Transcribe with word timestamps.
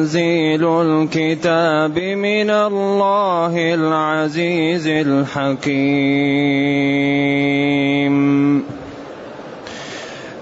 تنزيل 0.00 0.64
الكتاب 0.64 1.98
من 1.98 2.50
الله 2.50 3.74
العزيز 3.74 4.86
الحكيم. 4.88 5.76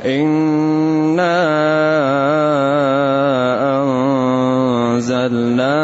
انا 0.04 1.34
انزلنا 4.94 5.74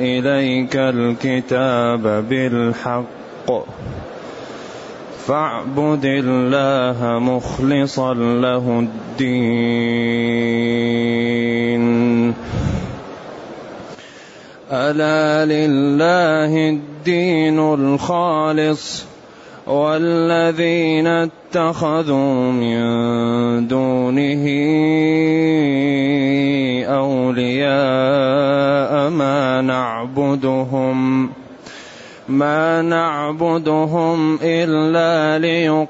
اليك 0.00 0.76
الكتاب 0.76 2.24
بالحق. 2.28 3.50
فاعبد 5.26 6.04
الله 6.04 7.18
مخلصا 7.18 8.14
له 8.14 8.80
الدين. 8.80 10.34
ألا 14.72 15.44
لله 15.44 16.68
الدين 16.68 17.58
الخالص 17.58 19.04
والذين 19.66 21.06
اتخذوا 21.06 22.52
من 22.52 22.78
دونه 23.68 24.44
أولياء 26.88 29.10
ما 29.10 29.60
نعبدهم 29.60 31.30
ما 32.28 32.82
نعبدهم 32.82 34.38
إلا 34.42 35.38
ليقربونا 35.38 35.84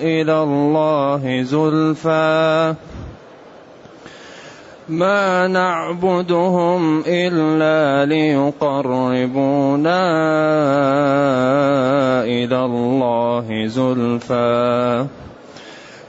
إلى 0.00 0.42
الله 0.42 1.42
زلفى. 1.42 2.74
ما 4.88 5.46
نعبدهم 5.46 7.02
إلا 7.06 8.04
ليقربونا 8.06 10.02
إلى 12.24 12.64
الله 12.64 13.66
زلفى. 13.66 15.06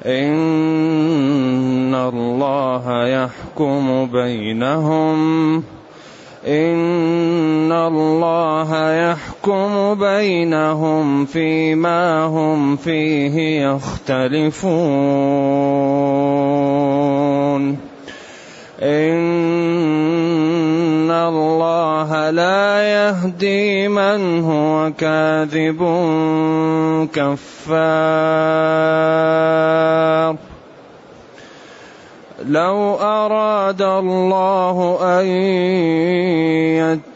إن 0.06 1.96
الله 1.96 3.08
يحكم 3.08 4.06
بينهم. 4.12 5.64
ان 6.48 7.72
الله 7.72 8.94
يحكم 8.94 9.94
بينهم 9.94 11.26
فيما 11.26 12.26
هم 12.26 12.76
فيه 12.76 13.66
يختلفون 13.66 14.66
ان 18.82 19.26
الله 21.12 22.30
لا 22.30 22.82
يهدي 22.82 23.88
من 23.88 24.44
هو 24.44 24.92
كاذب 24.98 25.82
كفار 27.14 28.46
لو 32.48 32.96
أراد 32.96 33.82
الله 33.82 34.98
أن 35.02 35.26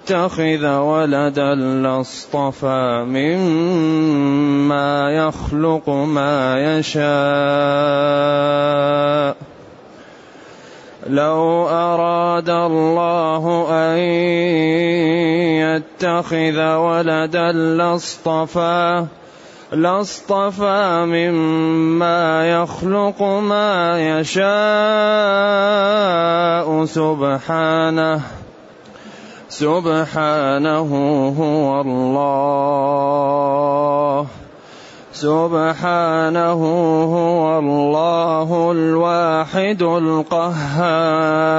يتخذ 0.10 0.78
ولدا 0.78 1.56
لاصطفى 1.56 3.06
مما 3.08 5.12
يخلق 5.12 5.90
ما 5.90 6.78
يشاء. 6.78 7.10
لو 11.10 11.68
أراد 11.68 12.50
الله 12.50 13.68
أن 13.70 13.98
يتخذ 15.58 16.76
ولدا 16.76 17.52
لاصطفى 17.52 19.06
لاصطفى 19.72 21.06
مما 21.06 22.50
يخلق 22.50 23.22
ما 23.22 24.02
يشاء 24.20 24.50
سبحانه 26.86 28.22
سبحانه 29.50 30.90
هو 31.40 31.82
الله 31.82 32.80
سبحانه 35.14 36.62
هو 37.04 37.60
الله 37.60 38.72
الواحد 38.72 39.82
القهار 39.82 41.50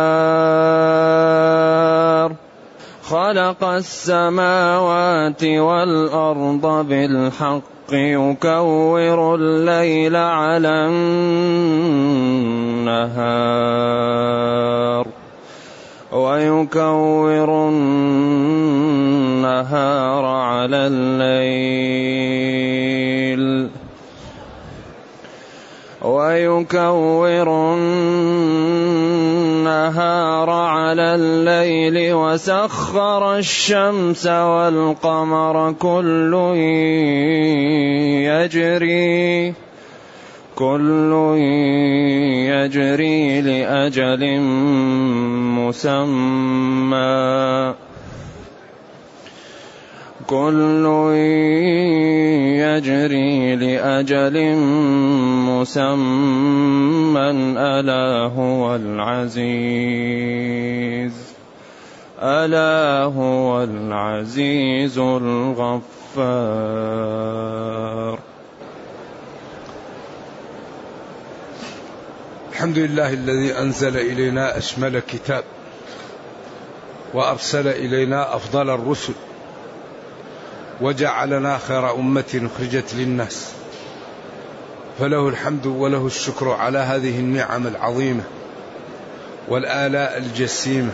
خلق 3.11 3.65
السماوات 3.65 5.45
والأرض 5.45 6.87
بالحق 6.89 7.63
يكور 7.93 9.35
الليل 9.35 10.17
على 10.17 10.69
النهار 12.91 15.07
ويكور 16.13 17.69
النهار 17.69 19.05
على 20.25 20.77
الليل 20.87 22.21
ويكور 26.03 27.75
النهار 27.75 29.20
على 30.51 31.15
الليل 31.15 32.15
وسخر 32.15 33.37
الشمس 33.37 34.27
والقمر 34.27 35.73
كل 35.73 36.35
يجري 38.31 39.55
كل 40.55 41.13
يجري 42.53 43.41
لأجل 43.41 44.41
مسمى. 45.57 47.11
كل 50.31 50.87
يجري 52.63 53.57
لأجل 53.57 54.57
مسمى 55.51 57.31
ألا 57.59 58.31
هو 58.37 58.77
العزيز 58.77 60.11
ألا 62.23 63.05
هو 63.05 63.65
العزيز 63.65 64.99
الغفار. 64.99 65.81
الحمد 72.53 72.79
لله 72.79 73.13
الذي 73.13 73.59
أنزل 73.59 73.97
إلينا 73.97 74.59
أشمل 74.59 74.99
كتاب 74.99 75.45
وأرسل 77.15 77.69
إلينا 77.69 78.37
أفضل 78.37 78.71
الرسل. 78.71 79.13
وجعلنا 80.81 81.59
خير 81.59 81.95
أمة 81.95 82.49
أخرجت 82.55 82.95
للناس. 82.95 83.53
فله 84.99 85.29
الحمد 85.29 85.67
وله 85.67 86.07
الشكر 86.07 86.51
على 86.51 86.79
هذه 86.79 87.19
النعم 87.19 87.67
العظيمة 87.67 88.23
والآلاء 89.49 90.19
الجسيمة. 90.19 90.93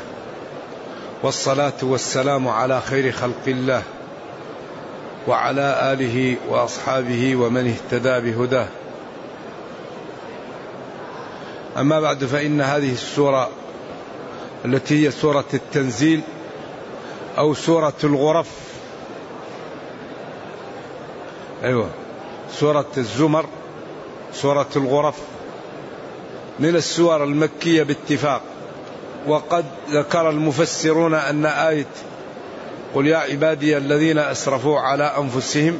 والصلاة 1.23 1.73
والسلام 1.83 2.49
على 2.49 2.81
خير 2.81 3.13
خلق 3.13 3.43
الله 3.47 3.83
وعلى 5.29 5.93
آله 5.93 6.37
وأصحابه 6.49 7.37
ومن 7.37 7.67
اهتدى 7.69 8.31
بهداه. 8.31 8.69
أما 11.77 12.01
بعد 12.01 12.25
فإن 12.25 12.61
هذه 12.61 12.93
السورة 12.93 13.51
التي 14.65 15.07
هي 15.07 15.11
سورة 15.11 15.45
التنزيل 15.55 16.21
أو 17.39 17.55
سورة 17.55 17.95
الغرف 18.05 18.49
أيوه. 21.65 21.91
سورة 22.53 22.87
الزمر 22.97 23.47
سورة 24.33 24.69
الغرف 24.77 25.15
من 26.59 26.77
السور 26.77 27.25
المكية 27.25 27.83
باتفاق. 27.83 28.43
وقد 29.27 29.65
ذكر 29.91 30.31
المفسرون 30.31 31.15
أن 31.15 31.47
آية 31.47 31.87
قل 32.95 33.07
يا 33.07 33.17
عبادي 33.17 33.77
الذين 33.77 34.19
أسرفوا 34.19 34.81
على 34.81 35.05
أنفسهم 35.19 35.79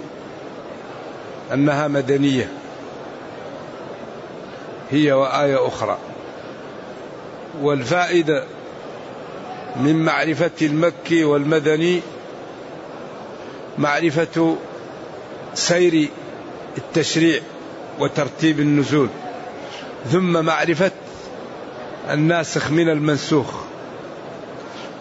أنها 1.53 1.89
مدنية. 1.89 2.53
هي 4.91 5.13
وآية 5.13 5.67
أخرى. 5.67 5.99
والفائدة 7.63 8.45
من 9.77 10.05
معرفة 10.05 10.51
المكي 10.63 11.25
والمدني 11.25 12.01
معرفة 13.79 14.57
سير 15.57 16.09
التشريع 16.79 17.41
وترتيب 17.99 18.61
النزول 18.61 19.09
ثم 20.13 20.45
معرفة 20.45 20.91
الناسخ 22.11 22.71
من 22.71 22.89
المنسوخ 22.89 23.47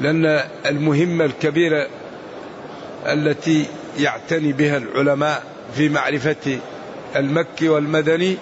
لأن 0.02 0.26
المهمة 0.66 1.26
الكبيرة 1.26 1.88
التي 3.06 3.66
يعتني 4.00 4.52
بها 4.54 4.78
العلماء 4.78 5.44
في 5.76 5.90
معرفة 5.90 6.60
المكي 7.16 7.70
والمدني 7.70 8.38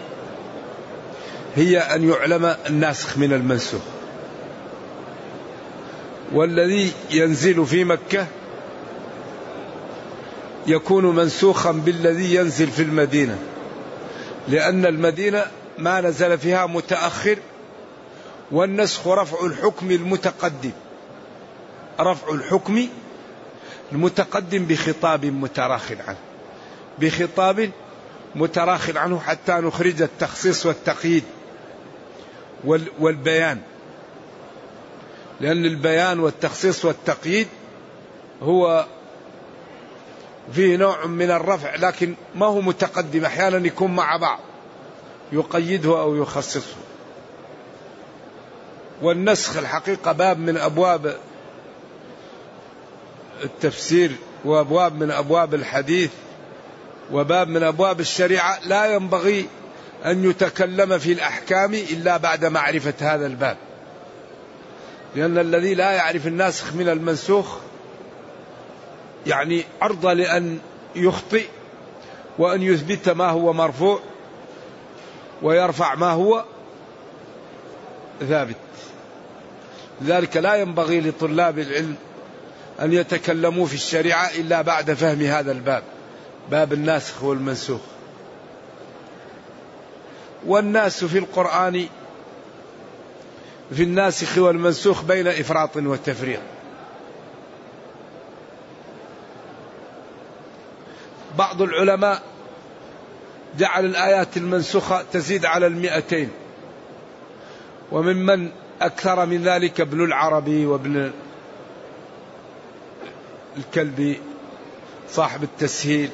هي 1.56 1.78
أن 1.78 2.10
يعلم 2.10 2.56
الناسخ 2.70 3.18
من 3.18 3.34
المنسوخ. 3.34 3.82
والذي 6.34 6.92
ينزل 7.12 7.66
في 7.66 7.84
مكة 7.84 8.28
يكون 10.68 11.16
منسوخا 11.16 11.72
بالذي 11.72 12.36
ينزل 12.36 12.68
في 12.68 12.82
المدينة. 12.82 13.40
لأن 14.48 14.86
المدينة 14.86 15.46
ما 15.78 16.02
نزل 16.02 16.38
فيها 16.38 16.66
متأخر 16.66 17.38
والنسخ 18.52 19.08
رفع 19.08 19.46
الحكم 19.46 19.92
المتقدم. 19.92 20.72
رفع 22.00 22.34
الحكم 22.34 22.88
المتقدم 23.92 24.66
بخطاب 24.66 25.26
متراخ 25.26 25.92
عنه. 26.08 26.18
بخطاب 27.00 27.72
متراخ 28.36 28.98
عنه 28.98 29.20
حتى 29.20 29.54
نخرج 29.54 30.02
التخصيص 30.02 30.66
والتقييد 30.66 31.24
والبيان. 33.00 33.60
لأن 35.42 35.66
البيان 35.66 36.20
والتخصيص 36.20 36.86
والتقييد 36.86 37.48
هو 38.44 38.86
فيه 40.52 40.78
نوع 40.78 41.06
من 41.06 41.32
الرفع 41.32 41.76
لكن 41.76 42.16
ما 42.36 42.46
هو 42.46 42.62
متقدم 42.62 43.26
أحيانا 43.26 43.68
يكون 43.68 43.96
مع 43.96 44.18
بعض 44.18 44.40
يقيده 45.32 46.02
أو 46.02 46.16
يخصصه. 46.16 46.76
والنسخ 49.02 49.58
الحقيقة 49.58 50.12
باب 50.12 50.40
من 50.40 50.58
أبواب 50.58 51.18
التفسير 53.44 54.12
وأبواب 54.46 55.04
من 55.04 55.12
أبواب 55.12 55.54
الحديث 55.54 56.12
وباب 57.12 57.48
من 57.48 57.64
أبواب 57.64 58.00
الشريعة. 58.00 58.60
لا 58.66 58.86
ينبغي 58.86 59.48
أن 60.06 60.30
يتكلم 60.30 60.98
في 60.98 61.12
الأحكام 61.12 61.74
إلا 61.74 62.18
بعد 62.18 62.46
معرفة 62.46 62.94
هذا 63.00 63.26
الباب. 63.26 63.58
لأن 65.16 65.38
الذي 65.38 65.76
لا 65.76 65.92
يعرف 65.92 66.28
الناسخ 66.28 66.74
من 66.74 66.90
المنسوخ 66.90 67.58
يعني 69.28 69.64
عرضة 69.82 70.14
لأن 70.14 70.60
يخطئ 70.96 71.46
وأن 72.38 72.62
يثبت 72.62 73.10
ما 73.10 73.30
هو 73.30 73.54
مرفوع 73.54 74.00
ويرفع 75.42 75.96
ما 75.96 76.12
هو 76.12 76.44
ثابت. 78.20 78.56
لذلك 80.02 80.38
لا 80.38 80.56
ينبغي 80.56 81.02
لطلاب 81.02 81.60
العلم 81.60 81.96
أن 82.82 82.94
يتكلموا 82.94 83.66
في 83.66 83.74
الشريعة 83.74 84.30
إلا 84.30 84.62
بعد 84.62 84.94
فهم 84.94 85.22
هذا 85.22 85.52
الباب 85.52 85.84
باب 86.52 86.74
الناسخ 86.74 87.24
والمنسوخ. 87.24 87.82
والناس 90.46 91.04
في 91.04 91.18
القرآن 91.18 91.88
في 93.76 93.84
الناسخ 93.84 94.38
والمنسوخ 94.38 95.04
بين 95.04 95.28
إفراط 95.28 95.78
وتفريط. 95.78 96.40
بعض 101.38 101.62
العلماء 101.62 102.22
جعل 103.58 103.86
الآيات 103.86 104.38
المنسوخة 104.38 105.04
تزيد 105.14 105.46
على 105.46 105.68
المئتين. 105.68 106.30
وممن 107.92 108.50
أكثر 108.82 109.26
من 109.26 109.44
ذلك 109.44 109.82
ابن 109.82 110.04
العربي 110.04 110.66
وابن 110.66 111.12
الكلبي 113.58 114.20
صاحب 115.10 115.44
التسهيل. 115.44 116.10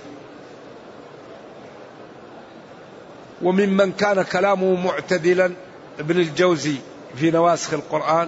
وممن 3.42 3.92
كان 3.92 4.21
كلامه 4.21 4.75
معتدلا 4.86 5.51
ابن 6.00 6.19
الجوزي 6.19 6.75
في 7.16 7.31
نواسخ 7.31 7.74
القرآن 7.74 8.27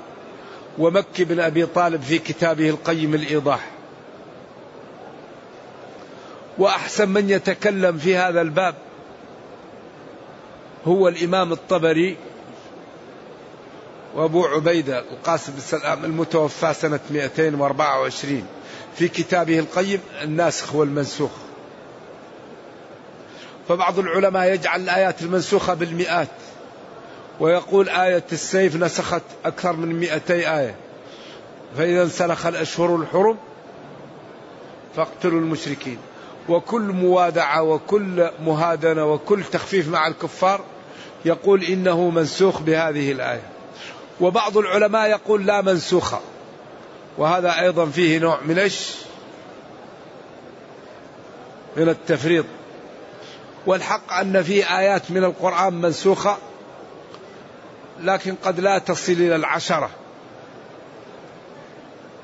ومكي 0.77 1.23
بن 1.23 1.39
أبي 1.39 1.65
طالب 1.65 2.01
في 2.01 2.19
كتابه 2.19 2.69
القيم 2.69 3.15
الإيضاح. 3.15 3.70
وأحسن 6.61 7.09
من 7.09 7.29
يتكلم 7.29 7.97
في 7.97 8.15
هذا 8.15 8.41
الباب 8.41 8.75
هو 10.87 11.07
الإمام 11.07 11.51
الطبري 11.51 12.17
وأبو 14.15 14.45
عبيدة 14.45 14.99
القاسم 14.99 15.53
بن 15.53 15.59
سلام 15.59 16.05
المتوفى 16.05 16.73
سنة 16.73 16.99
224 17.09 18.45
في 18.95 19.07
كتابه 19.07 19.59
القيم 19.59 19.99
الناسخ 20.23 20.75
والمنسوخ. 20.75 21.31
فبعض 23.69 23.99
العلماء 23.99 24.53
يجعل 24.53 24.81
الآيات 24.81 25.21
المنسوخة 25.21 25.73
بالمئات 25.73 26.27
ويقول 27.39 27.89
آية 27.89 28.23
السيف 28.31 28.75
نسخت 28.75 29.23
أكثر 29.45 29.73
من 29.73 29.99
مئتي 29.99 30.49
آية. 30.59 30.75
فإذا 31.77 32.03
انسلخ 32.03 32.45
الأشهر 32.45 32.95
الحرم 32.95 33.37
فاقتلوا 34.95 35.39
المشركين. 35.39 35.97
وكل 36.49 36.81
موادعة 36.81 37.63
وكل 37.63 38.29
مهادنة 38.45 39.05
وكل 39.05 39.43
تخفيف 39.43 39.87
مع 39.87 40.07
الكفار 40.07 40.61
يقول 41.25 41.63
إنه 41.63 42.09
منسوخ 42.09 42.61
بهذه 42.61 43.11
الآية. 43.11 43.43
وبعض 44.21 44.57
العلماء 44.57 45.09
يقول 45.09 45.45
لا 45.45 45.61
منسوخة. 45.61 46.21
وهذا 47.17 47.59
أيضا 47.61 47.85
فيه 47.85 48.19
نوع 48.19 48.39
من 48.45 48.59
إيش؟ 48.59 48.95
من 51.77 51.89
التفريط. 51.89 52.45
والحق 53.65 54.13
أن 54.13 54.43
في 54.43 54.77
آيات 54.77 55.11
من 55.11 55.23
القرآن 55.23 55.73
منسوخة 55.73 56.37
لكن 57.99 58.35
قد 58.35 58.59
لا 58.59 58.77
تصل 58.77 59.11
إلى 59.11 59.35
العشرة. 59.35 59.89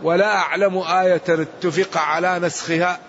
ولا 0.03 0.35
أعلم 0.35 0.77
آية 0.77 1.21
اتفق 1.29 1.97
على 1.97 2.39
نسخها 2.39 2.99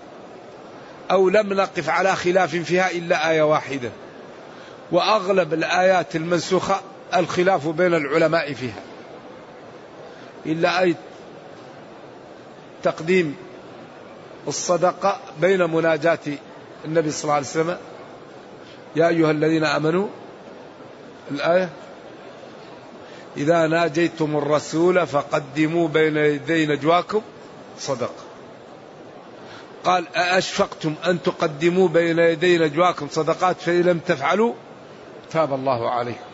أو 1.11 1.29
لم 1.29 1.53
نقف 1.53 1.89
على 1.89 2.17
خلاف 2.17 2.57
فيها 2.57 2.91
إلا 2.91 3.31
آية 3.31 3.43
واحدة. 3.43 3.91
وأغلب 4.93 5.55
الآيات 5.55 6.17
المنسوخة 6.17 6.81
الخلاف 7.17 7.69
بين 7.69 7.95
العلماء 7.95 8.53
فيها. 8.53 8.83
إلا 10.47 10.83
آية 10.83 10.95
تقديم 12.83 13.37
الصدقة 14.49 15.21
بين 15.41 15.71
مناجاة 15.71 16.19
النبي 16.85 17.11
صلى 17.11 17.23
الله 17.25 17.35
عليه 17.35 17.47
وسلم. 17.47 17.79
يا 18.97 19.09
أيها 19.09 19.31
الذين 19.31 19.65
آمنوا 19.65 20.09
الآية 21.31 21.69
إذا 23.37 23.67
ناجيتم 23.67 24.37
الرسول 24.37 25.07
فقدموا 25.07 25.89
بين 25.89 26.17
يدي 26.17 26.67
نجواكم 26.67 27.23
صدقة. 27.79 28.28
قال 29.85 30.17
أأشفقتم 30.17 30.95
أن 31.07 31.23
تقدموا 31.23 31.89
بين 31.89 32.19
يدي 32.19 32.59
نجواكم 32.59 33.09
صدقات 33.11 33.61
فإن 33.61 33.83
لم 33.83 33.99
تفعلوا 33.99 34.55
تاب 35.31 35.55
الله 35.55 35.91
عليكم. 35.91 36.29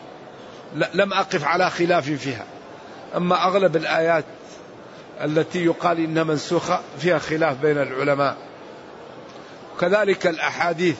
لم 0.93 1.13
أقف 1.13 1.43
على 1.43 1.69
خلاف 1.69 2.09
فيها. 2.09 2.45
أما 3.15 3.47
أغلب 3.47 3.75
الآيات 3.75 4.25
التي 5.23 5.65
يقال 5.65 5.99
إنها 5.99 6.23
منسوخة 6.23 6.81
فيها 6.99 7.19
خلاف 7.19 7.61
بين 7.61 7.77
العلماء. 7.77 8.37
كذلك 9.81 10.27
الأحاديث 10.27 10.97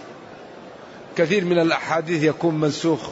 كثير 1.17 1.45
من 1.45 1.59
الأحاديث 1.59 2.23
يكون 2.23 2.59
منسوخ. 2.59 3.09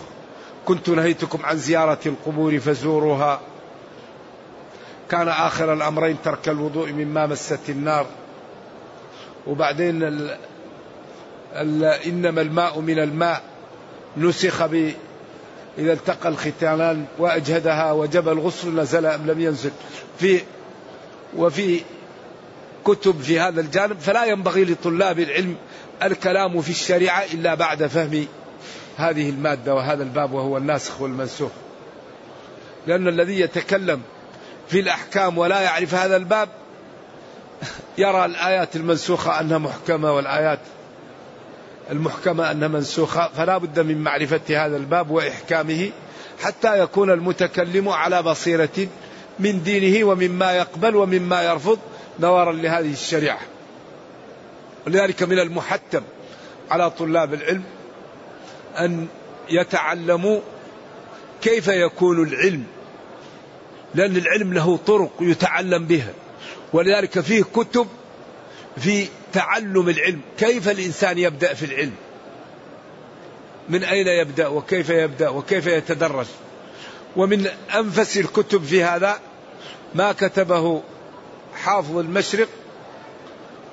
كنت 0.66 0.90
نهيتكم 0.90 1.46
عن 1.46 1.58
زيارة 1.58 2.00
القبور 2.06 2.60
فزوروها. 2.60 3.42
كان 5.10 5.28
آخر 5.28 5.74
الأمرين 5.74 6.18
ترك 6.24 6.50
الوضوء 6.50 6.92
مما 6.92 7.26
مست 7.28 7.70
النار. 7.70 8.06
وبعدين 9.48 10.04
ال 10.04 10.38
ال 11.54 11.84
إنما 11.84 12.42
الماء 12.42 12.80
من 12.80 13.00
الماء. 13.00 13.42
نسخ 14.18 14.66
ب 14.66 14.92
إذا 15.78 15.94
التقى 15.94 16.30
الختانان 16.30 17.06
وأجهدها 17.20 17.92
وجب 17.92 18.30
الغسل 18.30 18.76
نزل 18.76 19.06
أم 19.06 19.28
لم 19.28 19.42
ينزل. 19.42 19.72
في 20.20 20.42
وفي 21.38 21.82
كتب 22.86 23.22
في 23.22 23.40
هذا 23.40 23.62
الجانب 23.62 24.00
فلا 24.00 24.26
ينبغي 24.26 24.66
لطلاب 24.66 25.20
العلم 25.20 25.56
الكلام 26.04 26.62
في 26.62 26.70
الشريعة 26.70 27.24
إلا 27.34 27.56
بعد 27.56 27.88
فهم 27.88 28.26
هذه 28.98 29.30
المادة 29.30 29.76
وهذا 29.76 30.04
الباب 30.04 30.34
وهو 30.34 30.58
الناسخ 30.58 31.02
والمنسوخ. 31.02 31.52
لأن 32.88 33.08
الذي 33.08 33.40
يتكلم 33.40 34.02
في 34.68 34.80
الأحكام 34.80 35.38
ولا 35.38 35.62
يعرف 35.62 35.96
هذا 35.96 36.16
الباب 36.16 36.50
يرى 37.98 38.26
الآيات 38.26 38.76
المنسوخة 38.76 39.40
أنها 39.40 39.58
محكمة 39.58 40.12
والآيات 40.12 40.60
المحكمة 41.92 42.52
أنها 42.52 42.68
منسوخة 42.68 43.30
فلا 43.38 43.58
بد 43.58 43.80
من 43.80 43.98
معرفة 43.98 44.66
هذا 44.66 44.78
الباب 44.78 45.10
وإحكامه 45.10 45.92
حتى 46.42 46.80
يكون 46.80 47.12
المتكلم 47.12 47.90
على 47.90 48.24
بصيرة 48.24 48.88
من 49.40 49.64
دينه 49.64 50.08
ومما 50.08 50.52
يقبل 50.52 50.96
ومما 50.96 51.44
يرفض 51.44 51.80
نظرا 52.20 52.52
لهذه 52.52 52.92
الشريعة. 52.92 53.40
ولذلك 54.88 55.24
من 55.24 55.40
المحتم 55.40 56.02
على 56.72 56.90
طلاب 56.90 57.34
العلم 57.34 57.64
أن 58.80 59.08
يتعلموا 59.50 60.40
كيف 61.42 61.68
يكون 61.68 62.28
العلم 62.28 62.64
لأن 63.96 64.18
العلم 64.18 64.54
له 64.54 64.78
طرق 64.78 65.12
يتعلم 65.22 65.86
بها. 65.86 66.14
ولذلك 66.74 67.20
فيه 67.20 67.44
كتب 67.44 67.88
في 68.78 69.08
تعلم 69.34 69.90
العلم. 69.90 70.22
كيف 70.38 70.70
الإنسان 70.70 71.18
يبدأ 71.18 71.54
في 71.54 71.66
العلم؟ 71.66 71.96
من 73.70 73.84
أين 73.84 74.08
يبدأ 74.08 74.48
وكيف 74.48 74.90
يبدأ 74.90 75.30
وكيف 75.30 75.68
يتدرج؟ 75.68 76.26
ومن 77.16 77.48
أنفس 77.76 78.18
الكتب 78.18 78.64
في 78.64 78.84
هذا 78.84 79.20
ما 79.96 80.12
كتبه 80.12 80.82
حافظ 81.56 81.98
المشرق 81.98 82.48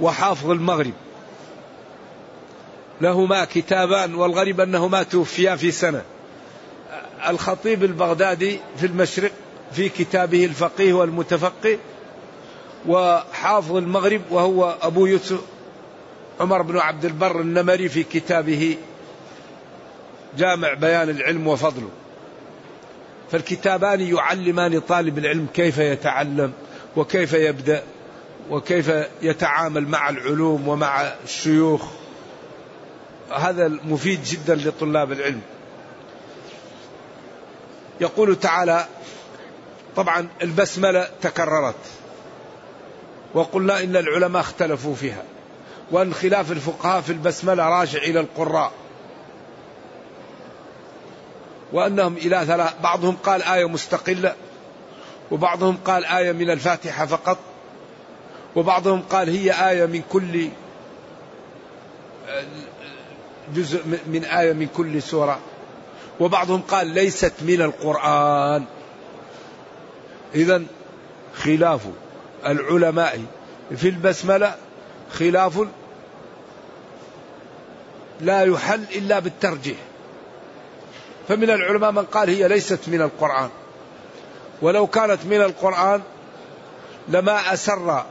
وحافظ 0.00 0.50
المغرب. 0.50 0.92
لهما 3.00 3.44
كتابان 3.44 4.14
والغريب 4.14 4.60
أنهما 4.60 5.02
توفيا 5.02 5.56
في 5.56 5.70
سنة. 5.70 6.02
الخطيب 7.28 7.84
البغدادي 7.84 8.60
في 8.76 8.86
المشرق 8.86 9.32
في 9.72 9.88
كتابه 9.88 10.44
الفقيه 10.44 10.92
والمتفقه 10.92 11.78
وحافظ 12.88 13.76
المغرب 13.76 14.22
وهو 14.30 14.76
أبو 14.82 15.06
يوسف 15.06 15.40
عمر 16.40 16.62
بن 16.62 16.78
عبد 16.78 17.04
البر 17.04 17.40
النمري 17.40 17.88
في 17.88 18.02
كتابه 18.02 18.76
جامع 20.38 20.74
بيان 20.74 21.08
العلم 21.08 21.46
وفضله. 21.46 21.88
فالكتابان 23.32 24.00
يعلمان 24.00 24.80
طالب 24.80 25.18
العلم 25.18 25.46
كيف 25.54 25.78
يتعلم 25.78 26.52
وكيف 26.96 27.32
يبدأ 27.32 27.82
وكيف 28.50 28.90
يتعامل 29.22 29.88
مع 29.88 30.08
العلوم 30.08 30.68
ومع 30.68 31.12
الشيوخ. 31.24 31.84
هذا 33.30 33.68
مفيد 33.68 34.24
جدا 34.24 34.54
لطلاب 34.54 35.12
العلم. 35.12 35.40
يقول 38.00 38.36
تعالى 38.36 38.86
طبعا 39.96 40.28
البسملة 40.42 41.08
تكررت. 41.22 41.99
وقلنا 43.34 43.82
إن 43.82 43.96
العلماء 43.96 44.42
اختلفوا 44.42 44.94
فيها 44.94 45.22
وأن 45.90 46.14
خلاف 46.14 46.52
الفقهاء 46.52 47.00
في 47.00 47.12
البسملة 47.12 47.68
راجع 47.68 47.98
إلى 47.98 48.20
القراء. 48.20 48.72
وأنهم 51.72 52.16
إلى 52.16 52.44
ثلاث 52.46 52.74
بعضهم 52.82 53.16
قال 53.16 53.42
آية 53.42 53.68
مستقلة 53.68 54.34
وبعضهم 55.30 55.76
قال 55.84 56.04
آية 56.04 56.32
من 56.32 56.50
الفاتحة 56.50 57.06
فقط 57.06 57.38
وبعضهم 58.56 59.02
قال 59.02 59.28
هي 59.28 59.70
آية 59.70 59.86
من 59.86 60.02
كل 60.12 60.48
جزء 63.54 63.82
من 64.06 64.24
آية 64.24 64.52
من 64.52 64.68
كل 64.76 65.02
سورة. 65.02 65.38
وبعضهم 66.20 66.60
قال 66.60 66.86
ليست 66.86 67.32
من 67.40 67.62
القرآن. 67.62 68.64
إذا 70.34 70.62
خلاف 71.34 71.80
العلماء 72.46 73.20
في 73.76 73.88
البسملة 73.88 74.54
خلاف 75.12 75.66
لا 78.20 78.42
يحل 78.42 78.84
إلا 78.94 79.18
بالترجيح. 79.18 79.76
فمن 81.28 81.50
العلماء 81.50 81.92
من 81.92 82.04
قال 82.04 82.28
هي 82.28 82.48
ليست 82.48 82.80
من 82.86 83.02
القرآن. 83.02 83.50
ولو 84.62 84.86
كانت 84.86 85.18
من 85.24 85.40
القرآن 85.40 86.02
لما 87.08 87.52
أسر 87.52 88.04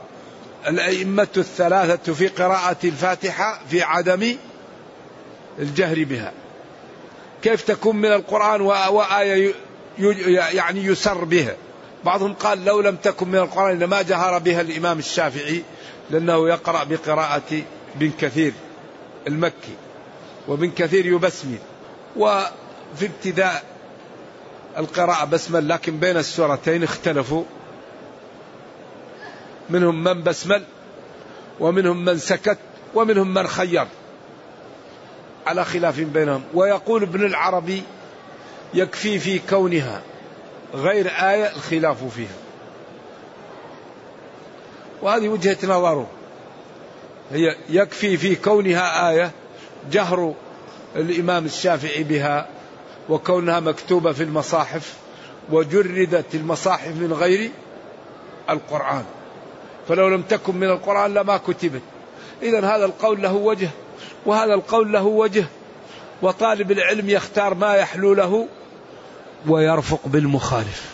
الأئمة 0.66 1.28
الثلاثة 1.36 2.12
في 2.12 2.28
قراءة 2.28 2.76
الفاتحة 2.84 3.60
في 3.70 3.82
عدم 3.82 4.36
الجهر 5.58 6.04
بها. 6.04 6.32
كيف 7.42 7.62
تكون 7.62 7.96
من 7.96 8.12
القرآن 8.12 8.60
وآية 8.60 9.54
يعني 10.52 10.84
يسر 10.84 11.24
بها؟ 11.24 11.56
بعضهم 12.04 12.34
قال 12.34 12.64
لو 12.64 12.80
لم 12.80 12.96
تكن 12.96 13.28
من 13.28 13.38
القرآن 13.38 13.78
لما 13.78 14.02
جهر 14.02 14.38
بها 14.38 14.60
الإمام 14.60 14.98
الشافعي 14.98 15.62
لأنه 16.10 16.48
يقرأ 16.48 16.84
بقراءة 16.84 17.62
بن 17.94 18.10
كثير 18.20 18.52
المكي 19.26 19.74
وبن 20.48 20.70
كثير 20.70 21.06
يبسمل 21.06 21.58
وفي 22.16 23.06
ابتداء 23.06 23.64
القراءة 24.78 25.24
بسمل 25.24 25.68
لكن 25.68 25.96
بين 25.96 26.16
السورتين 26.16 26.82
اختلفوا. 26.82 27.44
منهم 29.70 30.04
من 30.04 30.22
بسمل 30.22 30.64
ومنهم 31.60 32.04
من 32.04 32.18
سكت 32.18 32.58
ومنهم 32.94 33.34
من 33.34 33.46
خير. 33.46 33.86
على 35.46 35.64
خلاف 35.64 36.00
بينهم. 36.00 36.42
ويقول 36.54 37.02
ابن 37.02 37.24
العربي 37.24 37.82
يكفي 38.74 39.18
في 39.18 39.38
كونها. 39.38 40.02
غير 40.74 41.06
آية 41.06 41.52
الخلاف 41.56 42.04
فيها. 42.04 42.36
وهذه 45.02 45.28
وجهة 45.28 45.58
نظره 45.64 46.06
هي 47.32 47.56
يكفي 47.68 48.16
في 48.16 48.36
كونها 48.36 49.10
آية 49.10 49.30
جهر 49.90 50.34
الإمام 50.96 51.44
الشافعي 51.44 52.02
بها 52.02 52.48
وكونها 53.08 53.60
مكتوبة 53.60 54.12
في 54.12 54.22
المصاحف 54.22 54.94
وجردت 55.50 56.34
المصاحف 56.34 56.88
من 56.88 57.12
غير 57.12 57.50
القرآن. 58.50 59.04
فلو 59.88 60.08
لم 60.08 60.22
تكن 60.22 60.56
من 60.56 60.70
القرآن 60.70 61.14
لما 61.14 61.36
كتبت. 61.36 61.82
إذا 62.42 62.58
هذا 62.58 62.84
القول 62.84 63.22
له 63.22 63.34
وجه 63.34 63.68
وهذا 64.26 64.54
القول 64.54 64.92
له 64.92 65.04
وجه 65.04 65.44
وطالب 66.22 66.72
العلم 66.72 67.10
يختار 67.10 67.54
ما 67.54 67.74
يحلو 67.74 68.14
له 68.14 68.46
ويرفق 69.48 70.00
بالمخالف. 70.04 70.90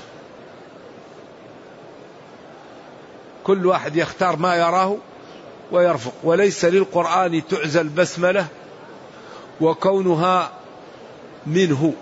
كل 3.45 3.67
واحد 3.67 3.97
يختار 3.97 4.37
ما 4.37 4.55
يراه 4.55 4.97
ويرفق. 5.73 6.13
وليس 6.25 6.65
للقرآن 6.65 7.43
تعزى 7.49 7.81
البسملة 7.81 8.47
وكونها 9.61 10.51
منه 11.47 11.93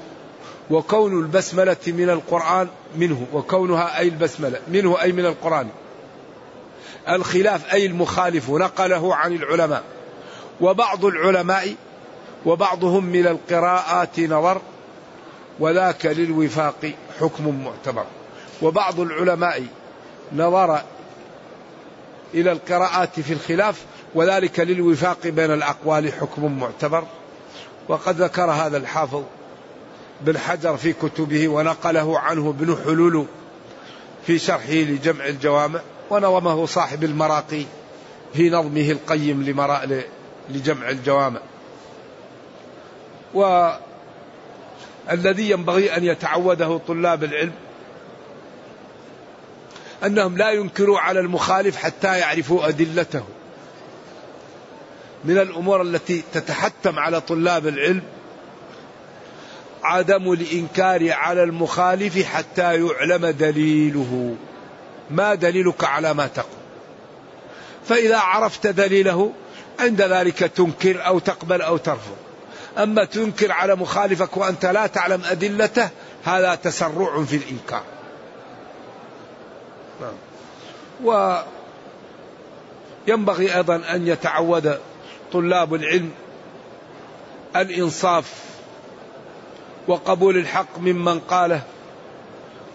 وكون 0.70 1.18
البسملة 1.20 1.76
من 1.86 2.10
القرآن 2.10 2.68
منه 2.96 3.26
وكونها 3.32 3.98
أي 3.98 4.08
البسملة 4.08 4.60
منه 4.68 5.00
أي 5.02 5.12
من 5.12 5.26
القرآن. 5.26 5.68
الخلاف 7.08 7.72
أي 7.72 7.86
المخالف 7.86 8.50
نقله 8.50 9.14
عن 9.14 9.32
العلماء. 9.32 9.82
وبعض 10.60 11.04
العلماء 11.04 11.74
وبعضهم 12.46 13.04
من 13.04 13.26
القراءات 13.26 14.20
نظر 14.20 14.60
وذاك 15.60 16.06
للوفاق 16.06 16.92
حكم 17.20 17.64
معتبر. 17.64 18.04
وبعض 18.62 19.00
العلماء 19.00 19.66
نظر 20.32 20.82
إلى 22.34 22.52
القراءات 22.52 23.20
في 23.20 23.32
الخلاف 23.32 23.84
وذلك 24.14 24.60
للوفاق 24.60 25.26
بين 25.26 25.50
الأقوال 25.50 26.12
حكم 26.12 26.58
معتبر. 26.60 27.04
وقد 27.88 28.22
ذكر 28.22 28.50
هذا 28.50 28.76
الحافظ 28.76 29.22
بن 30.20 30.38
حجر 30.38 30.76
في 30.76 30.92
كتبه 30.92 31.48
ونقله 31.48 32.18
عنه 32.18 32.50
ابن 32.50 32.76
حلول 32.84 33.26
في 34.26 34.38
شرحه 34.38 34.72
لجمع 34.72 35.26
الجوامع 35.26 35.80
ونظمه 36.10 36.66
صاحب 36.66 37.04
المراقي 37.04 37.64
في 38.34 38.50
نظمه 38.50 38.90
القيم 38.90 39.42
لجمع 40.50 40.88
الجوامع. 40.90 41.40
والذي 45.10 45.50
ينبغي 45.50 45.96
أن 45.96 46.04
يتعوده 46.04 46.80
طلاب 46.88 47.24
العلم 47.24 47.52
أنهم 50.04 50.38
لا 50.38 50.50
ينكروا 50.50 50.98
على 50.98 51.20
المخالف 51.20 51.76
حتى 51.76 52.18
يعرفوا 52.18 52.68
أدلته. 52.68 53.24
من 55.24 55.38
الأمور 55.38 55.82
التي 55.82 56.22
تتحتم 56.32 56.98
على 56.98 57.20
طلاب 57.20 57.66
العلم 57.66 58.02
عدم 59.82 60.32
الإنكار 60.32 61.12
على 61.12 61.42
المخالف 61.42 62.24
حتى 62.24 62.86
يعلم 62.86 63.26
دليله. 63.26 64.36
ما 65.10 65.34
دليلك 65.34 65.84
على 65.84 66.14
ما 66.14 66.26
تقول؟ 66.26 66.48
فإذا 67.88 68.18
عرفت 68.18 68.66
دليله 68.66 69.32
عند 69.80 70.02
ذلك 70.02 70.38
تنكر 70.38 71.06
أو 71.06 71.18
تقبل 71.18 71.62
أو 71.62 71.76
ترفض. 71.76 72.23
أما 72.78 73.04
تنكر 73.04 73.52
على 73.52 73.76
مخالفك 73.76 74.36
وأنت 74.36 74.66
لا 74.66 74.86
تعلم 74.86 75.22
أدلته 75.24 75.88
هذا 76.24 76.54
تسرع 76.54 77.24
في 77.24 77.36
الإنكار 77.36 77.82
نعم. 80.00 80.14
وينبغي 83.08 83.56
أيضا 83.56 83.76
أن 83.76 84.06
يتعود 84.06 84.78
طلاب 85.32 85.74
العلم 85.74 86.10
الإنصاف 87.56 88.32
وقبول 89.88 90.36
الحق 90.36 90.78
ممن 90.78 91.20
قاله 91.20 91.60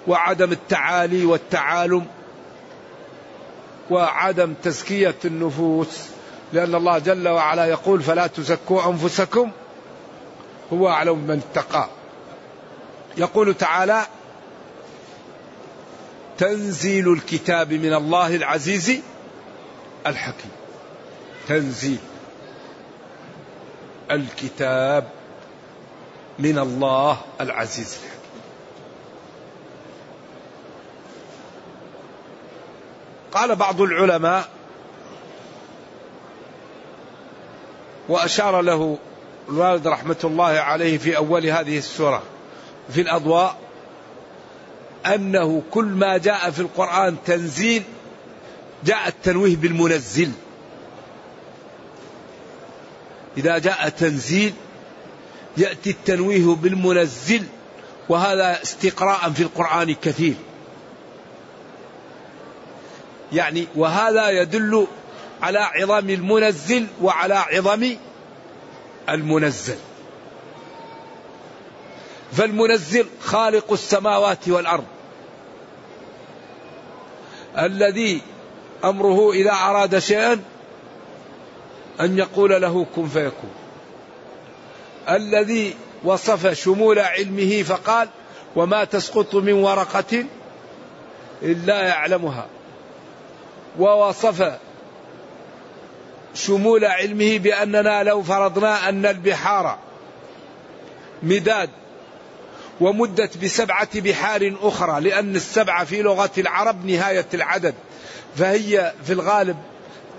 وعدم 0.08 0.52
التعالي 0.52 1.26
والتعالم 1.26 2.06
وعدم 3.90 4.54
تزكية 4.64 5.16
النفوس 5.26 6.00
لأن 6.54 6.76
الله 6.76 7.00
جل 7.00 7.28
وعلا 7.28 7.66
يقول 7.66 8.02
فلا 8.02 8.28
تزكوا 8.28 8.86
أنفسكم 8.88 9.52
هو 10.74 10.90
أعلم 10.90 11.18
من 11.18 11.42
اتقى. 11.52 11.90
يقول 13.18 13.54
تعالى 13.54 14.08
تنزيل 16.38 17.14
الكتاب 17.14 17.74
من 17.74 17.94
الله 17.94 18.36
العزيز 18.36 19.02
الحكيم. 20.08 20.52
تنزيل 21.48 22.00
الكتاب 24.12 25.08
من 26.40 26.60
الله 26.60 27.18
العزيز 27.42 27.94
الحكيم. 27.94 28.20
قال 33.32 33.56
بعض 33.56 33.82
العلماء 33.82 34.50
وأشار 38.10 38.62
له 38.62 38.98
الوالد 39.50 39.88
رحمة 39.88 40.18
الله 40.24 40.46
عليه 40.46 40.98
في 40.98 41.18
أول 41.18 41.46
هذه 41.46 41.78
السورة 41.78 42.24
في 42.90 43.02
الأضواء 43.02 43.58
أنه 45.06 45.64
كل 45.72 45.86
ما 45.86 46.18
جاء 46.18 46.52
في 46.52 46.60
القرآن 46.60 47.16
تنزيل 47.26 47.84
جاء 48.86 49.08
التنويه 49.08 49.56
بالمنزل. 49.56 50.32
إذا 53.38 53.58
جاء 53.58 53.90
تنزيل 53.90 54.54
يأتي 55.58 55.90
التنويه 55.90 56.46
بالمنزل 56.56 57.44
وهذا 58.10 58.62
استقراء 58.64 59.30
في 59.30 59.44
القرآن 59.44 59.96
كثير 59.96 60.36
يعني 63.34 63.68
وهذا 63.76 64.30
يدل 64.30 64.88
على 65.42 65.60
عظم 65.60 66.10
المنزل 66.10 66.88
وعلى 67.02 67.36
عظم 67.36 67.96
المنزل. 69.14 69.78
فالمنزل 72.32 73.06
خالق 73.22 73.72
السماوات 73.72 74.50
والأرض. 74.50 74.86
الذي 77.58 78.22
أمره 78.84 79.32
إذا 79.32 79.52
أراد 79.52 80.00
شيئا 80.00 80.44
أن 82.02 82.18
يقول 82.18 82.62
له 82.62 82.86
كن 82.96 83.08
فيكون. 83.08 83.52
الذي 85.10 85.76
وصف 86.04 86.54
شمول 86.54 87.00
علمه 87.00 87.64
فقال 87.64 88.10
وما 88.56 88.84
تسقط 88.84 89.36
من 89.36 89.54
ورقة 89.54 90.26
إلا 91.42 91.82
يعلمها. 91.82 92.48
ووصف 93.80 94.60
شمول 96.34 96.86
علمه 96.86 97.38
بأننا 97.38 98.04
لو 98.04 98.24
فرضنا 98.24 98.90
أن 98.90 99.06
البحار 99.06 99.78
مداد 101.24 101.70
ومدت 102.82 103.38
بسبعة 103.38 104.00
بحار 104.02 104.56
أخرى 104.62 105.02
لأن 105.02 105.36
السبعة 105.36 105.86
في 105.86 106.02
لغة 106.02 106.32
العرب 106.38 106.86
نهاية 106.86 107.26
العدد 107.34 107.74
فهي 108.36 108.94
في 109.06 109.14
الغالب 109.14 109.58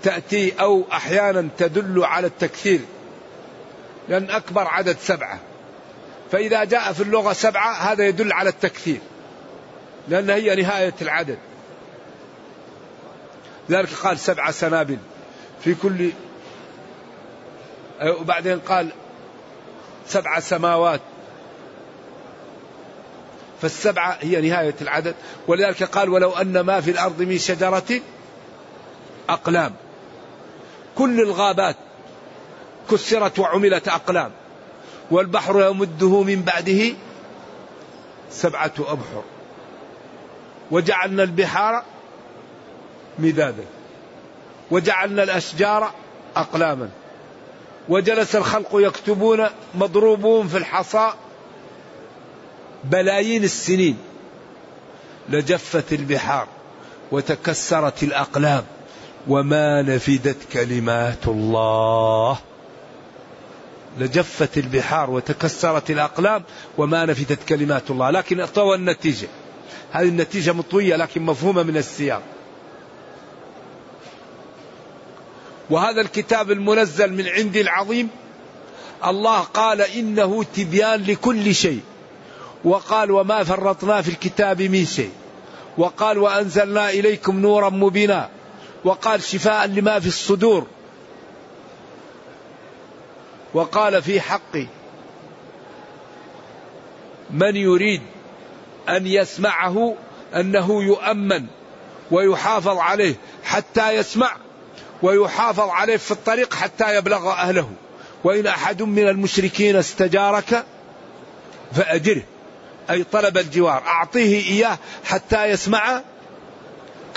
تأتي 0.03 0.53
أو 0.59 0.83
أحيانا 0.91 1.47
تدل 1.57 2.03
على 2.03 2.27
التكثير 2.27 2.79
لأن 4.09 4.29
أكبر 4.29 4.67
عدد 4.67 4.97
سبعة. 4.99 5.39
فإذا 6.31 6.63
جاء 6.63 6.93
في 6.93 7.03
اللغة 7.03 7.33
سبعة 7.33 7.73
هذا 7.73 8.07
يدل 8.07 8.33
على 8.33 8.49
التكثير 8.49 8.99
لأن 10.07 10.29
هي 10.29 10.55
نهاية 10.55 10.93
العدد. 11.01 11.37
لذلك 13.69 13.93
قال 13.93 14.19
سبع 14.19 14.51
سنابل. 14.51 14.97
في 15.63 15.75
كل 15.75 16.09
وبعدين 18.19 18.59
قال 18.59 18.89
سبع 20.07 20.39
سماوات. 20.39 21.01
فالسبعة 23.61 24.17
هي 24.21 24.49
نهاية 24.49 24.75
العدد. 24.81 25.15
ولذلك 25.47 25.83
قال 25.83 26.09
ولو 26.09 26.31
أن 26.31 26.59
ما 26.59 26.81
في 26.81 26.91
الأرض 26.91 27.21
من 27.21 27.37
شجرة 27.37 28.01
أقلام. 29.29 29.73
كل 30.97 31.21
الغابات 31.21 31.75
كسرت 32.91 33.39
وعملت 33.39 33.87
أقلام. 33.87 34.31
والبحر 35.11 35.61
يمده 35.69 36.23
من 36.23 36.41
بعده 36.41 36.93
سبعة 38.31 38.73
أبحر. 38.79 39.23
وجعلنا 40.71 41.23
البحار 41.23 41.83
مدادا. 43.19 43.65
وجعلنا 44.71 45.23
الأشجار 45.23 45.91
أقلاما. 46.35 46.89
وجلس 47.89 48.35
الخلق 48.35 48.69
يكتبون 48.73 49.45
مضروبون 49.75 50.47
في 50.47 50.57
الحصى 50.57 51.13
بلايين 52.83 53.43
السنين. 53.43 53.97
لجفت 55.29 55.93
البحار 55.93 56.47
وتكسرت 57.11 58.03
الأقلام. 58.03 58.63
وما 59.27 59.81
نفدت 59.81 60.37
كلمات 60.53 61.27
الله. 61.27 62.37
لجفت 63.99 64.57
البحار 64.57 65.09
وتكسرت 65.09 65.89
الأقلام. 65.89 66.43
وما 66.77 67.05
نفدت 67.05 67.39
كلمات 67.49 67.91
الله. 67.91 68.09
لكن 68.09 68.45
طوى 68.45 68.75
النتيجة. 68.75 69.27
هذه 69.91 70.07
النتيجة 70.07 70.53
مطوية 70.53 70.95
لكن 70.95 71.21
مفهومة 71.21 71.63
من 71.63 71.77
السياق. 71.77 72.21
وهذا 75.71 76.01
الكتاب 76.01 76.51
المنزل 76.51 77.13
من 77.13 77.27
عندي 77.27 77.61
العظيم 77.61 78.09
الله 79.05 79.39
قال 79.39 79.81
إنه 79.81 80.43
تبيان 80.43 81.03
لكل 81.03 81.55
شيء 81.55 81.81
وقال 82.63 83.11
وما 83.11 83.43
فرطنا 83.43 84.01
في 84.01 84.09
الكتاب 84.09 84.61
من 84.61 84.85
شيء 84.85 85.11
وقال 85.77 86.17
وأنزلنا 86.17 86.89
إليكم 86.89 87.39
نورا 87.39 87.69
مبينا 87.69 88.29
وقال 88.83 89.23
شفاء 89.23 89.67
لما 89.67 89.99
في 89.99 90.07
الصدور 90.07 90.67
وقال 93.53 94.01
في 94.01 94.21
حق 94.21 94.57
من 97.29 97.55
يريد 97.55 98.01
أن 98.89 99.07
يسمعه 99.07 99.95
أنه 100.35 100.83
يؤمن 100.83 101.45
ويحافظ 102.11 102.77
عليه 102.77 103.15
حتى 103.43 103.91
يسمع. 103.91 104.35
ويحافظ 105.01 105.69
عليه 105.69 105.97
في 105.97 106.11
الطريق 106.11 106.53
حتى 106.53 106.95
يبلغ 106.95 107.31
أهله. 107.31 107.69
وإن 108.23 108.47
أحد 108.47 108.81
من 108.81 109.07
المشركين 109.07 109.75
استجارك 109.75 110.65
فأجره. 111.73 112.21
أي 112.89 113.03
طلب 113.03 113.37
الجوار. 113.37 113.83
أعطيه 113.87 114.49
إياه 114.49 114.77
حتى 115.05 115.45
يسمع 115.45 116.01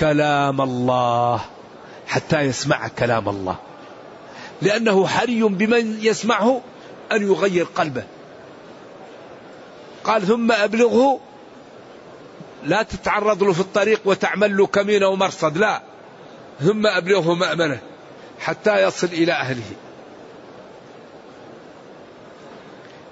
كلام 0.01 0.61
الله. 0.61 1.40
حتى 2.07 2.40
يسمع 2.40 2.88
كلام 2.88 3.29
الله. 3.29 3.57
لأنه 4.62 5.07
حري 5.07 5.42
بمن 5.42 5.99
يسمعه 6.03 6.61
أن 7.12 7.23
يغير 7.23 7.66
قلبه. 7.75 8.05
قال 10.05 10.27
ثم 10.27 10.53
أبلغه 10.53 11.20
لا 12.64 12.83
تتعرض 12.83 13.42
له 13.42 13.53
في 13.53 13.61
الطريق 13.61 14.01
وتعمل 14.05 14.57
له 14.57 14.66
كمين 14.66 15.05
ومرصد 15.05 15.59
لا. 15.59 15.83
ثم 16.61 16.87
أبلغه 16.87 17.35
مأمنة 17.35 17.81
حتى 18.38 18.83
يصل 18.83 19.07
إلى 19.07 19.33
أهله. 19.33 19.73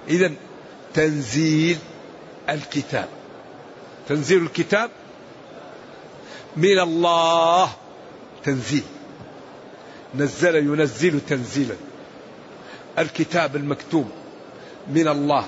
إذا 0.08 0.32
تنزيل 0.94 1.78
الكتاب. 2.48 3.08
تنزيل 4.08 4.42
الكتاب 4.42 4.90
من 6.56 6.78
الله. 6.78 7.70
تنزيل. 8.44 8.82
نزل 10.14 10.56
ينزل 10.56 11.20
تنزيلا. 11.20 11.74
الكتاب 12.98 13.56
المكتوب 13.56 14.10
من 14.88 15.08
الله. 15.08 15.46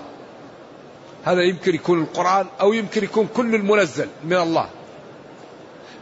هذا 1.24 1.42
يمكن 1.42 1.74
يكون 1.74 2.02
القرآن 2.02 2.46
أو 2.60 2.72
يمكن 2.72 3.04
يكون 3.04 3.28
كل 3.34 3.54
المنزل 3.54 4.08
من 4.24 4.36
الله. 4.36 4.68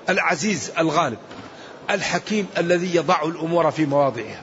العزيز 0.08 0.72
الغالب. 0.78 1.18
الحكيم 1.94 2.46
الذي 2.58 2.96
يضع 2.96 3.22
الأمور 3.22 3.70
في 3.70 3.86
مواضعها. 3.86 4.42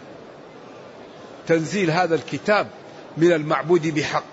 تنزيل 1.47 1.91
هذا 1.91 2.15
الكتاب 2.15 2.67
من 3.17 3.31
المعبود 3.31 3.87
بحق. 3.87 4.23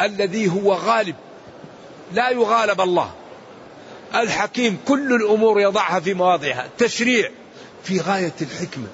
الذي 0.00 0.50
هو 0.50 0.74
غالب. 0.74 1.16
لا 2.12 2.30
يغالب 2.30 2.80
الله. 2.80 3.10
الحكيم 4.14 4.78
كل 4.88 5.14
الأمور 5.14 5.60
يضعها 5.60 6.00
في 6.00 6.14
مواضعها. 6.14 6.68
تشريع 6.78 7.30
في 7.84 8.00
غاية 8.00 8.32
الحكمة. 8.42 8.86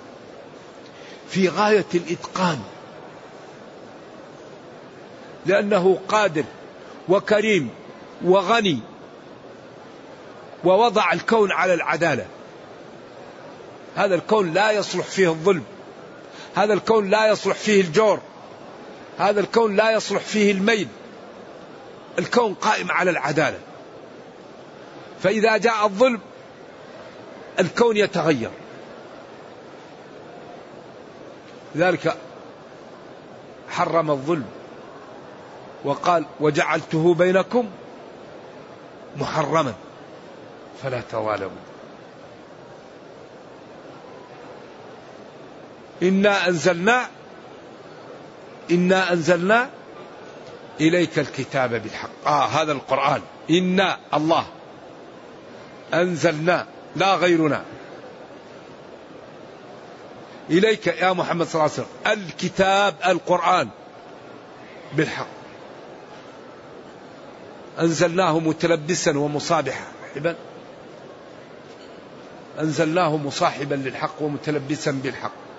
في 1.29 1.49
غاية 1.49 1.87
الإتقان. 1.94 2.59
لأنه 5.46 5.99
قادر 6.09 6.44
وكريم 7.09 7.70
وغني 8.25 8.81
ووضع 10.64 11.12
الكون 11.12 11.53
على 11.53 11.75
العدالة. 11.75 12.27
هذا 13.96 14.14
الكون 14.14 14.53
لا 14.53 14.70
يصلح 14.70 15.07
فيه 15.07 15.29
الظلم. 15.29 15.64
هذا 16.55 16.72
الكون 16.72 17.11
لا 17.11 17.29
يصلح 17.29 17.57
فيه 17.57 17.81
الجور. 17.81 18.20
هذا 19.18 19.40
الكون 19.40 19.76
لا 19.76 19.90
يصلح 19.90 20.22
فيه 20.22 20.53
الميل. 20.53 20.88
الكون 22.18 22.55
قائم 22.55 22.90
على 22.90 23.11
العدالة. 23.11 23.59
فإذا 25.22 25.57
جاء 25.57 25.87
الظلم 25.87 26.20
الكون 27.61 27.96
يتغير. 27.96 28.50
لذلك 31.74 32.16
حرم 33.70 34.11
الظلم 34.11 34.46
وقال 35.85 36.24
وجعلته 36.40 37.14
بينكم 37.14 37.70
محرما. 39.16 39.74
فلا 40.83 41.00
تظالموا. 41.00 41.69
إنا 46.02 46.48
أنزلنا 46.48 47.06
إنا 48.70 49.12
أنزلنا 49.12 49.70
إليك 50.80 51.18
الكتاب 51.18 51.70
بالحق. 51.70 52.10
آه 52.26 52.44
هذا 52.46 52.72
القرآن. 52.72 53.22
إنا 53.50 53.98
الله. 54.14 54.46
أنزلنا 55.94 56.66
لا 56.96 57.14
غيرنا. 57.14 57.64
إليك 60.50 60.86
يا 60.86 61.12
محمد 61.12 61.46
صلى 61.46 61.54
الله 61.54 61.72
عليه 61.72 61.82
وسلم. 61.82 62.22
الكتاب 62.26 62.94
القرآن 63.06 63.68
بالحق. 64.96 65.26
أنزلناه 67.80 68.38
متلبسا 68.38 69.18
ومصابحا. 69.18 69.84
أنزلناه 72.60 73.16
مصاحبا 73.16 73.74
للحق 73.74 74.22
ومتلبسا 74.22 74.90
بالحق. 74.90 75.49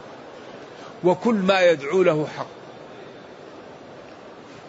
وكل 1.03 1.35
ما 1.35 1.61
يدعو 1.61 2.03
له 2.03 2.27
حق. 2.37 2.47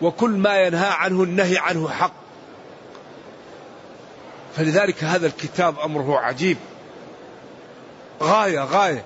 وكل 0.03 0.31
ما 0.31 0.61
ينهى 0.61 0.89
عنه 0.89 1.23
النهي 1.23 1.59
عنه 1.59 1.89
حق. 1.89 2.13
فلذلك 4.57 5.05
هذا 5.05 5.27
الكتاب 5.27 5.79
أمره 5.79 6.19
عجيب. 6.19 6.57
غاية 8.23 8.65
غاية. 8.65 9.05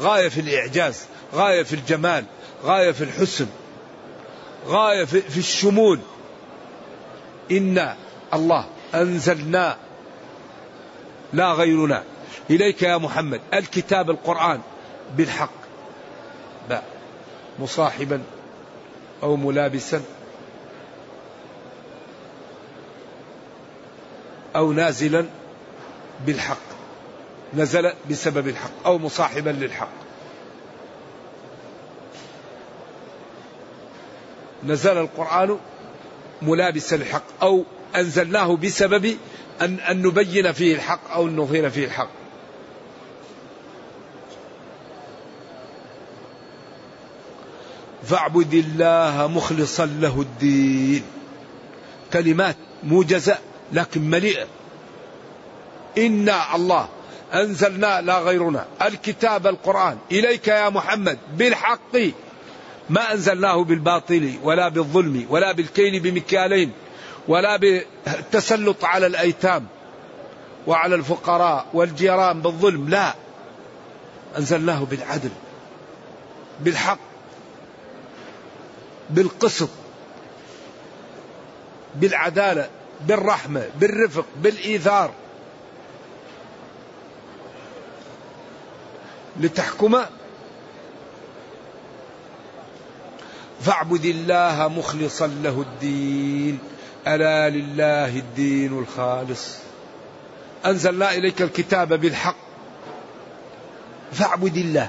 غاية 0.00 0.28
في 0.28 0.40
الإعجاز 0.40 1.06
غاية 1.34 1.62
في 1.62 1.72
الجمال 1.72 2.24
غاية 2.64 2.92
في 2.92 3.04
الحسن 3.04 3.46
غاية 4.66 5.04
في 5.04 5.38
الشمول. 5.38 6.00
أنا 7.50 7.96
الله 8.34 8.66
أنزلنا 8.94 9.76
لا 11.32 11.52
غيرنا. 11.52 12.02
إليك 12.50 12.82
يا 12.82 12.96
محمد. 12.96 13.40
الكتاب 13.54 14.10
القرآن 14.10 14.60
بالحق. 15.16 15.61
مصاحبا 17.58 18.22
أو 19.22 19.36
ملابسا 19.36 20.02
أو 24.56 24.72
نازلا 24.72 25.26
بالحق 26.26 26.72
نزل 27.54 27.92
بسبب 28.10 28.48
الحق 28.48 28.86
أو 28.86 28.98
مصاحبا 28.98 29.50
للحق. 29.50 29.88
نزل 34.64 34.98
القرآن 34.98 35.58
ملابسا 36.42 36.96
للحق 36.96 37.22
أو 37.42 37.64
أنزلناه 37.96 38.56
بسبب 38.56 39.16
أن, 39.60 39.80
أن 39.80 40.02
نبين 40.02 40.52
فيه 40.52 40.74
الحق 40.74 41.10
أو 41.12 41.28
نظهر 41.28 41.70
فيه 41.70 41.84
الحق. 41.84 42.21
فاعبد 48.04 48.54
الله 48.54 49.26
مخلصا 49.26 49.86
له 49.86 50.20
الدين. 50.20 51.02
كلمات 52.12 52.56
موجزة 52.82 53.38
لكن 53.72 54.10
مليئة. 54.10 54.46
إنا 55.98 56.56
الله 56.56 56.88
أنزلنا 57.34 58.00
لا 58.00 58.18
غيرنا. 58.18 58.66
الكتاب 58.82 59.46
القرآن. 59.46 59.98
إليك 60.12 60.48
يا 60.48 60.68
محمد 60.68 61.18
بالحق. 61.36 61.96
ما 62.90 63.12
أنزلناه 63.12 63.64
بالباطل 63.64 64.34
ولا 64.42 64.68
بالظلم 64.68 65.26
ولا 65.30 65.52
بالكيل 65.52 66.00
بمكيالين 66.00 66.72
ولا 67.28 67.56
بالتسلط 67.56 68.84
على 68.84 69.06
الأيتام 69.06 69.66
وعلى 70.66 70.94
الفقراء 70.94 71.66
والجيران 71.74 72.42
بالظلم. 72.42 72.88
لا. 72.88 73.14
أنزلناه 74.38 74.84
بالعدل 74.84 75.30
بالحق. 76.60 77.11
بالقسط 79.12 79.68
بالعدالة 81.94 82.68
بالرحمة 83.06 83.64
بالرفق 83.80 84.26
بالإيثار 84.36 85.10
لتحكم 89.40 90.00
فاعبد 93.60 94.04
الله 94.04 94.68
مخلصا 94.68 95.26
له 95.26 95.60
الدين. 95.60 96.58
ألا 97.06 97.50
لله 97.50 98.16
الدين 98.18 98.78
الخالص. 98.78 99.56
أنزلنا 100.66 101.12
إليك 101.12 101.42
الكتاب 101.42 101.92
بالحق. 101.92 102.36
فاعبد 104.12 104.56
الله. 104.56 104.88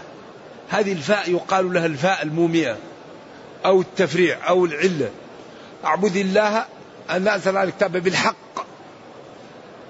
هذه 0.69 0.91
الفاء 0.91 1.31
يقال 1.31 1.73
لها 1.73 1.85
الفاء 1.85 2.23
المومئة 2.23 2.77
أو 3.65 3.81
التفريع 3.81 4.49
أو 4.49 4.65
العلة. 4.65 5.11
أعبد 5.85 6.15
الله 6.15 6.65
أن 7.09 7.27
أنزل 7.27 7.57
الكتاب 7.57 7.91
بالحق. 7.91 8.65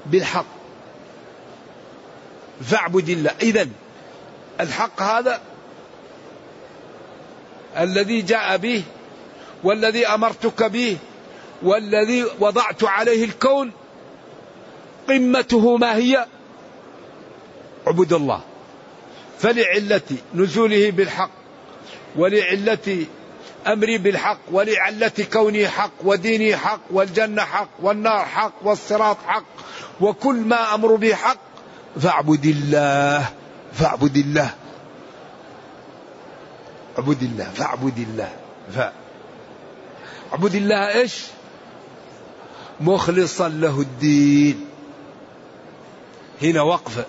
بالحق. 0.06 0.46
فاعبد 2.62 3.10
الله. 3.10 3.32
إذا 3.42 3.68
الحق 4.60 5.02
هذا 5.02 5.42
الذي 7.78 8.22
جاء 8.22 8.58
به 8.58 8.84
والذي 9.64 10.08
أمرتك 10.08 10.64
به 10.64 10.98
والذي 11.64 12.26
وضعت 12.40 12.84
عليه 12.84 13.26
الكون. 13.26 13.72
قمته 15.10 15.78
ما 15.78 15.96
هي؟ 15.96 16.26
عبد 17.88 18.14
الله. 18.14 18.42
فلعلة 19.40 20.02
نزوله 20.36 20.92
بالحق. 20.92 21.32
ولعلة 22.16 23.06
أمري 23.68 23.98
بالحق 23.98 24.40
ولعلة 24.52 25.12
كوني 25.34 25.68
حق 25.68 25.92
وديني 26.04 26.58
حق 26.58 26.80
والجنة 26.92 27.42
حق 27.42 27.70
والنار 27.82 28.26
حق 28.26 28.54
والصراط 28.62 29.18
حق 29.28 29.44
وكل 30.02 30.36
ما 30.36 30.76
أمر 30.76 30.96
به 30.96 31.16
حق 31.16 31.38
فاعبد 32.00 32.46
الله 32.46 33.30
فاعبد 33.74 34.18
الله. 34.18 34.56
اعبد 37.00 37.24
الله 37.24 37.44
فاعبد 37.44 37.98
الله. 37.98 38.32
ف 38.76 38.80
اعبد 40.34 40.56
الله 40.56 40.94
إيش؟ 40.94 41.24
مخلصا 42.82 43.50
له 43.50 43.82
الدين. 43.82 44.66
هنا 46.42 46.62
وقفه 46.62 47.06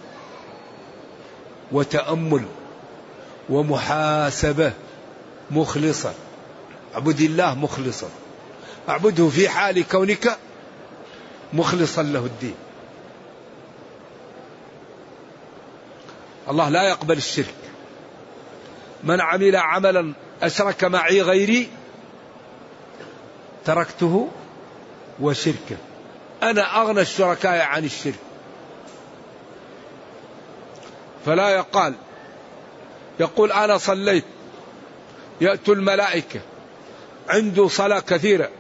وتأمل. 1.73 2.45
ومحاسبة. 3.49 4.73
مخلصا. 5.51 6.15
اعبد 6.95 7.21
الله 7.21 7.55
مخلصا. 7.55 8.09
اعبده 8.89 9.29
في 9.29 9.49
حال 9.49 9.89
كونك 9.89 10.39
مخلصا 11.53 12.03
له 12.03 12.27
الدين. 12.27 12.55
الله 16.49 16.69
لا 16.69 16.89
يقبل 16.89 17.17
الشرك. 17.17 17.55
من 19.05 19.21
عمل 19.21 19.57
عملا 19.57 20.13
أشرك 20.43 20.85
معي 20.85 21.23
غيري 21.23 21.69
تركته 23.65 24.29
وشركه. 25.21 25.77
أنا 26.43 26.83
أغنى 26.83 27.01
الشركاء 27.01 27.67
عن 27.67 27.85
الشرك. 27.85 28.19
فلا 31.27 31.49
يقال 31.49 31.95
يقول 33.21 33.53
أنا 33.53 33.79
صليت 33.79 34.25
يأتي 35.41 35.73
الملائكة. 35.73 36.41
عنده 37.29 37.69
صلاة 37.69 38.01
كثيرة. 38.01 38.51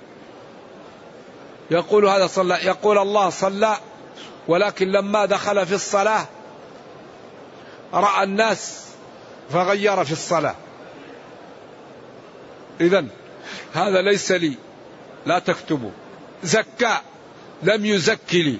يقول 1.70 2.06
هذا 2.06 2.26
صلى 2.26 2.54
يقول 2.54 2.98
الله 2.98 3.30
صلى 3.30 3.76
ولكن 4.48 4.88
لما 4.88 5.24
دخل 5.24 5.66
في 5.66 5.74
الصلاة 5.74 6.26
رأى 7.94 8.24
الناس 8.24 8.84
فغير 9.50 10.04
في 10.04 10.12
الصلاة. 10.12 10.54
إذا 12.80 13.06
هذا 13.72 14.02
ليس 14.02 14.32
لي 14.32 14.54
لا 15.26 15.38
تكتبوا. 15.38 15.90
زكى 16.42 16.96
لم 17.62 17.86
يزكي 17.86 18.42
لي. 18.42 18.58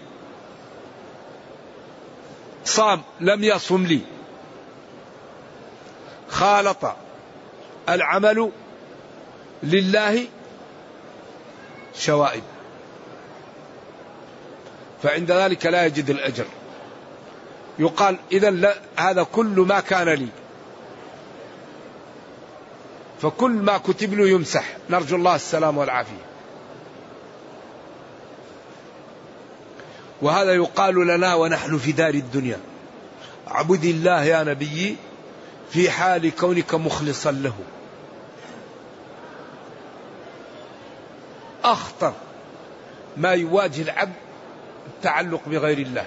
صام 2.65 3.03
لم 3.21 3.45
يصم 3.45 3.87
لي. 3.87 4.01
خالط 6.29 6.95
العمل 7.89 8.51
لله 9.63 10.27
شوائب. 11.95 12.43
فعند 15.03 15.33
ذلك 15.33 15.67
لا 15.67 15.87
يجد 15.87 16.11
الأجر. 16.11 16.45
يقال 17.79 18.17
إذا 18.33 18.75
هذا 18.97 19.23
كل 19.23 19.65
ما 19.69 19.81
كان 19.81 20.09
لي. 20.09 20.29
فكل 23.23 23.51
ما 23.51 23.79
كتب 23.79 24.15
له 24.15 24.29
يمسح. 24.29 24.77
نرجو 24.91 25.17
الله 25.17 25.35
السلام 25.35 25.79
والعافية. 25.79 26.25
وهذا 30.23 30.55
يقال 30.55 31.07
لنا 31.07 31.35
ونحن 31.35 31.79
في 31.79 31.93
دار 31.93 32.15
الدنيا. 32.15 32.61
اعبد 33.49 33.85
الله 33.85 34.25
يا 34.25 34.43
نبي 34.43 34.97
في 35.71 35.91
حال 35.91 36.37
كونك 36.37 36.75
مخلصا 36.75 37.33
له. 37.33 37.55
أخطر 41.65 42.13
ما 43.17 43.33
يواجه 43.33 43.83
العبد 43.83 44.13
التعلق 44.87 45.41
بغير 45.47 45.79
الله. 45.79 46.07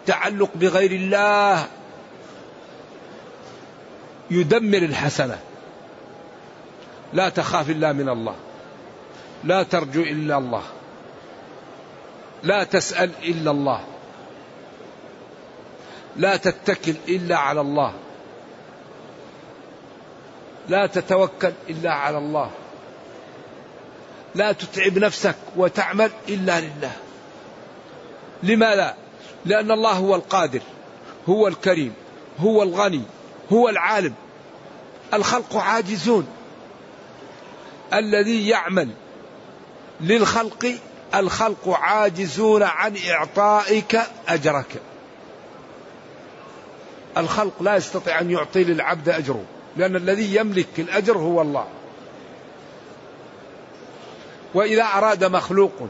التعلق 0.00 0.50
بغير 0.54 0.90
الله 0.90 1.66
يدمر 4.30 4.78
الحسنة. 4.78 5.38
لا 7.12 7.28
تخاف 7.28 7.70
إلا 7.70 7.92
من 7.92 8.08
الله. 8.08 8.34
لا 9.44 9.62
ترجو 9.62 10.02
إلا 10.02 10.38
الله. 10.38 10.62
لا 12.42 12.64
تسأل 12.64 13.10
إلا 13.22 13.50
الله. 13.50 13.84
لا 16.16 16.36
تتكل 16.36 16.94
إلا 17.08 17.36
على 17.36 17.60
الله. 17.60 17.92
لا 20.68 20.86
تتوكل 20.86 21.52
إلا 21.68 21.92
على 21.92 22.18
الله. 22.18 22.50
لا 24.34 24.52
تتعب 24.52 24.98
نفسك 24.98 25.36
وتعمل 25.56 26.10
إلا 26.28 26.60
لله. 26.60 26.92
لماذا 28.42 28.94
لأن 29.44 29.70
الله 29.70 29.92
هو 29.92 30.14
القادر 30.14 30.60
هو 31.28 31.48
الكريم 31.48 31.94
هو 32.38 32.62
الغني 32.62 33.02
هو 33.52 33.68
العالم. 33.68 34.14
الخلق 35.14 35.56
عاجزون. 35.56 36.26
الذي 37.94 38.48
يعمل 38.48 38.88
للخلق 40.00 40.74
الخلق 41.14 41.68
عاجزون 41.68 42.62
عن 42.62 42.96
إعطائك 43.10 44.00
أجرك. 44.28 44.80
الخلق 47.16 47.62
لا 47.62 47.76
يستطيع 47.76 48.20
أن 48.20 48.30
يعطي 48.30 48.64
للعبد 48.64 49.08
أجره 49.08 49.44
لأن 49.76 49.96
الذي 49.96 50.36
يملك 50.36 50.68
الأجر 50.78 51.18
هو 51.18 51.42
الله. 51.42 51.66
وإذا 54.54 54.82
أراد 54.82 55.24
مخلوق 55.24 55.88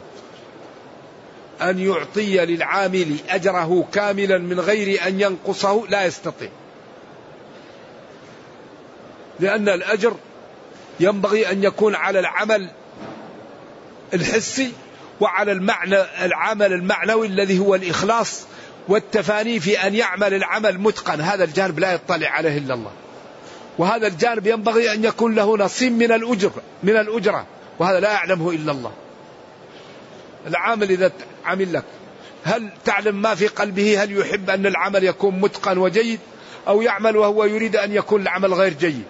أن 1.63 1.79
يعطي 1.79 2.47
للعامل 2.47 3.17
أجره 3.29 3.89
كاملا 3.93 4.39
من 4.39 4.61
غير 4.61 5.07
أن 5.07 5.21
ينقصه 5.21 5.87
لا 5.89 6.05
يستطيع. 6.05 6.49
لأن 9.41 9.69
الأجر 9.69 10.15
ينبغي 11.01 11.51
أن 11.51 11.65
يكون 11.65 11.95
على 11.95 12.19
العمل 12.19 12.69
الحسي 14.15 14.73
وعلى 15.21 15.53
المعنى 15.53 15.97
العمل 16.25 16.73
المعنوي 16.73 17.27
الذي 17.27 17.59
هو 17.59 17.75
الإخلاص 17.75 18.43
والتفاني 18.89 19.61
في 19.61 19.87
أن 19.87 19.95
يعمل 19.95 20.35
العمل 20.35 20.79
متقن. 20.79 21.21
هذا 21.21 21.45
الجانب 21.45 21.79
لا 21.79 21.93
يطلع 21.93 22.29
عليه 22.29 22.59
إلا 22.59 22.75
الله. 22.75 22.93
وهذا 23.79 24.07
الجانب 24.07 24.47
ينبغي 24.47 24.95
أن 24.95 25.05
يكون 25.05 25.35
له 25.35 25.57
نصيب 25.57 25.93
من 25.93 26.13
الأجر 26.13 26.53
من 26.83 26.97
الأجرة. 26.97 27.47
وهذا 27.81 28.01
لا 28.01 28.13
يعلمه 28.13 28.51
إلا 28.51 28.73
الله. 28.73 28.93
العامل 30.47 30.91
إذا 30.91 31.13
عمل 31.45 31.73
لك 31.73 31.85
هل 32.45 32.69
تعلم 32.85 33.23
ما 33.23 33.35
في 33.35 33.47
قلبه؟ 33.47 34.03
هل 34.03 34.19
يحب 34.19 34.51
أن 34.51 34.67
العمل 34.67 35.05
يكون 35.05 35.41
متقن 35.41 35.79
وجيد؟ 35.79 36.21
أو 36.69 36.83
يعمل 36.83 37.17
وهو 37.17 37.45
يريد 37.45 37.77
أن 37.77 37.93
يكون 37.93 38.23
العمل 38.23 38.55
غير 38.55 38.73
جيد؟ 38.73 39.05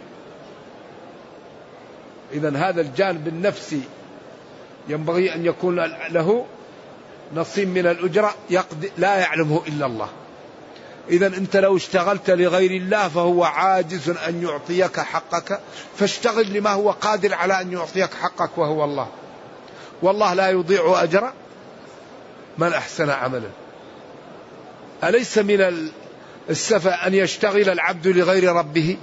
إذا 2.33 2.56
هذا 2.56 2.80
الجانب 2.80 3.28
النفسي 3.28 3.80
ينبغي 4.88 5.35
أن 5.35 5.46
يكون 5.46 5.76
له 6.11 6.46
نصيب 7.35 7.68
من 7.68 7.87
الأجرة 7.87 8.35
لا 8.98 9.16
يعلمه 9.16 9.62
إلا 9.68 9.87
الله. 9.87 10.09
إذا 11.08 11.26
أنت 11.26 11.56
لو 11.56 11.76
اشتغلت 11.76 12.30
لغير 12.30 12.70
الله 12.70 13.08
فهو 13.08 13.44
عاجز 13.44 14.10
أن 14.10 14.42
يعطيك 14.42 15.00
حقك 15.00 15.60
فاشتغل 15.96 16.52
لما 16.52 16.70
هو 16.70 16.90
قادر 16.90 17.34
على 17.34 17.60
أن 17.60 17.72
يعطيك 17.72 18.14
حقك 18.14 18.58
وهو 18.58 18.84
الله. 18.84 19.08
والله 20.02 20.34
لا 20.34 20.50
يضيع 20.50 21.02
أجر 21.02 21.32
من 22.58 22.72
أحسن 22.72 23.10
عملا. 23.10 23.50
أليس 25.04 25.38
من 25.38 25.90
السفة 26.50 26.90
أن 26.90 27.14
يشتغل 27.14 27.70
العبد 27.70 28.08
لغير 28.08 28.52
ربه؟ 28.52 28.96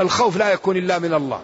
الخوف 0.00 0.36
لا 0.36 0.52
يكون 0.52 0.76
إلا 0.76 0.98
من 0.98 1.14
الله. 1.14 1.40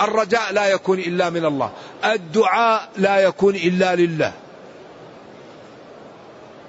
الرجاء 0.00 0.52
لا 0.52 0.66
يكون 0.66 0.98
إلا 0.98 1.30
من 1.30 1.44
الله. 1.44 1.70
الدعاء 2.04 2.88
لا 2.96 3.18
يكون 3.18 3.54
إلا 3.54 3.96
لله. 3.96 4.32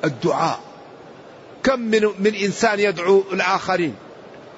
الدعاء. 0.04 0.60
كم 1.64 1.80
من 1.80 2.10
من 2.20 2.36
إنسان 2.36 2.80
يدعو 2.80 3.24
الآخرين؟ 3.34 3.96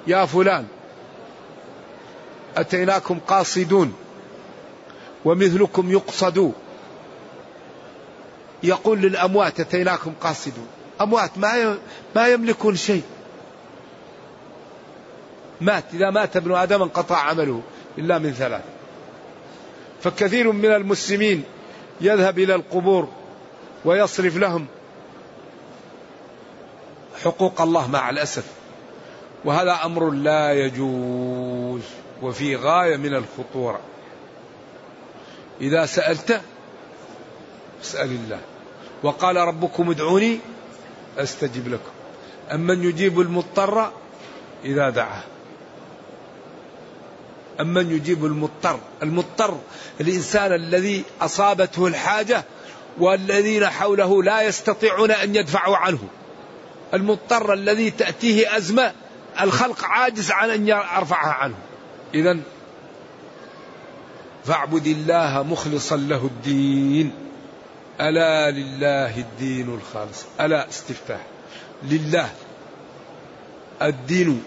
يا 0.06 0.24
فلان 0.24 0.66
أتيناكم 2.56 3.18
قاصدون 3.18 3.94
ومثلكم 5.24 5.92
يقصدون. 5.92 6.54
يقول 8.62 8.98
للأموات 8.98 9.60
أتيناكم 9.60 10.12
قاصدون. 10.20 10.66
أموات 11.00 11.38
ما 11.38 11.78
ما 12.16 12.28
يملكون 12.28 12.76
شيء. 12.76 13.02
مات 15.60 15.84
إذا 15.94 16.10
مات 16.10 16.36
ابن 16.36 16.54
آدم 16.54 16.82
انقطع 16.82 17.16
عمله 17.16 17.62
إلا 17.98 18.18
من 18.18 18.32
ثلاث. 18.32 18.62
فكثير 20.02 20.52
من 20.52 20.72
المسلمين 20.72 21.44
يذهب 22.00 22.38
إلى 22.38 22.54
القبور 22.54 23.08
ويصرف 23.84 24.36
لهم 24.36 24.66
حقوق 27.24 27.60
الله 27.60 27.90
مع 27.90 28.10
الأسف. 28.10 28.44
وهذا 29.44 29.78
أمر 29.84 30.10
لا 30.10 30.52
يجوز 30.52 31.82
وفي 32.22 32.56
غاية 32.56 32.96
من 32.96 33.14
الخطورة. 33.14 33.80
إذا 35.60 35.86
سألت 35.86 36.40
اسأل 37.82 38.10
الله. 38.10 38.40
وقال 39.02 39.36
ربكم 39.36 39.90
ادعوني 39.90 40.38
أستجب 41.18 41.68
لكم. 41.68 41.90
أمن 42.52 42.84
يجيب 42.84 43.20
المضطر 43.20 43.92
إذا 44.64 44.90
دعاه. 44.90 45.22
أمن 47.60 47.90
يجيب 47.90 48.24
المضطر. 48.24 48.78
المضطر 49.02 49.58
الإنسان 50.00 50.52
الذي 50.52 51.04
أصابته 51.20 51.86
الحاجة 51.86 52.44
والذين 52.98 53.66
حوله 53.66 54.22
لا 54.22 54.42
يستطيعون 54.42 55.10
أن 55.10 55.36
يدفعوا 55.36 55.76
عنه. 55.76 56.08
المضطر 56.94 57.52
الذي 57.52 57.90
تأتيه 57.90 58.56
أزمة 58.56 58.92
الخلق 59.40 59.84
عاجز 59.84 60.30
عن 60.30 60.50
أن 60.50 60.68
يرفعها 60.68 61.32
عنه. 61.32 61.54
إذا 62.14 62.38
فاعبد 64.44 64.86
الله 64.86 65.42
مخلصا 65.42 65.96
له 65.96 66.24
الدين. 66.24 67.12
ألا 68.00 68.50
لله 68.50 69.18
الدين 69.18 69.74
الخالص. 69.74 70.24
ألا 70.40 70.68
استفتاح. 70.68 71.20
لله 71.82 72.30
الدين. 73.82 74.42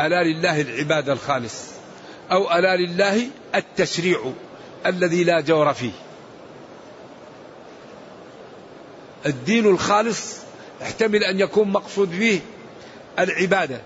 ألا 0.00 0.22
لله 0.22 0.60
العبادة 0.60 1.12
الخالص. 1.12 1.64
أو 2.32 2.58
ألا 2.58 2.76
لله 2.76 3.26
التشريع 3.54 4.32
الذي 4.86 5.24
لا 5.24 5.40
جور 5.40 5.72
فيه. 5.72 5.92
الدين 9.26 9.66
الخالص 9.66 10.36
احتمل 10.82 11.24
أن 11.24 11.40
يكون 11.40 11.68
مقصود 11.68 12.18
به 12.18 12.40
العبادة. 13.18 13.80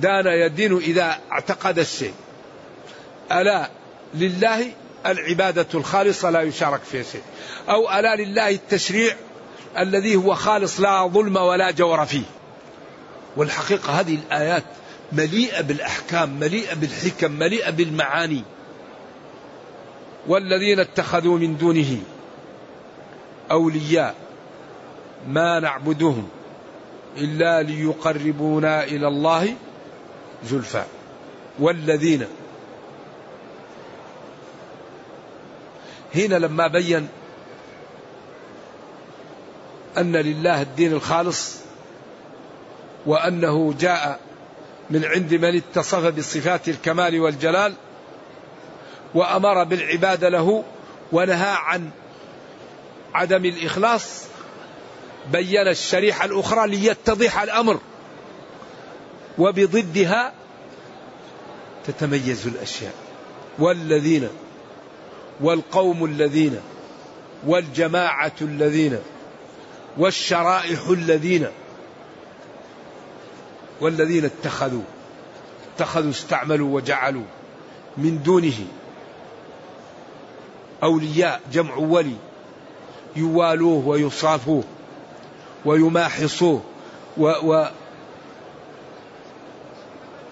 دان 0.00 0.26
يدين 0.26 0.76
إذا 0.76 1.18
اعتقد 1.32 1.78
الشيء. 1.78 2.14
ألا 3.32 3.70
لله 4.14 4.72
العبادة 5.06 5.66
الخالصة 5.74 6.30
لا 6.30 6.42
يشارك 6.42 6.80
فيها 6.82 7.02
شيء. 7.02 7.22
أو 7.68 7.90
ألا 7.90 8.16
لله 8.16 8.50
التشريع 8.50 9.16
الذي 9.78 10.16
هو 10.16 10.34
خالص 10.34 10.80
لا 10.80 11.06
ظلم 11.06 11.36
ولا 11.36 11.70
جور 11.70 12.06
فيه. 12.06 12.22
والحقيقة 13.36 14.00
هذه 14.00 14.14
الآيات 14.14 14.64
مليئة 15.12 15.60
بالأحكام 15.60 16.40
مليئة 16.40 16.74
بالحكم 16.74 17.32
مليئة 17.32 17.70
بالمعاني. 17.70 18.42
والذين 20.26 20.80
اتخذوا 20.80 21.38
من 21.38 21.56
دونه 21.56 21.98
أولياء. 23.50 24.14
ما 25.28 25.60
نعبدهم 25.60 26.28
إلا 27.16 27.62
ليقربونا 27.62 28.84
إلى 28.84 29.08
الله 29.08 29.54
زلفى. 30.44 30.84
والذين 31.58 32.26
هنا 36.14 36.34
لما 36.34 36.66
بين 36.66 37.08
أن 39.98 40.16
لله 40.16 40.62
الدين 40.62 40.92
الخالص 40.92 41.56
وأنه 43.06 43.74
جاء 43.80 44.20
من 44.90 45.04
عند 45.04 45.34
من 45.34 45.56
اتصف 45.56 46.06
بصفات 46.06 46.68
الكمال 46.68 47.20
والجلال 47.20 47.74
وأمر 49.14 49.64
بالعبادة 49.64 50.28
له 50.28 50.64
ونهى 51.12 51.54
عن 51.56 51.90
عدم 53.14 53.44
الإخلاص 53.44 54.24
بين 55.32 55.68
الشريحة 55.68 56.24
الأخرى 56.24 56.70
ليتضح 56.70 57.42
الأمر. 57.42 57.80
وبضدها 59.38 60.32
تتميز 61.86 62.46
الأشياء. 62.46 62.94
والذين 63.58 64.28
والقوم 65.40 66.04
الذين 66.04 66.60
والجماعة 67.46 68.32
الذين 68.40 68.98
والشرائح 69.98 70.88
الذين 70.88 71.46
والذين 73.80 74.24
اتخذوا 74.24 74.82
اتخذوا 75.74 76.10
استعملوا 76.10 76.74
وجعلوا 76.74 77.24
من 77.96 78.22
دونه 78.22 78.66
أولياء 80.82 81.40
جمع 81.52 81.76
ولي 81.76 82.16
يوالوه 83.16 83.86
ويصافوه. 83.86 84.64
ويماحصوه 85.64 86.62
و 87.16 87.32
و 87.42 87.66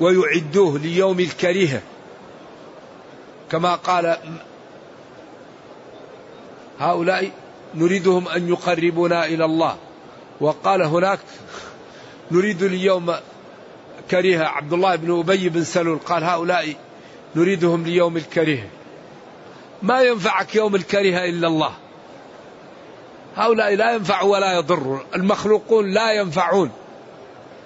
ويعدوه 0.01 0.79
ليوم 0.79 1.21
الكريهة. 1.21 1.83
كما 3.51 3.75
قال 3.75 4.16
هؤلاء 6.79 7.31
نريدهم 7.75 8.29
أن 8.29 8.49
يقربونا 8.49 9.27
إلى 9.27 9.45
الله. 9.45 9.77
وقال 10.40 10.83
هناك 10.83 11.21
نريد 12.31 12.62
اليوم 12.62 13.14
كريهة. 14.11 14.45
عبد 14.45 14.73
الله 14.73 14.97
بن 14.97 15.18
أبي 15.18 15.49
بن 15.49 15.64
سلول 15.64 15.99
قال 15.99 16.25
هؤلاء 16.25 16.75
نريدهم 17.37 17.85
ليوم 17.85 18.16
الكريهة. 18.16 18.68
ما 19.83 20.03
ينفعك 20.03 20.55
يوم 20.55 20.75
الكريهة 20.75 21.25
إلا 21.25 21.49
الله. 21.49 21.73
هؤلاء 23.37 23.75
لا 23.75 23.95
ينفع 23.95 24.23
ولا 24.23 24.53
يضر. 24.53 25.07
المخلوقون 25.14 25.90
لا 25.90 26.12
ينفعون. 26.12 26.71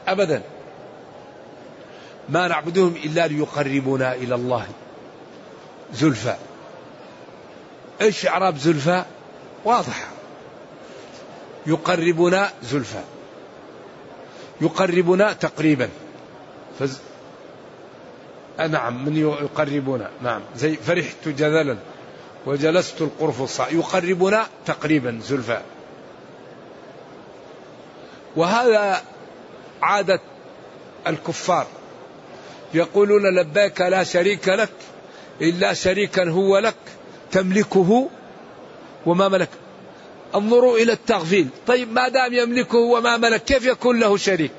أبدا. 0.09 0.43
ما 2.29 2.49
نعبدهم 2.49 2.95
إلا 3.05 3.27
ليقربونا 3.27 4.15
إلى 4.15 4.35
الله. 4.35 4.67
زلفى. 5.95 6.35
إيش 8.01 8.27
إعراب 8.27 8.57
زلفى؟ 8.57 9.05
واضحة. 9.65 10.07
يقربنا 11.67 12.51
زلفى. 12.63 13.03
يقربنا 14.61 15.33
تقريبا. 15.33 15.89
فز... 16.79 16.99
نعم 18.59 19.05
من 19.05 19.17
يقربنا؟ 19.17 20.11
نعم. 20.23 20.41
زي 20.57 20.77
فرحت 20.77 21.29
جذلا. 21.29 21.77
وجلست 22.47 23.01
القرفصاء 23.01 23.75
يقربنا 23.75 24.47
تقريبا 24.67 25.21
زلفى 25.23 25.61
وهذا 28.37 29.03
عادة 29.83 30.21
الكفار 31.07 31.67
يقولون 32.75 33.27
لبيك 33.41 33.81
لا 33.81 34.05
شريك 34.05 34.49
لك 34.49 34.73
إلا 35.41 35.73
شريكا 35.73 36.31
هو 36.31 36.59
لك 36.59 36.75
تملكه 37.33 38.09
وما 39.07 39.29
ملك. 39.29 39.49
انظروا 40.35 40.79
إلى 40.79 40.93
التغفيل. 40.93 41.49
طيب 41.67 41.93
ما 41.93 42.09
دام 42.09 42.35
يملكه 42.35 42.79
وما 42.79 43.17
ملك 43.17 43.45
كيف 43.45 43.65
يكون 43.67 44.01
له 44.01 44.17
شريك؟ 44.17 44.51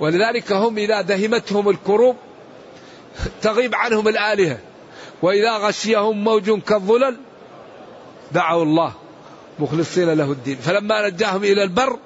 ولذلك 0.00 0.52
هم 0.52 0.78
إذا 0.78 1.00
دهمتهم 1.00 1.68
الكروب 1.68 2.16
تغيب 3.42 3.74
عنهم 3.74 4.08
الآلهة. 4.08 4.58
وإذا 5.22 5.56
غشيهم 5.56 6.24
موج 6.24 6.60
كالظلل 6.60 7.16
دعوا 8.32 8.62
الله 8.62 8.92
مخلصين 9.58 10.12
له 10.12 10.32
الدين. 10.32 10.56
فلما 10.56 11.08
نجاهم 11.08 11.44
إلى 11.44 11.62
البر 11.62 11.98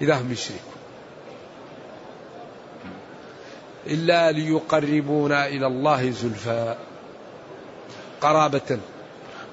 إذا 0.00 0.14
هم 0.14 0.32
يشركون. 0.32 0.72
إلا 3.86 4.32
ليقربونا 4.32 5.46
إلى 5.46 5.66
الله 5.66 6.10
زلفى. 6.10 6.76
قرابة. 8.20 8.78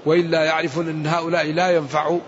وإلا 0.05 0.45
يعرفون 0.45 0.89
أن 0.89 1.07
هؤلاء 1.07 1.45
لا 1.45 1.71
ينفعوا. 1.71 2.19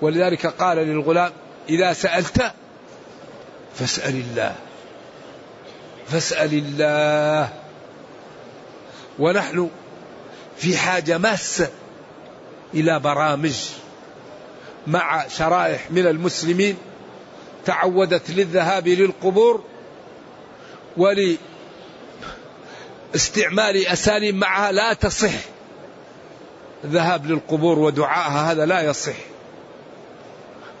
ولذلك 0.00 0.46
قال 0.46 0.76
للغلام 0.76 1.32
إذا 1.68 1.92
سألت 1.92 2.52
فاسأل 3.74 4.14
الله. 4.14 4.54
فاسأل 6.06 6.54
الله. 6.54 7.48
ونحن 9.18 9.70
في 10.56 10.76
حاجة 10.76 11.18
ماسة 11.18 11.70
إلى 12.74 13.00
برامج 13.00 13.54
مع 14.86 15.28
شرائح 15.28 15.90
من 15.90 16.06
المسلمين 16.06 16.76
تعودت 17.64 18.30
للذهاب 18.30 18.88
للقبور 18.88 19.64
ولاستعمال 20.96 21.46
أساليب 23.86 24.34
معها 24.34 24.72
لا 24.72 24.92
تصح. 24.92 25.34
الذهاب 26.84 27.26
للقبور 27.26 27.78
ودعائها 27.78 28.52
هذا 28.52 28.66
لا 28.66 28.82
يصح. 28.82 29.16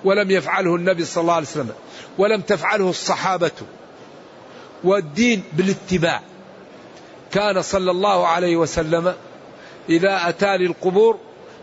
ولم 0.04 0.30
يفعله 0.30 0.76
النبي 0.76 1.04
صلى 1.04 1.22
الله 1.22 1.34
عليه 1.34 1.46
وسلم. 1.46 1.72
ولم 2.18 2.40
تفعله 2.40 2.90
الصحابة. 2.90 3.50
والدين 4.84 5.42
بالاتباع. 5.52 6.22
كان 7.32 7.62
صلى 7.62 7.90
الله 7.90 8.26
عليه 8.26 8.56
وسلم 8.56 9.14
إذا 9.88 10.28
أتى 10.28 10.56
للقبور 10.56 11.18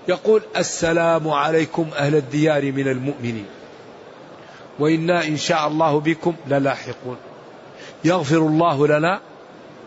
يقول 0.08 0.42
السلام 0.58 1.30
عليكم 1.30 1.90
أهل 1.96 2.16
الديار 2.16 2.72
من 2.72 2.88
المؤمنين. 2.88 3.46
وإنا 4.80 5.28
إن 5.28 5.38
شاء 5.38 5.68
الله 5.68 6.00
بكم 6.00 6.36
للاحقون. 6.48 7.18
يغفر 8.06 8.38
الله 8.38 8.88
لنا 8.88 9.20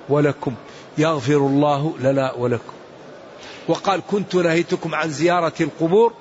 ولكم. 0.08 0.54
يغفر 0.98 1.36
الله 1.36 1.94
لنا 2.00 2.32
ولكم. 2.32 2.72
وقال 3.68 4.02
كنت 4.10 4.34
نهيتكم 4.34 4.94
عن 4.94 5.10
زيارة 5.10 5.52
القبور 5.60 6.12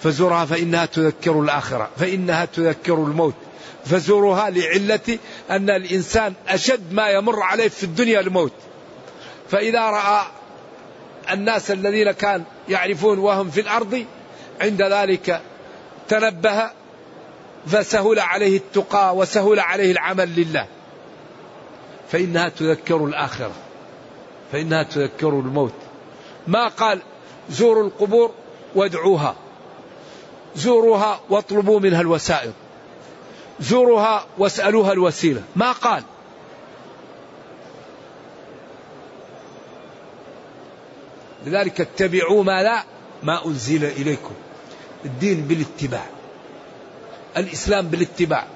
فزورها 0.00 0.44
فإنها 0.44 0.86
تذكر 0.86 1.40
الآخرة 1.40 1.88
فإنها 1.96 2.44
تذكر 2.44 2.94
الموت 2.94 3.34
فزورها 3.84 4.50
لعلة 4.50 5.18
أن 5.50 5.70
الإنسان 5.70 6.34
أشد 6.48 6.92
ما 6.92 7.08
يمر 7.08 7.42
عليه 7.42 7.68
في 7.68 7.84
الدنيا 7.84 8.20
الموت. 8.20 8.52
فإذا 9.50 9.80
رأى 9.80 10.26
الناس 11.32 11.70
الذين 11.70 12.10
كان 12.12 12.44
يعرفون 12.68 13.18
وهم 13.18 13.50
في 13.50 13.60
الأرض 13.60 14.04
عند 14.60 14.82
ذلك 14.82 15.40
تنبه 16.08 16.70
فسهل 17.66 18.20
عليه 18.20 18.56
التقى 18.56 19.16
وسهل 19.16 19.60
عليه 19.60 19.92
العمل 19.92 20.28
لله. 20.36 20.66
فإنها 22.12 22.48
تذكر 22.48 23.04
الآخرة. 23.04 23.52
فإنها 24.52 24.82
تذكر 24.82 25.28
الموت. 25.28 25.74
ما 26.46 26.68
قال 26.68 27.02
زوروا 27.50 27.86
القبور 27.86 28.30
وادعوها. 28.74 29.34
زوروها 30.56 31.20
واطلبوا 31.30 31.80
منها 31.80 32.00
الوسائل 32.00 32.52
زوروها 33.60 34.26
واسألوها 34.38 34.92
الوسيلة. 34.92 35.42
ما 35.56 35.72
قال؟ 35.72 36.02
لذلك 41.46 41.80
اتبعوا 41.80 42.44
ما 42.44 42.62
لا 42.62 42.84
ما 43.22 43.46
أنزل 43.46 43.84
إليكم. 43.84 44.34
الدين 45.04 45.40
بالاتباع. 45.40 46.06
الإسلام 47.36 47.88
بالاتباع. 47.88 48.46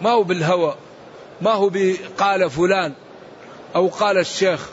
ما 0.00 0.10
هو 0.10 0.22
بالهوى؟ 0.22 0.74
ما 1.42 1.52
هو 1.52 1.70
قال 2.18 2.50
فلان 2.50 2.92
أو 3.74 3.88
قال 3.88 4.18
الشيخ 4.18 4.68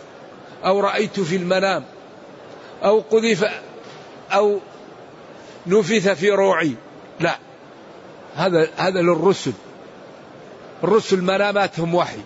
أو 0.66 0.80
رأيت 0.80 1.20
في 1.20 1.36
المنام 1.36 1.84
أو 2.84 2.99
قذف 2.99 3.45
أو 4.32 4.59
نفث 5.68 6.07
في 6.07 6.32
روعي. 6.32 6.76
لا. 7.20 7.38
هذا 8.36 8.69
هذا 8.77 9.01
للرسل. 9.01 9.53
الرسل 10.84 11.21
مناماتهم 11.21 11.95
وحي. 11.95 12.21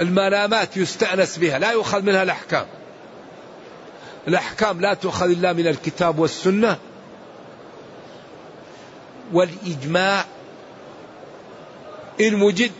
المنامات 0.00 0.76
يستأنس 0.76 1.38
بها 1.38 1.58
لا 1.58 1.70
يؤخذ 1.70 2.02
منها 2.02 2.22
الأحكام. 2.22 2.66
الأحكام 4.28 4.80
لا 4.80 4.94
تؤخذ 4.94 5.30
إلا 5.30 5.52
من 5.52 5.66
الكتاب 5.66 6.18
والسنة 6.18 6.76
والإجماع 9.32 10.24
إن 12.20 12.42
وجد 12.42 12.72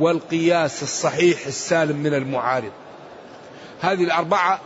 والقياس 0.00 0.82
الصحيح 0.82 1.46
السالم 1.46 1.96
من 1.96 2.14
المعارض. 2.14 2.72
هذه 3.80 4.04
الأربعة 4.04 4.60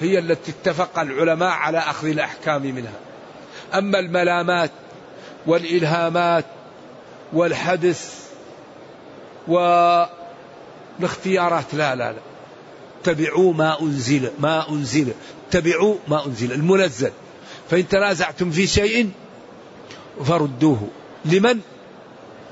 هي 0.00 0.18
التي 0.18 0.50
اتفق 0.50 0.98
العلماء 0.98 1.50
على 1.50 1.78
أخذ 1.78 2.08
الأحكام 2.08 2.62
منها. 2.62 2.92
أما 3.74 3.98
الملامات 3.98 4.70
والإلهامات 5.48 6.44
والحدث 7.32 8.28
والاختيارات. 9.48 11.74
لا 11.74 11.94
لا 11.94 12.12
لا. 12.12 12.18
اتبعوا 13.00 13.54
ما 13.54 13.82
أنزل 13.82 14.30
ما 14.38 14.70
أنزل. 14.70 15.12
اتبعوا 15.48 15.96
ما 16.08 16.26
أنزل 16.26 16.52
المنزل. 16.52 17.10
فإن 17.70 17.88
تنازعتم 17.88 18.50
في 18.50 18.66
شيء 18.66 19.10
فردوه. 20.24 20.88
لمن؟ 21.24 21.60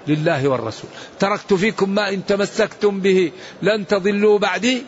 لله 0.08 0.48
والرسول. 0.48 0.90
تركت 1.18 1.54
فيكم 1.54 1.90
ما 1.90 2.08
إن 2.08 2.26
تمسكتم 2.26 3.00
به 3.00 3.32
لن 3.62 3.86
تضلوا 3.86 4.38
بعدي. 4.38 4.82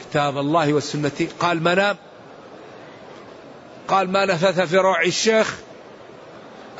كتاب 0.00 0.38
الله 0.38 0.72
والسنة. 0.72 1.28
قال 1.40 1.62
منام 1.62 1.96
قال 3.88 4.10
ما 4.10 4.26
نفث 4.26 4.60
في 4.60 4.76
روع 4.76 5.02
الشيخ؟ 5.02 5.67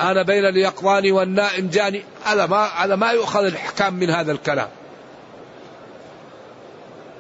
أنا 0.01 0.23
بين 0.23 0.47
اليقظان 0.47 1.13
والنائم 1.13 1.69
جاني. 1.69 2.03
هذا 2.25 2.47
ما 2.47 2.67
هذا 2.67 2.97
ما 2.97 3.11
يؤخذ 3.11 3.45
الإحكام 3.45 3.95
من 3.95 4.11
هذا 4.11 4.33
الكلام. 4.33 4.69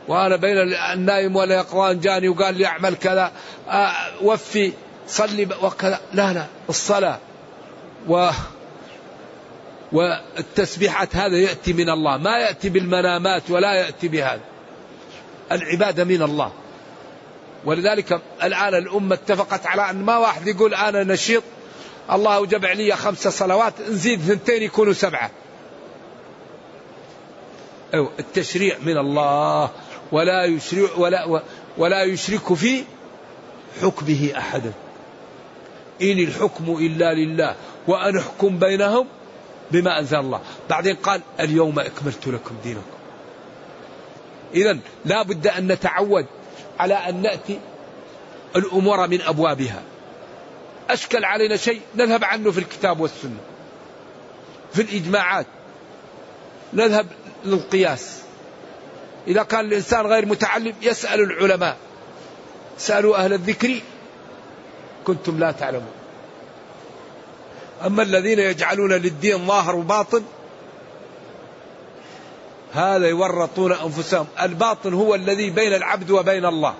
وأنا 0.08 0.36
بين 0.36 0.56
النائم 0.92 1.36
واليقظان 1.36 2.00
جاني 2.00 2.28
وقال 2.28 2.54
لي 2.54 2.66
أعمل 2.66 2.94
كذا. 2.94 3.32
آه، 3.68 3.92
وفي 4.22 4.72
صلي 5.08 5.48
وكذا. 5.62 6.00
لا 6.12 6.32
لا 6.32 6.46
الصلاة. 6.68 7.18
و 8.08 8.30
والتسبيحات 9.92 11.16
هذا 11.16 11.36
يأتي 11.36 11.72
من 11.72 11.90
الله. 11.90 12.16
ما 12.16 12.38
يأتي 12.38 12.68
بالمنامات 12.68 13.50
ولا 13.50 13.74
يأتي 13.74 14.08
بهذا. 14.08 14.40
العبادة 15.52 16.04
من 16.04 16.22
الله. 16.22 16.52
ولذلك 17.64 18.20
الآن 18.42 18.74
الأمة 18.74 19.14
اتفقت 19.14 19.66
على 19.66 19.90
أن 19.90 20.02
ما 20.02 20.16
واحد 20.16 20.46
يقول 20.46 20.74
أنا 20.74 21.04
نشيط. 21.04 21.42
الله 22.12 22.36
أوجب 22.36 22.66
علي 22.66 22.96
خمس 22.96 23.28
صلوات 23.28 23.80
نزيد 23.80 24.20
ثنتين 24.20 24.62
يكونوا 24.62 24.92
سبعة. 24.92 25.30
أو 27.94 28.10
التشريع 28.18 28.76
من 28.86 28.98
الله 28.98 29.70
ولا 30.12 30.44
يشرع 30.44 30.88
ولا 30.96 31.42
ولا 31.78 32.02
يشرك 32.02 32.54
في 32.54 32.84
حكمه 33.82 34.32
أحدا 34.38 34.72
إن 36.02 36.18
الحكم 36.18 36.76
إلا 36.76 37.14
لله 37.14 37.54
وأن 37.86 38.18
أحكم 38.18 38.58
بينهم 38.58 39.06
بما 39.70 39.98
أنزل 39.98 40.18
الله. 40.18 40.40
بعدين 40.70 40.96
قال 40.96 41.20
اليوم 41.40 41.78
أكملت 41.78 42.26
لكم 42.26 42.54
دينكم. 42.64 42.98
إذا 44.54 44.78
لا 45.04 45.22
بد 45.22 45.46
أن 45.46 45.72
نتعود 45.72 46.26
على 46.78 46.94
أن 46.94 47.22
نأتي 47.22 47.60
الأمور 48.56 49.06
من 49.06 49.20
أبوابها. 49.20 49.82
أشكل 50.90 51.24
علينا 51.24 51.56
شيء 51.56 51.80
نذهب 51.96 52.24
عنه 52.24 52.50
في 52.50 52.58
الكتاب 52.58 53.00
والسنة. 53.00 53.40
في 54.72 54.82
الإجماعات. 54.82 55.46
نذهب 56.72 57.06
للقياس. 57.44 58.18
إذا 59.26 59.42
كان 59.42 59.60
الإنسان 59.60 60.06
غير 60.06 60.26
متعلم 60.26 60.74
يسأل 60.82 61.20
العلماء. 61.20 61.76
سألوا 62.78 63.16
أهل 63.16 63.32
الذكر. 63.32 63.80
كنتم 65.04 65.38
لا 65.38 65.52
تعلمون. 65.52 65.92
أما 67.86 68.02
الذين 68.02 68.38
يجعلون 68.38 68.92
للدين 68.92 69.46
ظاهر 69.46 69.76
وباطن 69.76 70.22
هذا 72.72 73.08
يورطون 73.08 73.72
أنفسهم. 73.72 74.26
الباطن 74.42 74.94
هو 74.94 75.14
الذي 75.14 75.50
بين 75.50 75.74
العبد 75.74 76.10
وبين 76.10 76.44
الله. 76.44 76.74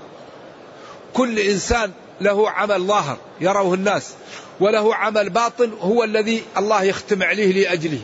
كل 1.15 1.39
إنسان 1.39 1.93
له 2.21 2.51
عمل 2.51 2.83
ظاهر 2.83 3.17
يروه 3.41 3.75
الناس. 3.75 4.15
وله 4.61 4.95
عمل 4.95 5.31
باطن 5.31 5.73
هو 5.81 6.05
الذي 6.05 6.43
الله 6.57 6.83
يختم 6.83 7.23
عليه 7.23 7.53
لأجله. 7.53 8.01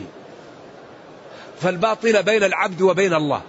فالباطن 1.61 2.21
بين 2.21 2.43
العبد 2.43 2.81
وبين 2.81 3.13
الله. 3.13 3.41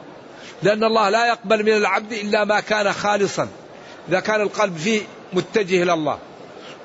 لأن 0.62 0.85
الله 0.85 1.09
لا 1.09 1.29
يقبل 1.29 1.62
من 1.62 1.73
العبد 1.73 2.12
إلا 2.12 2.45
ما 2.45 2.61
كان 2.61 2.93
خالصا. 2.93 3.49
إذا 4.09 4.21
كان 4.21 4.41
القلب 4.41 4.77
فيه 4.77 5.03
متجه 5.33 5.83
إلى 5.83 5.93
الله. 5.93 6.19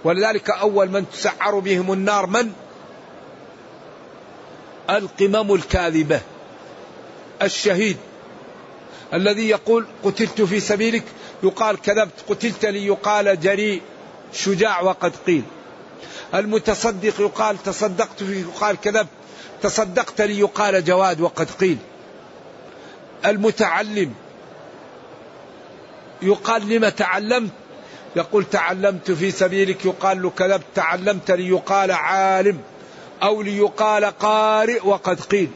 ولذلك 0.03 0.49
أول 0.49 0.89
من 0.89 1.09
تسعر 1.09 1.59
بهم 1.59 1.93
النار 1.93 2.27
من؟ 2.27 2.51
القمم 4.89 5.53
الكاذبة. 5.53 6.21
الشهيد. 7.41 7.97
الذي 9.13 9.49
يقول 9.49 9.85
قتلت 10.03 10.41
في 10.41 10.59
سبيلك 10.59 11.03
يقال 11.43 11.81
كذبت 11.81 12.13
قتلت 12.29 12.65
لي 12.65 12.85
يقال 12.85 13.39
جريء 13.39 13.81
شجاع 14.33 14.81
وقد 14.81 15.13
قيل. 15.27 15.43
المتصدق 16.35 17.21
يقال 17.21 17.63
تصدقت 17.63 18.23
فيه 18.23 18.41
يقال 18.41 18.77
كذبت 18.81 19.09
تصدقت 19.61 20.21
لي 20.21 20.39
يقال 20.39 20.85
جواد 20.85 21.21
وقد 21.21 21.51
قيل. 21.51 21.77
المتعلم 23.25 24.13
يقال 26.21 26.69
لما 26.69 26.89
تعلمت؟ 26.89 27.51
يقول 28.15 28.45
تعلمت 28.45 29.11
في 29.11 29.31
سبيلك 29.31 29.85
يقال 29.85 30.21
له 30.21 30.29
كذبت 30.29 30.63
تعلمت 30.75 31.31
ليقال 31.31 31.91
عالم 31.91 32.59
أو 33.23 33.41
ليقال 33.41 34.05
قارئ 34.05 34.87
وقد 34.87 35.21
قيل. 35.21 35.49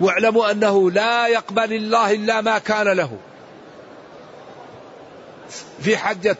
واعلموا 0.00 0.50
أنه 0.50 0.90
لا 0.90 1.26
يقبل 1.26 1.72
الله 1.72 2.12
إلا 2.12 2.40
ما 2.40 2.58
كان 2.58 2.88
له. 2.88 3.18
في 5.82 5.96
حجة 5.96 6.36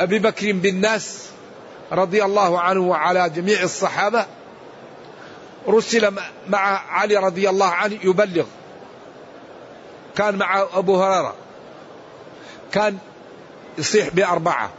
أبي 0.00 0.18
بكر 0.18 0.52
بالناس 0.52 1.28
رضي 1.92 2.24
الله 2.24 2.60
عنه 2.60 2.80
وعلى 2.80 3.30
جميع 3.30 3.62
الصحابة 3.62 4.26
رسل 5.68 6.14
مع 6.48 6.58
علي 6.90 7.16
رضي 7.16 7.48
الله 7.50 7.66
عنه 7.66 7.98
يبلغ. 8.02 8.46
كان 10.16 10.36
مع 10.36 10.66
أبو 10.74 11.02
هريرة. 11.02 11.34
كان 12.72 12.98
يصيح 13.78 14.08
بأربعة. 14.08 14.70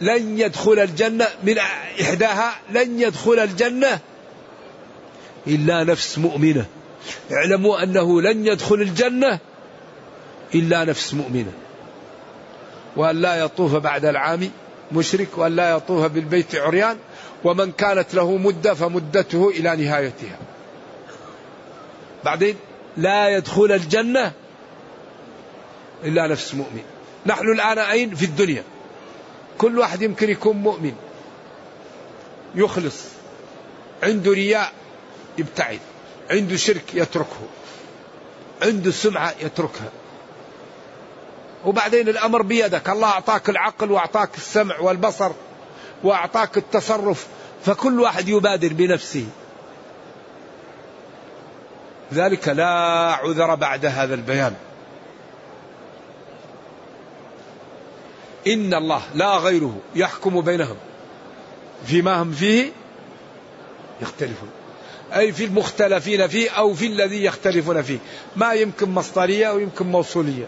لن 0.00 0.38
يدخل 0.38 0.78
الجنة 0.78 1.28
من 1.42 1.58
إحداها 2.02 2.54
لن 2.70 3.00
يدخل 3.00 3.38
الجنة 3.38 3.98
إلا 5.46 5.84
نفس 5.84 6.18
مؤمنة. 6.18 6.66
اعلموا 7.32 7.82
أنه 7.82 8.22
لن 8.22 8.46
يدخل 8.46 8.74
الجنة 8.74 9.38
إلا 10.54 10.84
نفس 10.84 11.14
مؤمنة 11.14 11.52
وأن 12.96 13.20
لا 13.20 13.34
يطوف 13.36 13.76
بعد 13.76 14.04
العام 14.04 14.50
مشرك 14.92 15.28
وأن 15.36 15.56
لا 15.56 15.70
يطوف 15.70 16.06
بالبيت 16.06 16.54
عريان 16.54 16.96
ومن 17.44 17.72
كانت 17.72 18.14
له 18.14 18.36
مدة 18.36 18.74
فمدته 18.74 19.48
إلى 19.48 19.76
نهايتها. 19.76 20.38
بعدين 22.24 22.56
لا 22.96 23.28
يدخل 23.28 23.72
الجنة 23.72 24.32
إلا 26.04 26.26
نفس 26.26 26.54
مؤمن. 26.54 26.82
نحن 27.26 27.52
الآن 27.52 27.78
أين؟ 27.78 28.14
في 28.14 28.24
الدنيا. 28.24 28.62
كل 29.58 29.78
واحد 29.78 30.02
يمكن 30.02 30.30
يكون 30.30 30.56
مؤمن. 30.56 30.94
يخلص. 32.54 33.04
عنده 34.02 34.32
رياء 34.32 34.72
يبتعد. 35.38 35.80
عنده 36.30 36.56
شرك 36.56 36.94
يتركه. 36.94 37.48
عنده 38.62 38.90
سمعة 38.90 39.34
يتركها. 39.40 39.90
وبعدين 41.64 42.08
الأمر 42.08 42.42
بيدك. 42.42 42.88
الله 42.88 43.08
أعطاك 43.08 43.48
العقل 43.50 43.90
وأعطاك 43.90 44.36
السمع 44.36 44.78
والبصر 44.78 45.32
وأعطاك 46.04 46.56
التصرف 46.56 47.26
فكل 47.64 48.00
واحد 48.00 48.28
يبادر 48.28 48.72
بنفسه. 48.72 49.26
ذلك 52.12 52.48
لا 52.48 52.68
عذر 53.22 53.54
بعد 53.54 53.86
هذا 53.86 54.14
البيان. 54.14 54.54
إن 58.46 58.74
الله 58.74 59.02
لا 59.14 59.36
غيره 59.36 59.76
يحكم 59.94 60.40
بينهم. 60.40 60.76
فيما 61.86 62.22
هم 62.22 62.32
فيه 62.32 62.72
يختلفون. 64.02 64.50
أي 65.16 65.32
في 65.32 65.44
المختلفين 65.44 66.28
فيه 66.28 66.50
أو 66.50 66.74
في 66.74 66.86
الذي 66.86 67.24
يختلفون 67.24 67.82
فيه. 67.82 67.98
ما 68.36 68.52
يمكن 68.52 68.90
مصدرية 68.90 69.46
أو 69.46 69.58
يمكن 69.58 69.86
موصولية. 69.86 70.46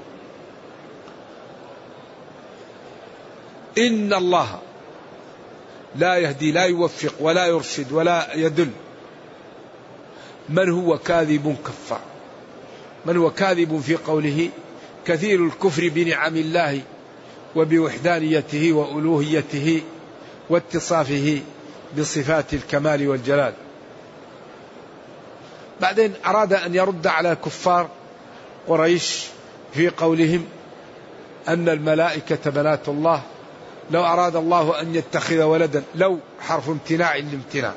إن 3.78 4.12
الله 4.12 4.58
لا 5.96 6.16
يهدي 6.16 6.52
لا 6.52 6.64
يوفق 6.64 7.14
ولا 7.20 7.46
يرشد 7.46 7.92
ولا 7.92 8.34
يدل 8.34 8.70
من 10.48 10.70
هو 10.70 10.98
كاذب 10.98 11.56
كفار؟ 11.66 12.00
من 13.06 13.16
هو 13.16 13.30
كاذب 13.30 13.80
في 13.86 13.96
قوله 13.96 14.48
كثير 15.06 15.44
الكفر 15.46 15.88
بنعم 15.88 16.36
الله 16.36 16.80
وبوحدانيته 17.56 18.72
وألوهيته 18.72 19.82
واتصافه 20.50 21.40
بصفات 21.98 22.54
الكمال 22.54 23.08
والجلال. 23.08 23.54
بعدين 25.80 26.14
أراد 26.26 26.52
أن 26.52 26.74
يرد 26.74 27.06
على 27.06 27.36
كفار 27.44 27.88
قريش 28.68 29.26
في 29.74 29.88
قولهم 29.88 30.46
أن 31.48 31.68
الملائكة 31.68 32.50
بنات 32.50 32.88
الله. 32.88 33.22
لو 33.90 34.04
أراد 34.04 34.36
الله 34.36 34.80
أن 34.80 34.94
يتخذ 34.94 35.42
ولدا 35.42 35.82
لو 35.94 36.18
حرف 36.40 36.68
امتناع 36.68 37.16
لامتناع 37.16 37.72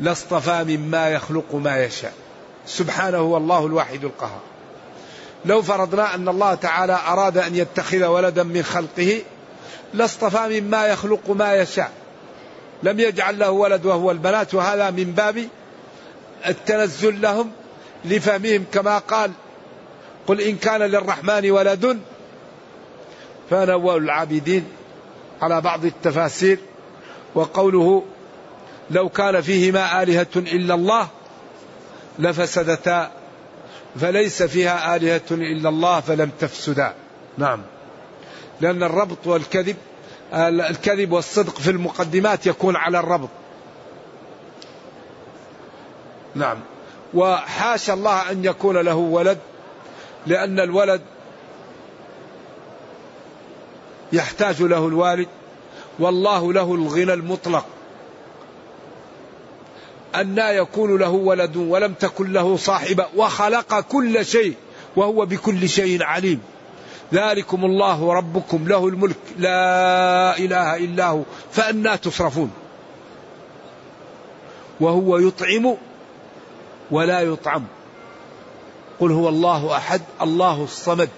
لاصطفى 0.00 0.64
مما 0.64 1.08
يخلق 1.08 1.54
ما 1.54 1.84
يشاء. 1.84 2.12
سبحانه 2.66 3.18
هو 3.18 3.36
الله 3.36 3.66
الواحد 3.66 4.04
القهار. 4.04 4.40
لو 5.44 5.62
فرضنا 5.62 6.14
أن 6.14 6.28
الله 6.28 6.54
تعالى 6.54 6.98
أراد 7.06 7.38
أن 7.38 7.56
يتخذ 7.56 8.04
ولدا 8.04 8.42
من 8.42 8.62
خلقه 8.62 9.22
لاصطفى 9.94 10.60
مما 10.60 10.86
يخلق 10.86 11.30
ما 11.30 11.54
يشاء. 11.54 11.92
لم 12.82 13.00
يجعل 13.00 13.38
له 13.38 13.50
ولد 13.50 13.86
وهو 13.86 14.10
البنات 14.10 14.54
وهذا 14.54 14.90
من 14.90 15.04
باب 15.04 15.48
التنزل 16.46 17.20
لهم 17.20 17.50
لفهمهم. 18.04 18.64
كما 18.72 18.98
قال 18.98 19.32
قل 20.26 20.40
إن 20.40 20.56
كان 20.56 20.82
للرحمن 20.82 21.50
ولد 21.50 22.00
فأنا 23.50 23.72
أول 23.72 24.04
العابدين 24.04 24.64
على 25.42 25.60
بعض 25.60 25.84
التفاسير. 25.84 26.58
وقوله 27.34 28.04
لو 28.90 29.08
كان 29.08 29.40
فيهما 29.40 30.02
آلهة 30.02 30.26
إلا 30.36 30.74
الله 30.74 31.08
لفسدتا 32.18 33.10
فليس 34.00 34.42
فيها 34.42 34.96
آلهة 34.96 35.30
إلا 35.30 35.68
الله 35.68 36.00
فلم 36.00 36.30
تفسدا. 36.40 36.94
نعم. 37.38 37.62
لأن 38.60 38.82
الربط 38.82 39.26
والكذب 39.26 39.76
الكذب 40.32 41.12
والصدق 41.12 41.58
في 41.58 41.70
المقدمات 41.70 42.46
يكون 42.46 42.76
على 42.76 42.98
الربط. 42.98 43.28
نعم. 46.34 46.58
وحاشا 47.14 47.94
الله 47.94 48.30
أن 48.30 48.44
يكون 48.44 48.76
له 48.76 48.94
ولد 48.94 49.38
لأن 50.26 50.60
الولد 50.60 51.00
يحتاج 54.12 54.62
له 54.62 54.88
الوالد 54.88 55.28
والله 55.98 56.52
له 56.52 56.74
الغنى 56.74 57.12
المطلق. 57.12 57.66
أن 60.14 60.38
يكون 60.38 60.98
له 60.98 61.10
ولد 61.10 61.56
ولم 61.56 61.92
تكن 61.92 62.32
له 62.32 62.56
صاحبة 62.56 63.06
وخلق 63.16 63.80
كل 63.80 64.26
شيء 64.26 64.54
وهو 64.96 65.26
بكل 65.26 65.68
شيء 65.68 66.02
عليم. 66.02 66.42
ذلكم 67.12 67.64
الله 67.64 68.12
ربكم 68.12 68.68
له 68.68 68.88
الملك. 68.88 69.16
لا 69.38 70.38
إله 70.38 70.76
إلا 70.76 71.06
هو. 71.06 71.22
فأنا 71.50 71.96
تصرفون 71.96 72.50
وهو 74.80 75.18
يطعم 75.18 75.76
ولا 76.90 77.20
يطعم. 77.20 77.64
قل 79.00 79.12
هو 79.12 79.28
الله 79.28 79.76
أحد 79.76 80.02
الله 80.22 80.64
الصمد 80.64 81.08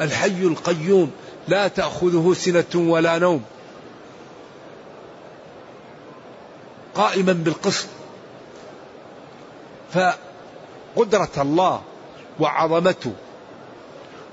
الحي 0.00 0.42
القيوم. 0.42 1.10
لا 1.48 1.68
تأخذه 1.68 2.32
سنة 2.34 2.90
ولا 2.90 3.18
نوم. 3.18 3.42
قائما 6.94 7.32
بالقسط. 7.32 7.86
فقدرة 9.92 11.30
الله 11.36 11.82
وعظمته 12.40 13.12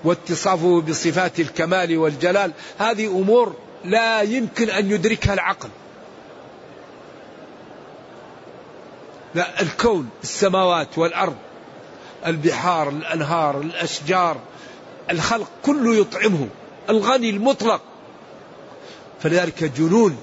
واتصافه 0.03 0.81
بصفات 0.81 1.39
الكمال 1.39 1.97
والجلال. 1.97 2.51
هذه 2.77 3.07
أمور 3.07 3.55
لا 3.85 4.21
يمكن 4.21 4.69
أن 4.69 4.91
يدركها 4.91 5.33
العقل. 5.33 5.69
لا 9.35 9.61
الكون 9.61 10.09
السماوات 10.23 10.97
والأرض 10.97 11.35
البحار 12.25 12.89
الأنهار 12.89 13.61
الأشجار 13.61 14.37
الخلق 15.11 15.47
كله 15.65 15.95
يطعمه 15.95 16.47
الغني 16.89 17.29
المطلق. 17.29 17.81
فلذلك 19.19 19.63
جنون 19.63 20.17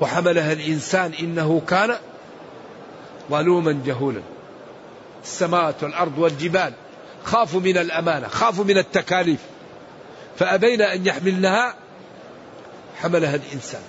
وحملها 0.00 0.52
الإنسان 0.52 1.12
إنه 1.20 1.62
كان 1.68 1.96
ظلوما 3.30 3.80
جهولا. 3.86 4.22
السماوات 5.24 5.82
والأرض 5.82 6.18
والجبال. 6.18 6.72
خافوا 7.24 7.60
من 7.60 7.78
الأمانة 7.78 8.28
خافوا 8.28 8.64
من 8.64 8.78
التكاليف. 8.78 9.40
فأبين 10.38 10.82
أن 10.82 11.06
يحملنها 11.06 11.74
حملها 13.00 13.34
الإنسان. 13.34 13.82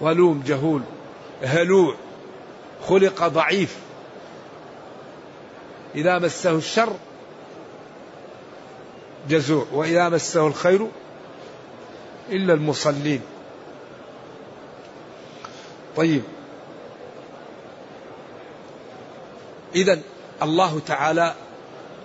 ظلوم 0.00 0.42
جهول 0.46 0.82
هلوع 1.42 1.94
خلق 2.88 3.26
ضعيف. 3.26 3.76
إذا 5.94 6.18
مسه 6.18 6.50
الشر 6.50 6.96
جزوع 9.28 9.66
وإذا 9.72 10.08
مسه 10.08 10.46
الخير 10.46 10.88
إلا 12.30 12.54
المصلين. 12.54 13.20
طيب. 15.96 16.22
إذا 19.76 19.98
الله 20.42 20.80
تعالى 20.86 21.34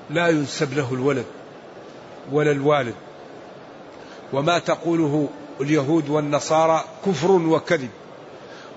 لا 0.09 0.27
ينسب 0.27 0.73
له 0.73 0.93
الولد 0.93 1.25
ولا 2.31 2.51
الوالد. 2.51 2.95
وما 4.33 4.59
تقوله 4.59 5.29
اليهود 5.61 6.09
والنصارى 6.09 6.83
كفر 7.05 7.31
وكذب. 7.31 7.89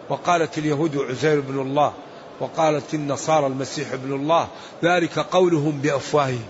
وقالت 0.09 0.59
اليهود 0.59 0.97
عزير 0.97 1.41
بن 1.41 1.61
الله 1.61 1.93
وقالت 2.41 2.95
النصارى 2.95 3.47
المسيح 3.47 3.93
ابن 3.93 4.13
الله 4.13 4.49
ذلك 4.85 5.19
قولهم 5.19 5.81
بأفواههم. 5.81 6.47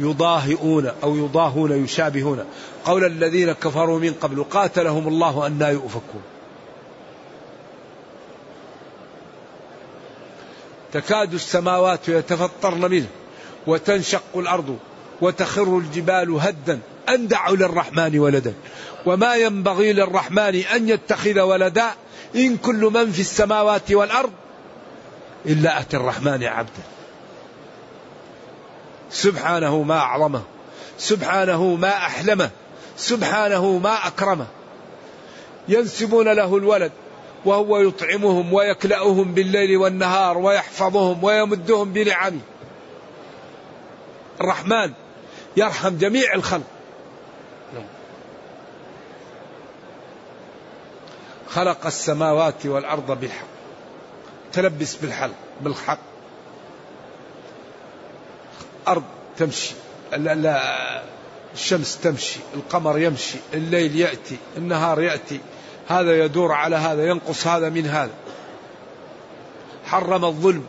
يضاهئون 0.00 0.92
أو 1.02 1.16
يضاهون 1.16 1.84
يشابهون. 1.84 2.44
قول 2.84 3.04
الذين 3.04 3.52
كفروا 3.52 3.98
من 3.98 4.12
قبل 4.12 4.44
قاتلهم 4.44 5.08
الله 5.08 5.46
أن 5.46 5.58
لا 5.58 5.68
يؤفكون. 5.68 6.22
تكاد 10.92 11.34
السماوات 11.34 12.08
يتفطرن 12.08 12.90
منه 12.90 13.06
وتنشق 13.66 14.22
الأرض 14.36 14.78
وتخر 15.20 15.78
الجبال 15.78 16.30
هدا 16.40 16.78
أن 17.08 17.28
دعوا 17.28 17.56
للرحمن 17.56 18.18
ولدا. 18.18 18.54
وما 19.06 19.34
ينبغي 19.34 19.92
للرحمن 19.92 20.54
أن 20.54 20.88
يتخذ 20.88 21.40
ولدا 21.40 21.90
إن 22.36 22.56
كل 22.56 22.90
من 22.94 23.12
في 23.12 23.20
السماوات 23.20 23.92
والأرض 23.92 24.32
إلا 25.46 25.80
أتى 25.80 25.96
الرحمن 25.96 26.44
عبدا. 26.44 26.82
سبحانه 29.10 29.82
ما 29.82 29.98
أعظمه 29.98 30.42
سبحانه 30.98 31.74
ما 31.74 31.96
أحلمه 31.96 32.50
سبحانه 32.96 33.78
ما 33.78 34.06
أكرمه. 34.06 34.46
ينسبون 35.68 36.28
له 36.28 36.56
الولد 36.56 36.92
وهو 37.44 37.78
يطعمهم 37.78 38.52
ويكلأهم 38.52 39.34
بالليل 39.34 39.76
والنهار 39.76 40.38
ويحفظهم 40.38 41.24
ويمدهم 41.24 41.92
بنعمه 41.92 42.40
الرحمن 44.40 44.92
يرحم 45.56 45.98
جميع 45.98 46.34
الخلق. 46.34 46.66
خلق 51.48 51.86
السماوات 51.86 52.66
والأرض 52.66 53.20
بالحق. 53.20 53.46
تلبس 54.52 54.94
بالحق 54.94 55.30
بالحق. 55.60 55.98
أرض 58.88 59.02
تمشي. 59.38 59.74
لا, 60.12 60.34
لا 60.34 61.02
الشمس 61.54 61.98
تمشي. 61.98 62.40
القمر 62.54 62.98
يمشي. 62.98 63.38
الليل 63.54 63.96
يأتي. 63.96 64.36
النهار 64.56 65.02
يأتي. 65.02 65.40
هذا 65.88 66.24
يدور 66.24 66.52
على 66.52 66.76
هذا 66.76 67.06
ينقص 67.06 67.46
هذا 67.46 67.68
من 67.68 67.86
هذا. 67.86 68.12
حرم 69.86 70.24
الظلم. 70.24 70.64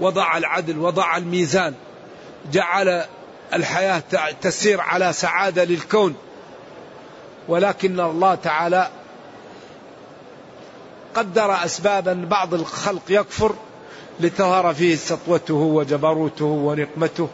وضع 0.00 0.36
العدل 0.36 0.78
وضع 0.78 1.16
الميزان. 1.16 1.74
جعل 2.52 3.04
الحياة 3.54 4.02
تسير 4.42 4.80
على 4.80 5.12
سعادة 5.12 5.64
للكون. 5.64 6.14
ولكن 7.48 8.00
الله 8.00 8.34
تعالى 8.34 8.88
قدر 11.14 11.64
أسبابا 11.64 12.26
بعض 12.30 12.54
الخلق 12.54 13.02
يكفر 13.08 13.54
لتظهر 14.20 14.74
فيه 14.74 14.96
سطوته 14.96 15.54
وجبروته 15.54 16.44
ونقمته 16.44 17.28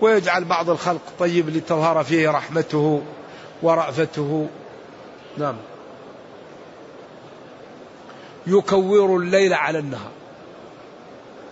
ويجعل 0.00 0.44
بعض 0.44 0.70
الخلق 0.70 1.00
طيب 1.18 1.48
لتظهر 1.48 2.04
فيه 2.04 2.30
رحمته. 2.30 3.02
ورأفته. 3.62 4.48
نعم. 5.38 5.56
يكور 8.46 9.16
الليل 9.16 9.54
على 9.54 9.78
النهار. 9.78 10.10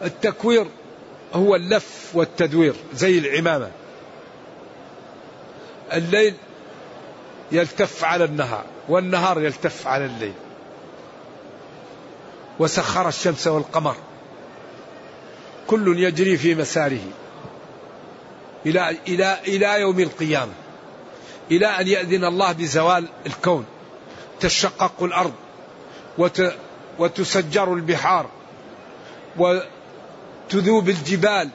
التكوير 0.05 0.67
هو 1.35 1.57
اللف 1.57 2.11
والتدوير 2.15 2.75
زي 2.95 3.19
العمامة. 3.19 3.71
الليل 5.93 6.35
يلتف 7.53 8.05
على 8.05 8.25
النهار 8.25 8.65
والنهار 8.89 9.43
يلتف 9.43 9.87
على 9.87 10.05
الليل. 10.05 10.35
وسخر 12.59 13.09
الشمس 13.09 13.47
والقمر. 13.47 13.97
كل 15.67 15.99
يجري 15.99 16.37
في 16.37 16.55
مساره. 16.55 17.01
إلى 18.67 18.97
إلى 19.09 19.39
إلى 19.47 19.81
يوم 19.81 20.01
القيامة. 20.01 20.53
إلى 21.51 21.67
أن 21.67 21.89
يأذن 21.89 22.25
الله 22.25 22.53
بزوال 22.53 23.05
الكون. 23.27 23.65
تشقق 24.41 25.03
الأرض 25.03 25.33
وت 26.19 26.55
وتسجر 26.99 27.75
البحار 27.75 28.27
وتذوب 29.39 30.89
الجبال 30.89 31.49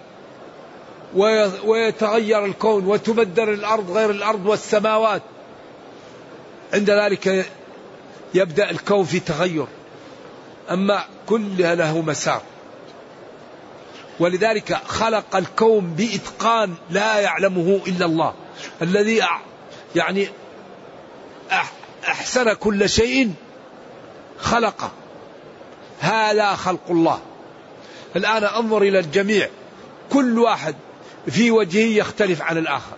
ويتغير 1.66 2.46
الكون 2.46 2.86
وتبدل 2.86 3.50
الأرض 3.50 3.92
غير 3.92 4.10
الأرض 4.10 4.46
والسماوات. 4.46 5.22
عند 6.74 6.89
ذلك 6.89 7.52
يبدأ 8.34 8.70
الكون 8.70 9.04
في 9.04 9.20
تغير. 9.20 9.66
أما 10.72 11.06
كلها 11.26 11.76
له 11.76 12.02
مسار. 12.02 12.42
ولذلك 14.20 14.74
خلق 14.74 15.36
الكون 15.36 15.94
بإتقان 15.94 16.74
لا 16.89 17.20
يعلمه 17.20 17.82
إلا 17.88 18.06
الله. 18.06 18.34
الذي 18.82 19.24
يعني 19.96 20.28
أحسن 22.08 22.54
كل 22.54 22.89
شيء 22.89 23.34
خلقه. 24.38 24.92
هذا 26.00 26.56
خلق 26.56 26.82
الله. 26.89 27.22
الآن 28.16 28.44
أنظر 28.44 28.82
إلى 28.82 29.00
الجميع. 29.00 29.50
كل 30.12 30.39
واحد 30.39 30.76
في 31.30 31.52
وجهه 31.52 31.98
يختلف 31.98 32.42
عن 32.42 32.58
الآخر. 32.58 32.98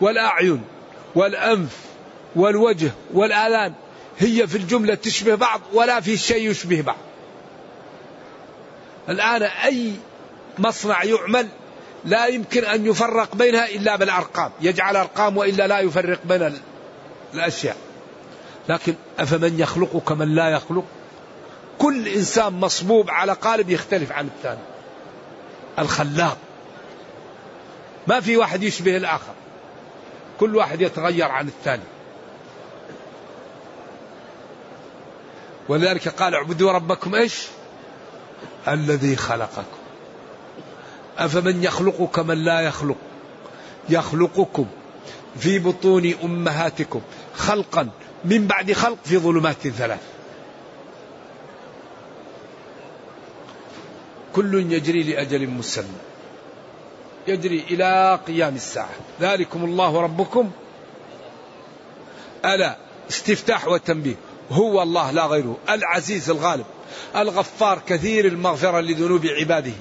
والأعين 0.00 0.62
والأنف 1.14 1.76
والوجه 2.36 2.90
والآذان 3.12 3.72
هي 4.18 4.46
في 4.46 4.58
الجملة 4.58 4.94
تشبه 4.94 5.34
بعض 5.34 5.60
ولا 5.72 6.00
في 6.00 6.16
شيء 6.16 6.50
يشبه 6.50 6.80
بعض. 6.80 6.96
الآن 9.08 9.42
أي 9.42 9.92
مصنع 10.58 11.04
يعمل 11.04 11.48
لا 12.04 12.26
يمكن 12.26 12.64
أن 12.64 12.86
يفرق 12.86 13.34
بينها 13.34 13.68
إلا 13.68 13.96
بالأرقام. 13.96 14.50
يجعل 14.60 14.96
أرقام 14.96 15.36
وإلا 15.36 15.66
لا 15.66 15.78
يفرق 15.78 16.18
بين 16.24 16.60
الأشياء. 17.34 17.76
لكن 18.68 18.94
أفمن 19.18 19.60
يخلق 19.60 20.02
كمن 20.08 20.34
لا 20.34 20.48
يخلق؟ 20.48 20.84
كل 21.78 22.08
إنسان 22.08 22.52
مصبوب 22.52 23.10
على 23.10 23.32
قالب 23.32 23.70
يختلف 23.70 24.12
عن 24.12 24.26
الثاني. 24.26 24.60
الخلاق. 25.78 26.38
ما 28.06 28.20
في 28.20 28.36
واحد 28.36 28.62
يشبه 28.62 28.96
الآخر. 28.96 29.32
كل 30.40 30.56
واحد 30.56 30.80
يتغير 30.80 31.28
عن 31.28 31.48
الثاني. 31.48 31.82
ولذلك 35.68 36.08
قال 36.08 36.34
اعبدوا 36.34 36.72
ربكم 36.72 37.14
إيش؟ 37.14 37.46
الذي 38.68 39.16
خلقكم. 39.16 39.81
أفمن 41.18 41.64
يخلق 41.64 42.10
كمن 42.14 42.44
لا 42.44 42.60
يخلق؟ 42.60 42.96
يخلقكم 43.88 44.66
في 45.38 45.58
بطون 45.58 46.14
أمهاتكم 46.24 47.00
خلقا 47.34 47.88
من 48.24 48.46
بعد 48.46 48.72
خلق 48.72 48.98
في 49.04 49.18
ظلمات 49.18 49.68
ثلاث. 49.68 50.00
كل 54.32 54.72
يجري 54.72 55.02
لأجل 55.02 55.48
مسمى 55.48 55.86
يجري 57.26 57.64
إلى 57.70 58.18
قيام 58.26 58.54
الساعة. 58.54 58.90
ذلكم 59.20 59.64
الله 59.64 60.00
ربكم. 60.00 60.50
ألا 62.44 62.76
استفتاح 63.10 63.68
وتنبيه. 63.68 64.14
هو 64.50 64.82
الله 64.82 65.10
لا 65.10 65.26
غيره 65.26 65.58
العزيز 65.68 66.30
الغالب 66.30 66.64
الغفار 67.16 67.82
كثير 67.86 68.26
المغفرة 68.26 68.80
لذنوب 68.80 69.26
عباده. 69.26 69.72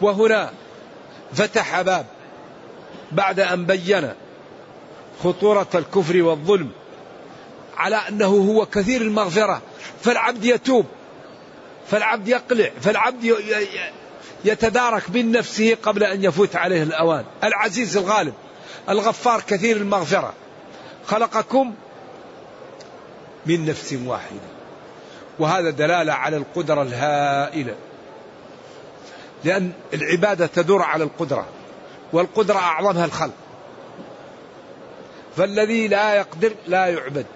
وهنا 0.00 0.50
فتح 1.32 1.80
باب 1.80 2.06
بعد 3.12 3.40
أن 3.40 3.66
بين 3.66 4.12
خطورة 5.24 5.68
الكفر 5.74 6.22
والظلم 6.22 6.70
على 7.76 7.96
أنه 7.96 8.26
هو 8.26 8.66
كثير 8.66 9.00
المغفرة 9.00 9.62
فالعبد 10.02 10.44
يتوب 10.44 10.86
فالعبد 11.90 12.28
يقلع 12.28 12.70
فالعبد 12.80 13.36
يتدارك 14.44 15.10
من 15.10 15.32
نفسه 15.32 15.76
قبل 15.82 16.04
أن 16.04 16.24
يفوت 16.24 16.56
عليه 16.56 16.82
الأوان. 16.82 17.24
العزيز 17.44 17.96
الغالب 17.96 18.34
الغفار 18.88 19.40
كثير 19.40 19.76
المغفرة. 19.76 20.34
خلقكم 21.06 21.74
من 23.46 23.66
نفس 23.66 23.96
واحدة 24.06 24.50
وهذا 25.38 25.70
دلالة 25.70 26.12
على 26.12 26.36
القدرة 26.36 26.82
الهائلة. 26.82 27.74
لأن 29.44 29.72
العبادة 29.94 30.46
تدور 30.46 30.82
على 30.82 31.04
القدرة 31.04 31.46
والقدرة 32.12 32.58
أعظمها 32.58 33.04
الخلق. 33.04 33.34
فالذي 35.36 35.88
لا 35.88 36.14
يقدر 36.14 36.52
لا 36.66 36.86
يعبد 36.86 37.26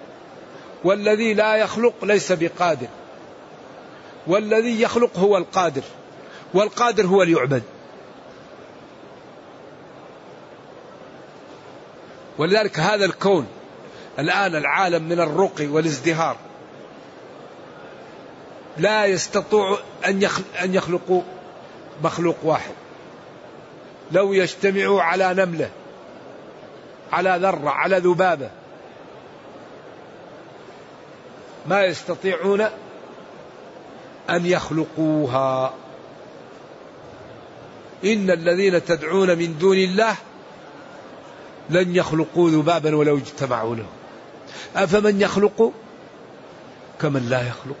والذي 0.83 1.33
لا 1.33 1.55
يخلق 1.55 1.93
ليس 2.03 2.31
بقادر 2.31 2.87
والذي 4.27 4.81
يخلق 4.81 5.19
هو 5.19 5.37
القادر 5.37 5.83
والقادر 6.53 7.05
هو 7.05 7.23
ليعبد. 7.23 7.63
ولذلك 12.37 12.79
هذا 12.79 13.05
الكون 13.05 13.47
الآن 14.19 14.55
العالم 14.55 15.03
من 15.03 15.19
الرقي 15.19 15.67
والازدهار 15.67 16.37
لا 18.77 19.05
يستطيع 19.05 19.77
أن 20.63 20.73
يخلقوا 20.75 21.21
مخلوق 22.03 22.35
واحد. 22.43 22.73
لو 24.11 24.33
يجتمعوا 24.33 25.01
على 25.01 25.33
نملة 25.33 25.69
على 27.11 27.39
ذرة 27.41 27.69
على 27.69 27.97
ذبابة 27.97 28.49
ما 31.67 31.85
يستطيعون 31.85 32.61
أن 34.29 34.45
يخلقوها. 34.45 35.73
إن 38.05 38.31
الذين 38.31 38.85
تدعون 38.85 39.37
من 39.37 39.57
دون 39.57 39.77
الله 39.77 40.15
لن 41.69 41.95
يخلقوا 41.95 42.49
ذبابا 42.49 42.95
ولو 42.95 43.17
اجتمعوا 43.17 43.75
له 43.75 43.85
أفمن 44.75 45.21
يخلق؟ 45.21 45.71
كمن 47.01 47.29
لا 47.29 47.47
يخلق. 47.47 47.75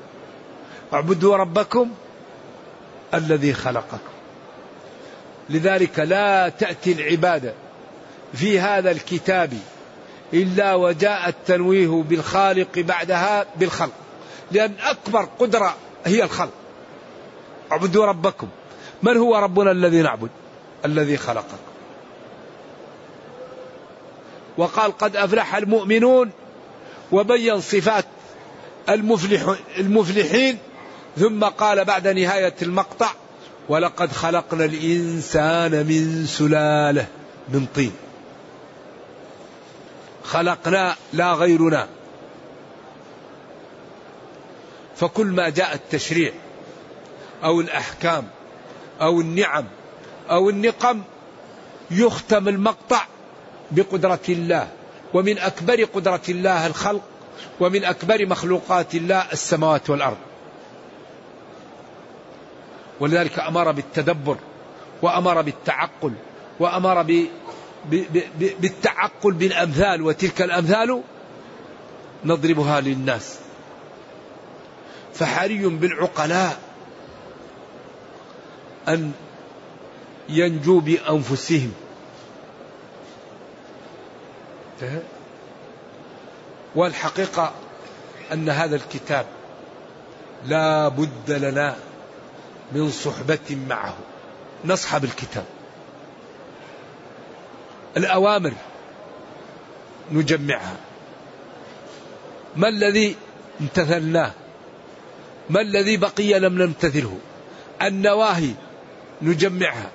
اعبدوا 0.93 1.37
ربكم 1.37 1.91
الذي 3.15 3.53
خلقكم 3.53 4.15
لذلك 5.49 5.99
لا 5.99 6.49
تأتي 6.49 6.91
العبادة 6.91 7.53
في 8.33 8.59
هذا 8.59 8.91
الكتاب 8.91 9.53
إلا 10.33 10.75
وجاء 10.75 11.29
التنويه 11.29 12.03
بالخالق 12.09 12.79
بعدها 12.79 13.45
بالخلق. 13.55 13.93
لأن 14.51 14.73
أكبر 14.83 15.29
قدرة 15.39 15.75
هي 16.05 16.23
الخلق. 16.23 16.51
اعبدوا 17.71 18.05
ربكم. 18.05 18.47
من 19.03 19.17
هو 19.17 19.35
ربنا 19.35 19.71
الذي 19.71 20.01
نعبد؟ 20.01 20.29
الذي 20.85 21.17
خلقكم 21.17 21.57
وقال 24.57 24.97
قد 24.97 25.15
أفلح 25.15 25.55
المؤمنون 25.55 26.31
وبين 27.11 27.61
صفات 27.61 28.05
المفلح 28.89 29.55
المفلحين 29.77 30.57
ثم 31.17 31.43
قال 31.43 31.85
بعد 31.85 32.07
نهاية 32.07 32.55
المقطع 32.61 33.09
ولقد 33.69 34.11
خلقنا 34.11 34.65
الإنسان 34.65 35.71
من 35.71 36.25
سلالة 36.27 37.07
من 37.49 37.67
طين. 37.75 37.91
خلقنا 40.23 40.95
لا 41.13 41.33
غيرنا. 41.33 41.87
فكل 44.95 45.27
ما 45.27 45.49
جاء 45.49 45.73
التشريع 45.73 46.33
أو 47.43 47.61
الأحكام 47.61 48.27
أو 49.01 49.21
النعم 49.21 49.65
أو 50.29 50.49
النقم 50.49 51.01
يختم 51.91 52.47
المقطع 52.47 53.05
بقدرة 53.71 54.19
الله 54.29 54.67
ومن 55.13 55.37
أكبر 55.37 55.83
قدرة 55.83 56.21
الله 56.29 56.67
الخلق 56.67 57.01
ومن 57.59 57.83
أكبر 57.83 58.25
مخلوقات 58.25 58.95
الله 58.95 59.25
السماوات 59.33 59.89
والأرض. 59.89 60.17
ولذلك 62.99 63.39
أمر 63.39 63.71
بالتدبر 63.71 64.37
وأمر 65.01 65.41
بالتعقل 65.41 66.13
وأمر 66.59 67.01
ب... 67.03 67.07
ب... 67.91 67.95
ب... 68.39 68.51
بالتعقل 68.59 69.31
بالأمثال 69.31 70.01
وتلك 70.01 70.41
الأمثال 70.41 71.01
نضربها 72.25 72.81
للناس. 72.81 73.39
فحري 75.13 75.65
بالعقلاء 75.67 76.59
أن 78.87 79.11
ينجوا 80.29 80.81
بأنفسهم. 80.81 81.73
والحقيقة 86.75 87.51
أن 88.33 88.49
هذا 88.49 88.75
الكتاب 88.75 89.25
لا 90.45 90.87
بد 90.87 91.31
لنا 91.31 91.75
من 92.71 92.91
صحبة 92.91 93.57
معه. 93.69 93.97
نصحب 94.65 95.03
الكتاب 95.03 95.45
الأوامر 97.97 98.53
نجمعها. 100.11 100.75
ما 102.55 102.67
الذي 102.67 103.15
امتثلناه؟ 103.61 104.31
ما 105.49 105.61
الذي 105.61 105.97
بقي 105.97 106.39
لم 106.39 106.61
نمتثله؟ 106.61 107.17
النواهي 107.81 108.51
نجمعها 109.21 109.91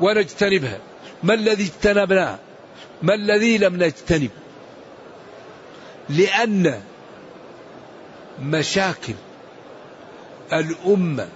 ونجتنبها. 0.00 0.78
ما 1.22 1.34
الذي 1.34 1.62
اجتنبناه؟ 1.64 2.38
ما 3.02 3.14
الذي 3.14 3.58
لم 3.58 3.76
نجتنب؟ 3.76 4.30
لأن 6.08 6.82
مشاكل 8.42 9.14
الأمة 10.52 11.28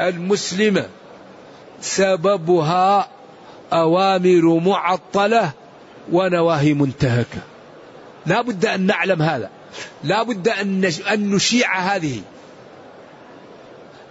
المسلمة 0.00 0.86
سببها 1.80 3.08
أوامر 3.72 4.60
معطلة 4.60 5.52
ونواهي 6.12 6.74
منتهكة. 6.74 7.40
لا 8.26 8.40
بد 8.42 8.66
أن 8.66 8.86
نعلم 8.86 9.22
هذا. 9.22 9.50
لا 10.04 10.22
بد 10.22 10.48
أن 10.48 11.34
نشيع 11.34 11.78
هذه. 11.78 12.20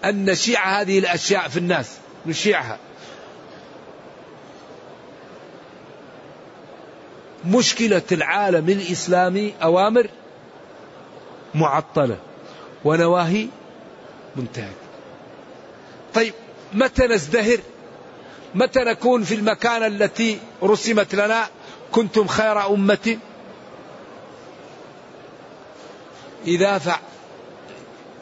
أن 0.05 0.25
نشيع 0.25 0.81
هذه 0.81 0.99
الأشياء 0.99 1.47
في 1.47 1.57
الناس. 1.57 1.97
نشيعها. 2.25 2.77
مشكلة 7.45 8.01
العالم 8.11 8.69
الإسلامي 8.69 9.53
أوامر 9.63 10.09
معطلة 11.55 12.17
ونواهي 12.85 13.47
منتهكة. 14.35 14.82
طيب 16.15 16.33
متى 16.73 17.07
نزدهر؟ 17.07 17.57
متى 18.55 18.79
نكون 18.79 19.23
في 19.23 19.35
المكان 19.35 19.83
التي 19.83 20.39
رسمت 20.63 21.15
لنا؟ 21.15 21.47
كنتم 21.91 22.27
خير 22.27 22.67
أمة؟ 22.67 23.17
إذا 26.47 26.81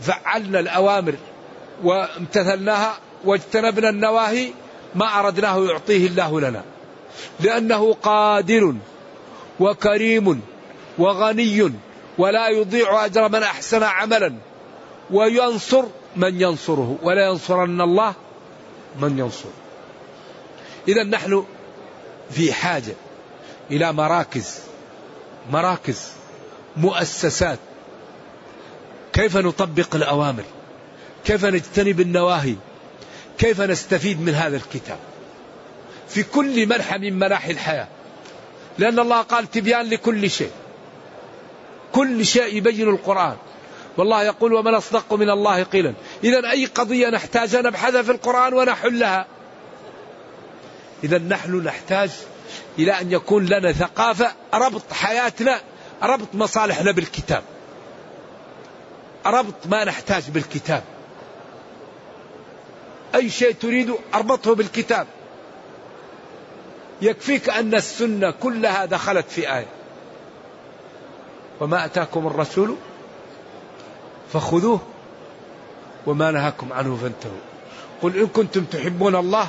فعلنا 0.01 0.59
الأوامر 0.59 1.13
وامتثلناها 1.83 2.97
واجتنبنا 3.25 3.89
النواهي 3.89 4.51
ما 4.95 5.19
أردناه 5.19 5.65
يعطيه 5.65 6.07
الله 6.07 6.39
لنا. 6.39 6.63
لأنه 7.39 7.93
قادر 7.93 8.75
وكريم 9.59 10.41
وغني 10.97 11.71
ولا 12.17 12.47
يضيع 12.49 13.05
أجر 13.05 13.29
من 13.29 13.43
أحسن 13.43 13.83
عملا 13.83 14.33
وينصر 15.11 15.85
من 16.15 16.41
ينصره 16.41 16.97
ولا 17.03 17.25
ينصرن 17.25 17.81
الله 17.81 18.13
من 18.99 19.19
ينصر 19.19 19.49
إذا 20.87 21.03
نحن 21.03 21.45
في 22.31 22.53
حاجة 22.53 22.93
إلى 23.71 23.93
مراكز 23.93 24.59
مراكز 25.51 26.11
مؤسسات. 26.77 27.59
كيف 29.13 29.37
نطبق 29.37 29.95
الأوامر؟ 29.95 30.43
كيف 31.25 31.45
نجتنب 31.45 31.99
النواهي؟ 31.99 32.55
كيف 33.37 33.61
نستفيد 33.61 34.21
من 34.21 34.33
هذا 34.33 34.57
الكتاب؟ 34.57 34.99
في 36.07 36.23
كل 36.23 36.67
منحى 36.67 36.97
من 36.97 37.19
مناحي 37.19 37.51
الحياة. 37.51 37.87
لأن 38.77 38.99
الله 38.99 39.21
قال 39.21 39.51
تبيان 39.51 39.89
لكل 39.89 40.29
شيء. 40.29 40.51
كل 41.91 42.25
شيء 42.25 42.55
يبين 42.55 42.89
القرآن. 42.89 43.35
والله 43.97 44.23
يقول 44.23 44.53
ومن 44.53 44.73
أصدق 44.73 45.13
من 45.13 45.29
الله 45.29 45.63
قيلا. 45.63 45.93
إذا 46.23 46.51
أي 46.51 46.65
قضية 46.65 47.09
نحتاجها 47.09 47.61
نبحثها 47.61 48.01
في 48.01 48.11
القرآن 48.11 48.53
ونحلها. 48.53 49.25
إذا 51.03 51.17
نحن 51.17 51.55
نحتاج 51.55 52.11
إلى 52.79 53.01
أن 53.01 53.11
يكون 53.11 53.45
لنا 53.45 53.71
ثقافة 53.71 54.31
ربط 54.53 54.93
حياتنا 54.93 55.61
ربط 56.03 56.27
مصالحنا 56.33 56.91
بالكتاب. 56.91 57.43
ربط 59.25 59.55
ما 59.65 59.83
نحتاج 59.83 60.29
بالكتاب. 60.29 60.83
أي 63.15 63.29
شيء 63.29 63.51
تريد 63.51 63.93
أربطه 64.13 64.55
بالكتاب. 64.55 65.07
يكفيك 67.01 67.49
أن 67.49 67.75
السنة 67.75 68.31
كلها 68.31 68.85
دخلت 68.85 69.25
في 69.29 69.53
آية. 69.53 69.67
وما 71.61 71.85
أتاكم 71.85 72.27
الرسول 72.27 72.75
فخذوه 74.33 74.79
وما 76.07 76.31
نهاكم 76.31 76.73
عنه 76.73 76.95
فانتهوا. 76.95 77.41
قل 78.01 78.17
إن 78.17 78.27
كنتم 78.27 78.63
تحبون 78.63 79.15
الله 79.15 79.47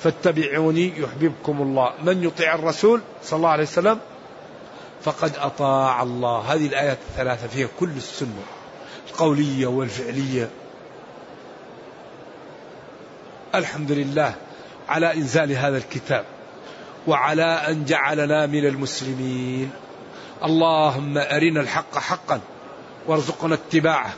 فاتبعوني 0.00 1.00
يحببكم 1.00 1.62
الله. 1.62 1.92
من 2.04 2.24
يطيع 2.24 2.54
الرسول 2.54 3.00
صلى 3.22 3.36
الله 3.36 3.48
عليه 3.48 3.62
وسلم 3.62 3.98
فقد 5.02 5.36
أطاع 5.36 6.02
الله. 6.02 6.38
هذه 6.38 6.66
الآيات 6.66 6.98
الثلاثة 7.10 7.46
فيها 7.46 7.68
كل 7.80 7.90
السنة 7.96 8.42
القولية 9.10 9.66
والفعلية. 9.66 10.48
الحمد 13.54 13.92
لله 13.92 14.34
على 14.88 15.14
إنزال 15.14 15.52
هذا 15.52 15.76
الكتاب 15.76 16.24
وعلى 17.06 17.44
أن 17.44 17.84
جعلنا 17.84 18.46
من 18.46 18.66
المسلمين. 18.66 19.70
اللهم 20.44 21.18
أرنا 21.18 21.60
الحق 21.60 21.98
حقا 21.98 22.40
وارزقنا 23.06 23.54
اتباعه 23.54 24.12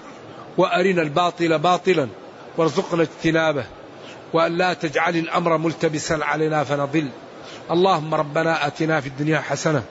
وأرنا 0.58 1.02
الباطل 1.02 1.58
باطلا 1.58 2.08
وارزقنا 2.56 3.02
اجتنابه 3.02 3.64
وأن 4.32 4.56
لا 4.56 4.74
تجعل 4.74 5.16
الأمر 5.16 5.56
ملتبسا 5.56 6.18
علينا 6.22 6.64
فنضل. 6.64 7.08
اللهم 7.70 8.14
ربنا 8.14 8.66
أتنا 8.66 9.00
في 9.00 9.06
الدنيا 9.06 9.40
حسنة 9.40 9.82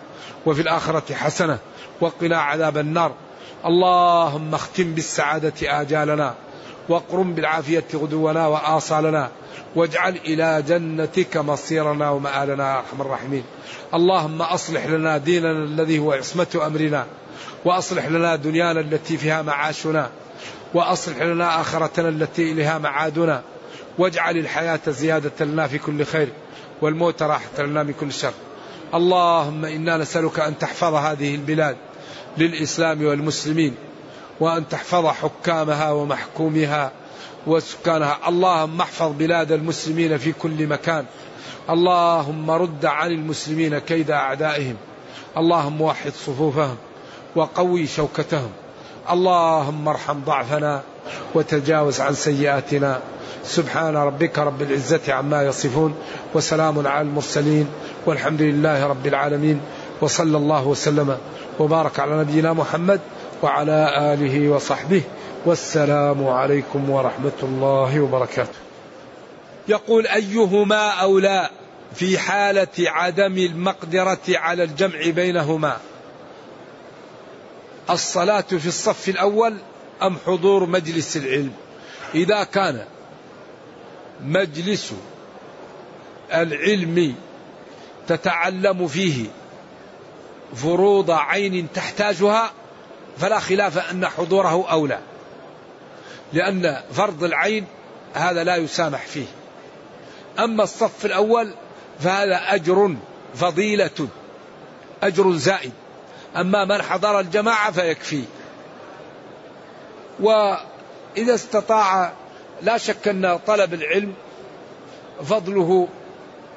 وفي 0.46 0.62
الآخرة 0.62 1.14
حسنة 1.14 1.58
وقنا 2.02 2.38
عذاب 2.38 2.78
النار. 2.78 3.12
اللهم 3.66 4.54
اختم 4.54 4.94
بالسعادة 4.94 5.54
آجالنا 5.82 6.34
واقرم 6.90 7.34
بالعافية 7.34 7.86
غدونا 7.94 8.48
وآصالنا 8.48 9.30
واجعل 9.76 10.16
إلى 10.26 10.64
جنتك 10.68 11.38
مصيرنا 11.38 12.10
ومآلنا 12.10 12.74
يا 12.74 12.80
أرحم 12.80 13.02
الراحمين. 13.02 13.44
اللهم 13.94 14.42
أصلح 14.42 14.86
لنا 14.86 15.18
ديننا 15.18 15.52
الذي 15.52 16.00
هو 16.00 16.12
عصمة 16.12 16.62
أمرنا. 16.66 17.06
وأصلح 17.66 18.06
لنا 18.06 18.36
دنيانا 18.36 18.80
التي 18.80 19.18
فيها 19.18 19.42
معاشنا 19.42 20.10
وأصلح 20.74 21.22
لنا 21.22 21.62
آخرتنا 21.62 22.10
التي 22.10 22.52
إليها 22.52 22.78
معادنا 22.78 23.42
واجعل 23.98 24.38
الحياة 24.38 24.80
زيادة 24.88 25.46
لنا 25.46 25.68
في 25.68 25.78
كل 25.78 26.06
خير 26.06 26.30
والموت 26.82 27.24
راحة 27.24 27.64
لنا 27.64 27.84
من 27.84 27.94
كل 27.94 28.14
شر. 28.14 28.34
اللهم 28.94 29.66
إنا 29.66 29.98
نسألك 29.98 30.40
أن 30.40 30.58
تحفظ 30.58 30.94
هذه 30.94 31.36
البلاد 31.36 31.78
للإسلام 32.38 33.06
والمسلمين 33.06 33.76
وأن 34.40 34.68
تحفظ 34.70 35.06
حكامها 35.06 35.92
ومحكومها 35.92 36.92
وسكانها. 37.48 38.18
اللهم 38.28 38.82
احفظ 38.82 39.12
بلاد 39.12 39.52
المسلمين 39.52 40.18
في 40.18 40.32
كل 40.32 40.68
مكان. 40.68 41.06
اللهم 41.70 42.52
رد 42.52 42.86
عن 42.86 43.12
المسلمين 43.12 43.80
كيد 43.80 44.12
أعدائهم. 44.12 44.76
اللهم 45.38 45.82
وحد 45.82 46.12
صفوفهم. 46.12 46.78
وقوي 47.36 47.88
شوكتهم. 47.88 48.50
اللهم 49.12 49.88
ارحم 49.88 50.20
ضعفنا 50.26 50.82
وتجاوز 51.36 52.02
عن 52.02 52.14
سيئاتنا. 52.14 53.00
سبحان 53.44 53.96
ربك 53.96 54.40
رب 54.40 54.62
العزة 54.62 55.14
عما 55.14 55.44
يصفون 55.44 55.96
وسلام 56.34 56.88
على 56.88 57.02
المرسلين 57.02 57.68
والحمد 58.06 58.42
لله 58.42 58.88
رب 58.88 59.08
العالمين. 59.08 59.62
وصلى 60.02 60.38
الله 60.38 60.68
وسلم 60.68 61.18
وبارك 61.60 62.00
على 62.00 62.18
نبينا 62.18 62.54
محمد 62.54 63.00
وعلى 63.44 64.14
آله 64.14 64.50
وصحبه. 64.50 65.02
والسلام 65.46 66.28
عليكم 66.28 66.90
ورحمة 66.90 67.40
الله 67.44 68.02
وبركاته. 68.02 68.60
يقول 69.68 70.08
أيهما 70.08 70.90
أولى 70.90 71.50
في 71.96 72.18
حالة 72.18 72.68
عدم 72.78 73.38
المقدرة 73.38 74.26
على 74.30 74.64
الجمع 74.64 75.10
بينهما؟ 75.10 75.78
الصلاة 77.90 78.42
في 78.42 78.68
الصف 78.68 79.10
الأول 79.10 79.58
أم 80.04 80.18
حضور 80.26 80.66
مجلس 80.66 81.18
العلم؟ 81.18 81.54
إذا 82.16 82.44
كان 82.44 82.86
مجلس 84.22 84.94
العلم 86.34 87.16
تتعلم 88.08 88.88
فيه 88.88 89.26
فروض 90.56 91.12
عين 91.12 91.68
تحتاجها 91.74 92.52
فلا 93.18 93.40
خلاف 93.40 93.92
أن 93.92 94.08
حضوره 94.08 94.72
أولى. 94.72 95.00
لأن 96.34 96.82
فرض 96.94 97.24
العين 97.24 97.66
هذا 98.14 98.44
لا 98.44 98.56
يسامح 98.56 99.06
فيه. 99.06 99.28
أما 100.40 100.64
الصف 100.64 101.06
الأول 101.06 101.54
فهذا 102.00 102.54
أجر 102.54 102.96
فضيلة 103.36 104.08
أجر 105.04 105.32
زائد. 105.32 105.72
أما 106.38 106.66
من 106.66 106.82
حضر 106.82 107.20
الجماعة 107.20 107.72
فيكفي. 107.72 108.24
وإذا 110.20 111.36
استطاع 111.36 112.14
لا 112.62 112.78
شك 112.78 113.08
أن 113.08 113.40
طلب 113.48 113.74
العلم 113.74 114.14
فضله 115.24 115.88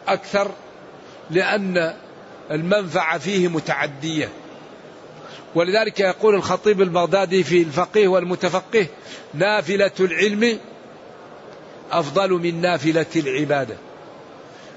أكثر 0.08 0.50
لأن 1.30 1.94
المنفعة 2.50 3.18
فيه 3.18 3.48
متعدية. 3.48 4.28
ولذلك 5.54 6.00
يقول 6.00 6.34
الخطيب 6.34 6.82
البغدادي 6.82 7.44
في 7.44 7.62
الفقيه 7.62 8.08
والمتفقه 8.08 8.86
نافلة 9.34 9.92
العلم 10.00 10.58
أفضل 11.92 12.30
من 12.30 12.60
نافلة 12.60 13.06
العبادة. 13.16 13.76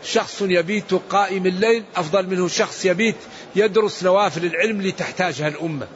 شخص 0.04 0.42
يبيت 0.42 0.94
قائم 0.94 1.46
الليل 1.46 1.84
أفضل 1.96 2.28
منه 2.28 2.48
شخص 2.48 2.86
يبيت 2.86 3.16
يدرس 3.56 4.04
نوافل 4.04 4.46
العلم 4.46 4.82
لتحتاجها 4.82 5.48
الأمة. 5.48 5.88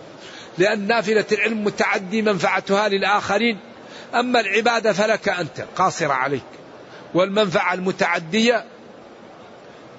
لأن 0.58 0.88
نافلة 0.88 1.26
العلم 1.32 1.64
متعدي 1.64 2.22
منفعتها 2.22 2.88
للآخرين. 2.90 3.60
أما 4.16 4.40
العبادة 4.40 4.94
فلك 4.94 5.30
أنت 5.30 5.66
قاصرة 5.76 6.14
عليك. 6.14 6.44
والمنفعة 7.14 7.74
المتعدية 7.74 8.66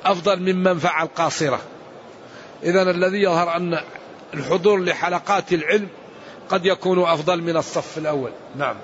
أفضل 0.05 0.41
من 0.43 0.63
منفعة 0.63 1.03
القاصرة. 1.03 1.61
إذا 2.63 2.83
الذي 2.83 3.23
يظهر 3.23 3.57
أن 3.57 3.81
الحضور 4.35 4.81
لحلقات 4.85 5.53
العلم 5.53 5.89
قد 6.49 6.67
يكون 6.67 7.03
أفضل 7.03 7.43
من 7.43 7.57
الصف 7.57 7.99
الأول. 7.99 8.31
نعم. 8.57 8.77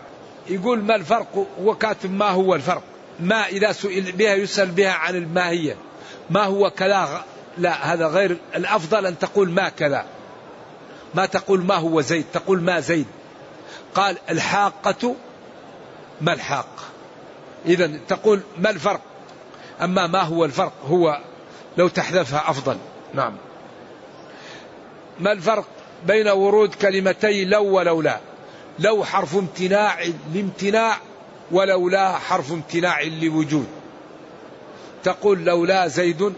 يقول 0.48 0.82
ما 0.82 0.94
الفرق؟ 0.94 1.46
هو 1.60 1.74
كاتب 1.74 2.12
ما 2.12 2.28
هو 2.28 2.54
الفرق؟ 2.54 2.82
ما 3.20 3.46
إذا 3.46 3.72
سئل 3.72 4.12
بها 4.12 4.34
يسأل 4.34 4.70
بها 4.70 4.92
عن 4.92 5.16
الماهية 5.16 5.76
ما 6.30 6.44
هو 6.44 6.70
كذا 6.70 7.24
لا 7.58 7.92
هذا 7.92 8.06
غير 8.06 8.36
الأفضل 8.56 9.06
أن 9.06 9.18
تقول 9.18 9.50
ما 9.50 9.68
كذا. 9.68 10.04
ما 11.14 11.26
تقول 11.26 11.64
ما 11.64 11.74
هو 11.74 12.00
زيد 12.00 12.24
تقول 12.32 12.62
ما 12.62 12.80
زيد. 12.80 13.06
قال 13.94 14.16
الحاقة 14.30 15.14
ما 16.20 16.32
الحاقة 16.32 16.82
إذا 17.66 17.90
تقول 18.08 18.40
ما 18.58 18.70
الفرق؟ 18.70 19.00
أما 19.82 20.06
ما 20.06 20.22
هو 20.22 20.44
الفرق 20.44 20.72
هو 20.88 21.20
لو 21.76 21.88
تحذفها 21.88 22.50
أفضل. 22.50 22.76
نعم. 23.14 23.36
ما 25.20 25.32
الفرق 25.32 25.66
بين 26.06 26.28
ورود 26.28 26.74
كلمتي 26.74 27.44
لو 27.44 27.64
ولولا 27.64 28.20
لو 28.78 29.04
حرف 29.04 29.36
امتناع 29.36 30.04
لامتناع 30.34 30.96
ولولا 31.50 32.18
حرف 32.18 32.52
امتناع 32.52 33.02
لوجود. 33.02 33.66
تقول 35.04 35.44
لولا 35.44 35.88
زيد 35.88 36.34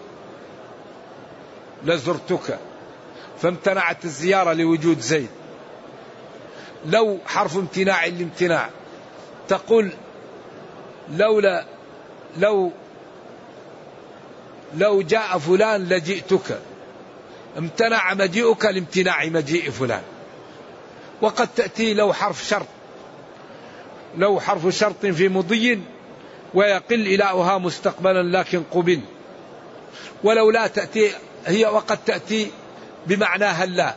لزرتك 1.85 2.59
فامتنعت 3.43 4.05
الزيارة 4.05 4.53
لوجود 4.53 5.01
زيد. 5.01 5.29
لو 6.87 7.19
حرف 7.27 7.57
امتناع 7.57 8.07
لامتناع. 8.07 8.71
تقول 9.49 9.93
لولا 11.17 11.65
لو 12.39 12.73
لو 14.77 15.03
جاء 15.03 15.39
فلان 15.39 15.89
لجئتك. 15.89 16.59
امتنع 17.59 18.15
مجيئك 18.15 18.65
لامتناع 18.65 19.27
مجيء 19.27 19.71
فلان. 19.71 20.03
وقد 21.23 21.49
تأتي 21.57 21.95
لو 21.95 22.13
حرف 22.13 22.49
شرط. 22.49 22.67
لو 24.17 24.41
حرف 24.41 24.69
شرط 24.69 25.07
في 25.07 25.29
مضي 25.29 25.81
ويقل 26.55 27.07
إلاؤها 27.07 27.59
مستقبلا 27.59 28.39
لكن 28.39 28.63
قبل. 28.71 29.01
ولو 30.25 30.51
لا 30.51 30.67
تأتي 30.67 31.11
هي 31.47 31.67
وقد 31.67 31.99
تأتي 32.05 32.51
بمعنى 33.07 33.45
هلا 33.45 33.95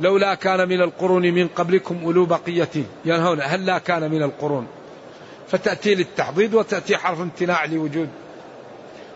لولا 0.00 0.34
كان 0.34 0.68
من 0.68 0.80
القرون 0.80 1.22
من 1.22 1.48
قبلكم 1.48 2.04
أولو 2.04 2.26
بقية. 2.26 2.68
ينهون 3.04 3.40
هلا 3.42 3.78
كان 3.78 4.10
من 4.10 4.22
القرون؟ 4.22 4.66
فتأتي 5.48 5.94
للتحضيض 5.94 6.54
وتأتي 6.54 6.96
حرف 6.96 7.20
امتناع 7.20 7.64
لوجود. 7.64 8.08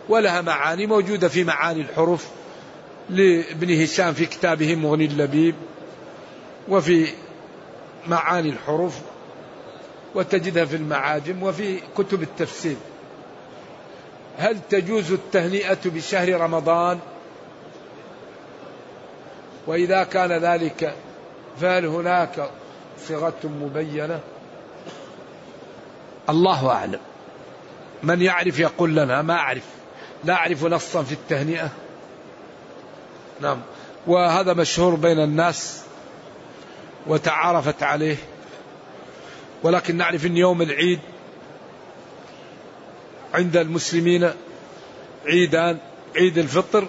ولها 0.09 0.41
معاني 0.41 0.87
موجودة 0.87 1.29
في 1.29 1.45
معاني 1.45 1.81
الحروف 1.81 2.27
لابن 3.11 3.83
هشام 3.83 4.13
في 4.15 4.27
كتابه 4.27 4.75
مغني 4.75 5.05
اللبيب 5.05 5.55
وفي 6.69 7.07
معاني 8.07 8.49
الحروف 8.49 8.95
وتجدها 10.15 10.65
في 10.65 10.77
المعاجم 10.77 11.43
وفي 11.43 11.81
كتب 11.97 12.23
التفسير. 12.23 12.77
هل 14.39 14.59
تجوز 14.71 15.13
التهنئة 15.13 15.79
بشهر 15.85 16.41
رمضان؟ 16.41 16.99
وإذا 19.67 20.05
كان 20.05 20.33
ذلك 20.33 20.95
فهل 21.61 21.87
هناك 21.87 22.51
صيغة 23.09 23.41
مبينة؟ 23.45 24.21
الله 26.29 26.71
أعلم. 26.71 27.01
من 28.03 28.23
يعرف 28.23 28.59
يقول 28.59 28.97
لنا 28.97 29.23
ما 29.23 29.35
أعرف. 29.35 29.65
لا 30.25 30.35
أعرف 30.35 30.65
نصا 30.65 31.03
في 31.03 31.13
التهنئة. 31.13 31.71
نعم. 33.41 33.61
وهذا 34.07 34.53
مشهور 34.53 34.95
بين 34.95 35.19
الناس 35.19 35.83
وتعارفت 37.07 37.83
عليه. 37.83 38.17
ولكن 39.63 39.97
نعرف 39.97 40.27
إن 40.27 40.37
يوم 40.37 40.63
العيد 40.63 41.01
عند 43.37 43.57
المسلمين 43.57 44.31
عيدان 45.27 45.79
عيد 46.17 46.39
الفطر 46.39 46.89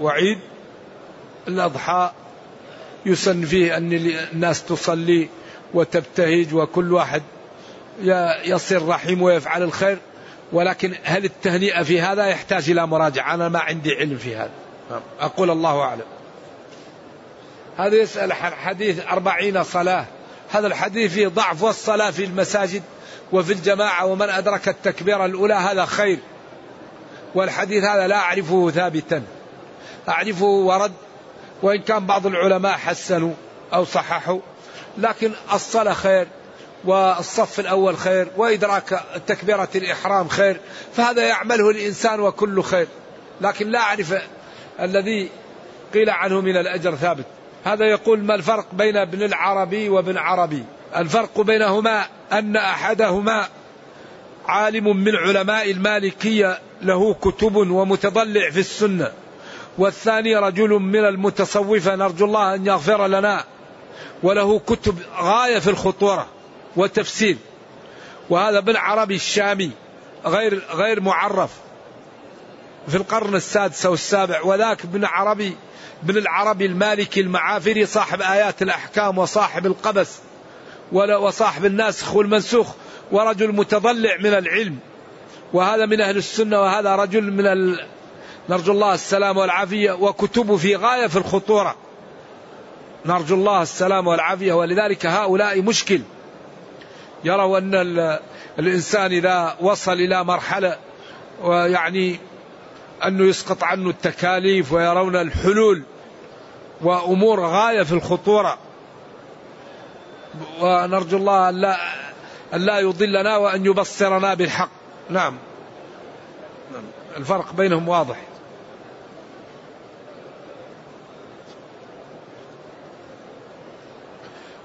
وعيد 0.00 0.38
الأضحى. 1.48 2.12
يسن 3.06 3.44
فيه 3.44 3.76
أن 3.76 3.92
الناس 4.32 4.64
تصلي 4.64 5.28
وتبتهج 5.74 6.54
وكل 6.54 6.92
واحد 6.92 7.22
يصل 8.44 8.88
رحيم 8.88 9.22
ويفعل 9.22 9.62
الخير. 9.62 9.98
ولكن 10.52 10.94
هل 11.04 11.24
التهنئة 11.24 11.82
في 11.82 12.00
هذا 12.00 12.26
يحتاج 12.26 12.70
إلى 12.70 12.86
مراجعة؟ 12.86 13.34
أنا 13.34 13.48
ما 13.48 13.58
عندي 13.58 13.94
علم 13.94 14.16
في 14.16 14.36
هذا. 14.36 14.50
أقول 15.20 15.50
الله 15.50 15.80
أعلم. 15.80 16.04
هذا 17.76 17.96
يسأل 17.96 18.32
حديث 18.32 19.06
أربعين 19.06 19.64
صلاة. 19.64 20.06
هذا 20.50 20.66
الحديث 20.66 21.12
فيه 21.12 21.28
ضعف 21.28 21.62
والصلاة 21.62 22.10
في 22.10 22.24
المساجد. 22.24 22.82
وفي 23.32 23.52
الجماعة 23.52 24.06
ومن 24.06 24.30
أدرك 24.30 24.68
التكبيرة 24.68 25.24
الأولى 25.24 25.54
هذا 25.54 25.84
خير 25.84 26.18
والحديث 27.34 27.84
هذا 27.84 28.06
لا 28.06 28.16
أعرفه 28.16 28.70
ثابتا. 28.70 29.22
أعرفه 30.08 30.46
ورد 30.46 30.92
وإن 31.62 31.82
كان 31.82 32.06
بعض 32.06 32.26
العلماء 32.26 32.72
حسنوا 32.72 33.34
أو 33.74 33.84
صححوا 33.84 34.40
لكن 34.98 35.32
الصلاة 35.52 35.92
خير 35.92 36.26
والصف 36.84 37.60
الأول 37.60 37.96
خير 37.96 38.28
وإدراك 38.36 39.00
تكبيرة 39.26 39.68
الإحرام 39.74 40.28
خير 40.28 40.60
فهذا 40.92 41.28
يعمله 41.28 41.70
الإنسان 41.70 42.20
وكل 42.20 42.62
خير. 42.62 42.86
لكن 43.40 43.68
لا 43.68 43.78
أعرف 43.78 44.14
الذي 44.80 45.30
قيل 45.94 46.10
عنه 46.10 46.40
من 46.40 46.56
الأجر 46.56 46.94
ثابت. 46.94 47.24
هذا 47.64 47.84
يقول 47.84 48.24
ما 48.24 48.34
الفرق 48.34 48.66
بين 48.72 48.96
ابن 48.96 49.22
العربي 49.22 49.88
وابن 49.88 50.16
عربي؟ 50.16 50.64
الفرق 50.96 51.40
بينهما 51.40 52.06
أن 52.32 52.56
أحدهما 52.56 53.48
عالم 54.46 54.96
من 54.96 55.16
علماء 55.16 55.70
المالكية 55.70 56.58
له 56.82 57.14
كتب 57.14 57.56
ومتضلع 57.56 58.50
في 58.50 58.60
السنة. 58.60 59.12
والثاني 59.78 60.36
رجل 60.36 60.68
من 60.68 61.04
المتصوفة 61.04 61.94
نرجو 61.94 62.24
الله 62.24 62.54
أن 62.54 62.66
يغفر 62.66 63.06
لنا 63.06 63.44
وله 64.22 64.58
كتب 64.58 64.98
غاية 65.20 65.58
في 65.58 65.70
الخطورة 65.70 66.26
وتفسير 66.76 67.36
وهذا 68.30 68.58
ابن 68.58 68.76
عربي 68.76 69.14
الشامي 69.14 69.70
غير 70.26 70.62
غير 70.72 71.00
معرف. 71.00 71.50
في 72.88 72.96
القرن 72.96 73.34
السادس 73.34 73.86
أو 73.86 73.94
السابع 73.94 74.42
وذاك 74.42 74.84
ابن 74.84 75.04
عربي 75.04 75.56
ابن 76.04 76.16
العربي 76.16 76.66
المالكي 76.66 77.20
المعافري 77.20 77.86
صاحب 77.86 78.22
آيات 78.22 78.62
الأحكام 78.62 79.18
وصاحب 79.18 79.66
القبس. 79.66 80.18
وصاحب 80.92 81.64
الناسخ 81.64 82.14
والمنسوخ 82.14 82.72
ورجل 83.12 83.52
متضلع 83.52 84.16
من 84.16 84.34
العلم. 84.34 84.78
وهذا 85.52 85.86
من 85.86 86.00
أهل 86.00 86.16
السنة 86.16 86.60
وهذا 86.60 86.96
رجل 86.96 87.32
من 87.32 87.46
ال... 87.46 87.86
نرجو 88.48 88.72
الله 88.72 88.94
السلام 88.94 89.36
والعافية 89.36 89.92
وكتبه 89.92 90.56
في 90.56 90.76
غاية 90.76 91.06
في 91.06 91.16
الخطورة. 91.16 91.76
نرجو 93.06 93.34
الله 93.34 93.62
السلام 93.62 94.06
والعافية 94.06 94.52
ولذلك 94.52 95.06
هؤلاء 95.06 95.62
مشكل. 95.62 96.00
يروا 97.24 97.58
أن 97.58 97.74
الإنسان 98.58 99.12
إذا 99.12 99.56
وصل 99.60 99.92
إلى 99.92 100.24
مرحلة 100.24 100.76
ويعني 101.42 102.16
أنه 103.04 103.24
يسقط 103.24 103.64
عنه 103.64 103.90
التكاليف 103.90 104.72
ويرون 104.72 105.16
الحلول 105.16 105.82
وأمور 106.82 107.40
غاية 107.40 107.82
في 107.82 107.92
الخطورة. 107.92 108.58
ونرجو 110.60 111.16
الله 111.16 111.48
أن 111.48 111.60
لا, 111.60 111.76
أن 112.54 112.60
لا 112.60 112.78
يضلنا 112.78 113.36
وأن 113.36 113.66
يبصرنا 113.66 114.34
بالحق. 114.34 114.70
نعم. 115.10 115.38
الفرق 117.16 117.52
بينهم 117.52 117.88
واضح. 117.88 118.16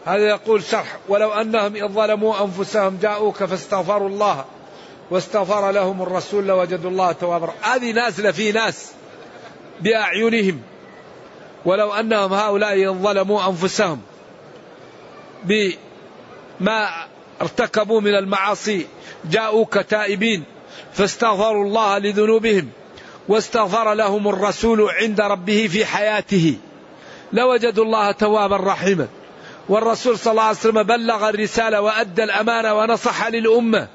هذا 0.05 0.27
يقول 0.27 0.63
شرح. 0.63 0.97
ولو 1.07 1.33
أنهم 1.33 1.75
إذ 1.75 1.87
ظلموا 1.87 2.43
أنفسهم 2.43 2.97
جاءوك 3.01 3.43
فاستغفروا 3.43 4.09
الله 4.09 4.45
واستغفر 5.11 5.71
لهم 5.71 6.01
الرسول 6.01 6.47
لوجدوا 6.47 6.89
الله 6.89 7.11
توابا 7.11 7.53
هذه 7.61 7.91
نازلة 7.91 8.31
في 8.31 8.51
ناس 8.51 8.91
بأعينهم. 9.81 10.61
ولو 11.65 11.93
أنهم 11.93 12.33
هؤلاء 12.33 12.93
ظلموا 12.93 13.47
أنفسهم 13.47 14.01
بما 15.43 16.89
ارتكبوا 17.41 18.01
من 18.01 18.15
المعاصي 18.15 18.87
جاءوك 19.25 19.77
تائبين 19.77 20.43
فاستغفروا 20.93 21.65
الله 21.65 21.97
لذنوبهم 21.97 22.69
واستغفر 23.27 23.93
لهم 23.93 24.27
الرسول 24.27 24.89
عند 24.89 25.21
ربه 25.21 25.67
في 25.67 25.85
حياته. 25.85 26.57
لوجدوا 27.33 27.85
الله 27.85 28.11
توابا 28.11 28.57
رحيما. 28.57 29.07
والرسول 29.69 30.19
صلى 30.19 30.31
الله 30.31 30.43
عليه 30.43 30.57
وسلم 30.57 30.83
بلغ 30.83 31.29
الرسالة 31.29 31.81
وأدى 31.81 32.23
الأمانة 32.23 32.73
ونصح 32.73 33.27
للأمة. 33.27 33.87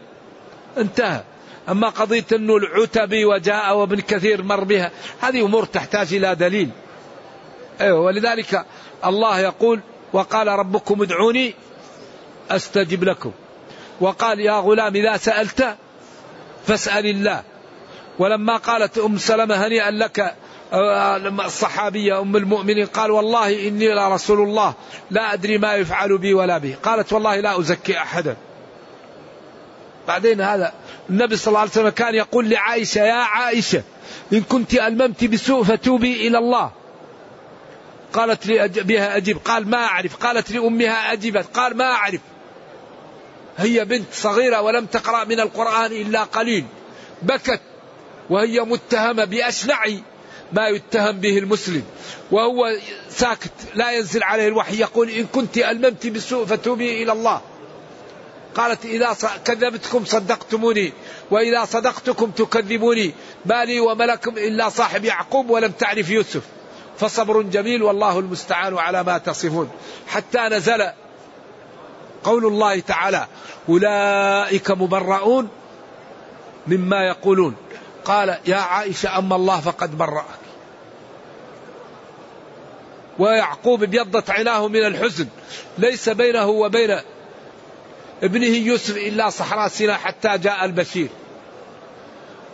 انتهى. 0.79 1.23
أما 1.69 1.89
قضية 1.89 2.25
أنه 2.33 2.57
العتبي 2.57 3.25
وجاء 3.25 3.77
وابن 3.77 4.01
كثير 4.01 4.43
مر 4.43 4.65
بها 4.65 4.91
هذه 5.21 5.45
أمور 5.45 5.65
تحتاج 5.65 6.15
إلى 6.15 6.35
دليل. 6.35 6.71
أيوة 7.81 8.01
ولذلك 8.01 8.65
الله 9.05 9.41
يقول 9.41 9.81
وقال 10.13 10.47
ربكم 10.47 11.03
ادعوني 11.03 11.55
أستجب 12.51 13.05
لكم. 13.05 13.33
وقال 14.01 14.41
يا 14.41 14.53
غلام 14.53 14.97
إذا 14.97 15.17
سألت 15.17 15.77
فاسأل 16.67 17.07
الله. 17.07 17.43
ولما 18.19 18.57
قالت 18.57 18.99
أم 18.99 19.19
سلمة 19.19 19.55
هنيئا 19.67 19.91
لك 19.91 20.35
الصحابية 21.45 22.21
أم 22.21 22.37
المؤمنين 22.37 22.87
قال 22.87 23.11
والله 23.11 23.69
إني 23.69 23.95
لرسول 23.95 24.41
الله 24.41 24.75
لا 25.11 25.33
أدري 25.33 25.59
ما 25.59 25.75
يفعل 25.75 26.19
بي 26.19 26.35
ولا 26.35 26.59
به. 26.59 26.77
قالت 26.83 27.13
والله 27.13 27.41
لا 27.41 27.61
أزكي 27.61 27.99
أحدا. 27.99 28.37
بعدين 30.09 30.41
هذا 30.41 30.73
النبي 31.11 31.37
صلى 31.37 31.49
الله 31.49 31.61
عليه 31.61 31.71
وسلم 31.71 31.89
كان 31.89 32.15
يقول 32.15 32.51
لعائشة 32.51 32.99
يا 32.99 33.13
عائشة 33.13 33.83
إن 34.33 34.41
كنت 34.41 34.75
ألممت 34.75 35.25
بسوء 35.25 35.65
فتوبي 35.65 36.29
إلى 36.29 36.39
الله. 36.39 36.71
قالت 38.13 38.47
لي 38.47 38.69
بها 38.69 39.17
أجب 39.17 39.39
قال 39.45 39.69
ما 39.69 39.77
أعرف. 39.77 40.17
قالت 40.17 40.51
لأمها 40.51 41.13
أجبت 41.13 41.47
قال 41.55 41.77
ما 41.77 41.85
أعرف. 41.85 42.21
هي 43.59 43.85
بنت 43.85 44.07
صغيرة 44.13 44.61
ولم 44.61 44.87
تقرأ 44.87 45.25
من 45.25 45.41
القرآن 45.41 45.93
إلا 45.93 46.25
قليل. 46.25 46.65
بكت. 47.23 47.61
وهي 48.31 48.61
متهمة 48.61 49.25
بأشنع 49.25 49.85
ما 50.53 50.69
يتهم 50.69 51.21
به 51.21 51.39
المسلم. 51.39 51.85
وهو 52.31 52.77
ساكت. 53.11 53.53
لا 53.75 53.93
ينزل 53.93 54.23
عليه 54.23 54.49
الوحي. 54.49 54.81
يقول 54.81 55.11
إن 55.11 55.27
كنت 55.27 55.59
ألممت 55.59 56.07
بالسوء 56.07 56.47
فتوبي 56.47 57.03
إلى 57.03 57.13
الله. 57.13 57.41
قالت 58.55 58.85
إذا 58.85 59.17
كذبتكم 59.45 60.05
صدقتموني. 60.05 60.93
وإذا 61.31 61.65
صدقتكم 61.65 62.31
تكذبوني. 62.31 63.13
ما 63.47 63.65
لي 63.65 63.81
وملكم 63.81 64.39
إلا 64.39 64.69
صاحب 64.69 65.05
يعقوب 65.05 65.51
ولم 65.51 65.71
تعرف 65.71 66.11
يوسف. 66.11 66.43
فصبر 67.03 67.43
جميل 67.43 67.83
والله 67.83 68.19
المستعان 68.19 68.79
على 68.79 69.03
ما 69.03 69.19
تصفون. 69.19 69.71
حتى 70.09 70.39
نزل 70.39 70.91
قول 72.25 72.47
الله 72.47 72.81
تعالى 72.81 73.27
أولئك 73.69 74.71
مبرؤون 74.71 75.49
مما 76.67 77.07
يقولون. 77.07 77.55
قال 78.05 78.39
يا 78.47 78.57
عائشة 78.57 79.19
أما 79.19 79.37
الله 79.37 79.61
فقد 79.61 79.99
برأك. 79.99 80.43
ويعقوب 83.19 83.83
ابيضت 83.83 84.31
عيناه 84.31 84.69
من 84.69 84.87
الحزن 84.87 85.27
ليس 85.79 86.09
بينه 86.09 86.47
وبين 86.47 86.99
ابنه 88.23 88.47
يوسف 88.47 88.97
إلا 88.97 89.31
صحراء 89.31 89.69
سيناء 89.69 89.97
حتى 89.97 90.39
جاء 90.39 90.65
البشير. 90.65 91.09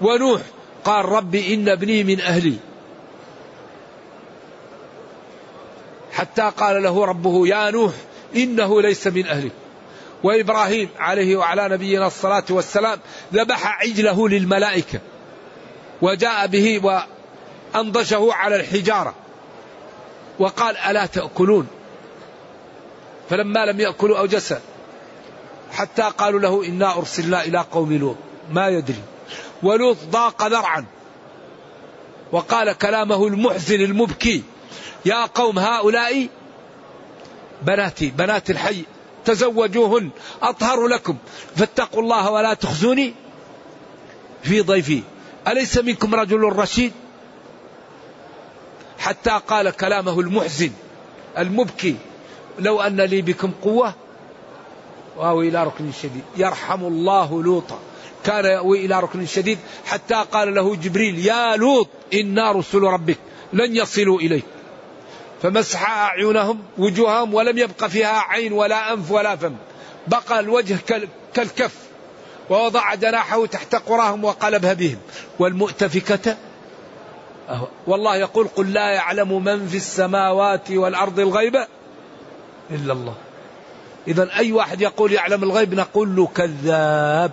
ونوح 0.00 0.40
قال 0.84 1.04
ربي 1.04 1.54
إن 1.54 1.68
ابني 1.68 2.04
من 2.04 2.20
أهلي. 2.20 2.67
حتى 6.18 6.52
قال 6.56 6.82
له 6.82 7.04
ربه 7.04 7.46
يا 7.46 7.70
نوح 7.70 7.92
إنه 8.36 8.82
ليس 8.82 9.06
من 9.06 9.26
أهلك. 9.26 9.52
وإبراهيم 10.22 10.88
عليه 10.98 11.36
وعلى 11.36 11.68
نبينا 11.68 12.06
الصلاة 12.06 12.44
والسلام 12.50 12.98
ذبح 13.32 13.80
عجله 13.82 14.28
للملائكة 14.28 15.00
وجاء 16.02 16.46
به 16.46 16.80
وأنضشه 17.74 18.28
على 18.32 18.56
الحجارة. 18.56 19.14
وقال 20.38 20.76
ألا 20.76 21.06
تأكلون؟ 21.06 21.66
فلما 23.30 23.66
لم 23.66 23.80
يأكلوا 23.80 24.18
أوجس 24.18 24.54
حتى 25.72 26.02
قالوا 26.02 26.40
له 26.40 26.64
إنا 26.64 26.96
أرسلنا 26.96 27.44
إلى 27.44 27.58
قوم 27.58 27.92
لوط. 27.92 28.16
ما 28.52 28.68
يدري. 28.68 29.02
ولوط 29.62 29.96
ضاق 30.10 30.46
ذرعا 30.46 30.84
وقال 32.32 32.72
كلامه 32.72 33.26
المحزن 33.26 33.80
المبكي 33.80 34.42
يا 35.04 35.26
قوم 35.26 35.58
هؤلاء 35.58 36.28
بناتي 37.62 38.10
بنات 38.10 38.50
الحي 38.50 38.84
تزوجوهن 39.24 40.10
أطهر 40.42 40.86
لكم. 40.86 41.16
فاتقوا 41.56 42.02
الله 42.02 42.30
ولا 42.30 42.54
تخزوني 42.54 43.14
في 44.42 44.60
ضيفي. 44.60 45.02
أليس 45.48 45.78
منكم 45.78 46.14
رجل 46.14 46.42
رشيد؟ 46.42 46.92
حتى 48.98 49.40
قال 49.48 49.70
كلامه 49.70 50.20
المحزن 50.20 50.70
المبكي 51.38 51.96
لو 52.58 52.80
أن 52.80 53.00
لي 53.00 53.22
بكم 53.22 53.50
قوة. 53.62 53.94
وأوي 55.16 55.48
إلى 55.48 55.64
ركن 55.64 55.92
شديد. 55.92 56.24
يرحم 56.36 56.84
الله 56.84 57.42
لوطا. 57.42 57.78
كان 58.24 58.44
يأوي 58.44 58.86
إلى 58.86 59.00
ركن 59.00 59.26
شديد 59.26 59.58
حتى 59.86 60.24
قال 60.32 60.54
له 60.54 60.76
جبريل 60.76 61.26
يا 61.26 61.56
لوط 61.56 61.88
إنا 62.14 62.52
رسل 62.52 62.78
ربك 62.78 63.18
لن 63.52 63.76
يصلوا 63.76 64.20
إليك. 64.20 64.44
فمسح 65.42 65.90
أعينهم 65.90 66.62
وجوههم 66.78 67.34
ولم 67.34 67.58
يبق 67.58 67.86
فيها 67.86 68.20
عين 68.28 68.52
ولا 68.52 68.92
أنف 68.92 69.10
ولا 69.10 69.36
فم. 69.36 69.54
بقى 70.06 70.40
الوجه 70.40 70.78
كالكف. 71.34 71.74
ووضع 72.50 72.94
جناحه 72.94 73.46
تحت 73.46 73.74
قراهم 73.74 74.24
وقلبها 74.24 74.72
بهم. 74.72 74.98
والمؤتفكة؟ 75.38 76.36
والله 77.86 78.16
يقول 78.16 78.48
قل 78.56 78.72
لا 78.72 78.90
يعلم 78.90 79.44
من 79.44 79.68
في 79.68 79.76
السماوات 79.76 80.70
والأرض 80.70 81.20
الغيب 81.20 81.56
إلا 82.70 82.92
الله. 82.92 83.14
إذا 84.08 84.28
أي 84.36 84.52
واحد 84.52 84.80
يقول 84.80 85.12
يعلم 85.12 85.42
الغيب 85.42 85.74
نقول 85.74 86.16
له 86.16 86.26
كذاب. 86.26 87.32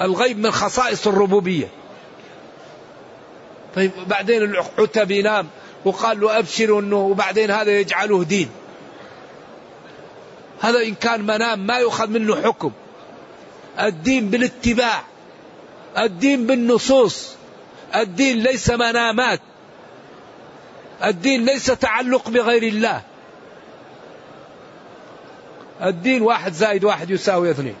الغيب 0.00 0.38
من 0.38 0.50
خصائص 0.50 1.06
الربوبية. 1.06 1.68
طيب 3.76 3.90
بعدين 4.06 4.42
العتبي 4.42 5.22
نام. 5.22 5.46
وقال 5.86 6.20
له 6.20 6.38
أبشر 6.38 6.78
أنه 6.78 6.96
وبعدين 6.96 7.50
هذا 7.50 7.80
يجعله 7.80 8.24
دين. 8.24 8.50
هذا 10.60 10.82
إن 10.82 10.94
كان 10.94 11.20
منام 11.20 11.66
ما 11.66 11.76
يؤخذ 11.78 12.06
منه 12.06 12.42
حكم. 12.42 12.72
الدين 13.80 14.30
بالاتباع. 14.30 15.02
الدين 15.98 16.46
بالنصوص. 16.46 17.34
الدين 17.94 18.38
ليس 18.38 18.70
منامات. 18.70 19.40
الدين 21.04 21.44
ليس 21.44 21.66
تعلق 21.66 22.28
بغير 22.28 22.62
الله. 22.62 23.02
الدين 25.82 26.22
واحد 26.22 26.52
زائد 26.52 26.84
واحد 26.84 27.10
يساوي 27.10 27.50
اثنين. 27.50 27.76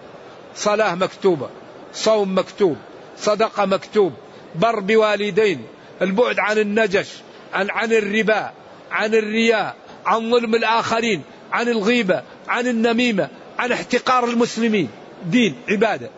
صلاة 0.56 0.94
مكتوبة 0.94 1.48
صوم 1.94 2.38
مكتوب 2.38 2.76
صدقة 3.18 3.64
مكتوب 3.64 4.12
بر 4.54 4.80
بوالدين 4.80 5.66
البعد 6.02 6.38
عن 6.38 6.58
النجش. 6.58 7.08
عن 7.52 7.70
عن 7.70 7.92
الربا 7.92 8.50
عن 8.90 9.14
الرياء 9.14 9.76
عن 10.06 10.30
ظلم 10.30 10.54
الآخرين 10.54 11.22
عن 11.52 11.68
الغيبة 11.68 12.22
عن 12.48 12.66
النميمة 12.66 13.28
عن 13.58 13.72
احتقار 13.72 14.24
المسلمين. 14.24 14.88
دين 15.24 15.56
عبادة. 15.68 16.10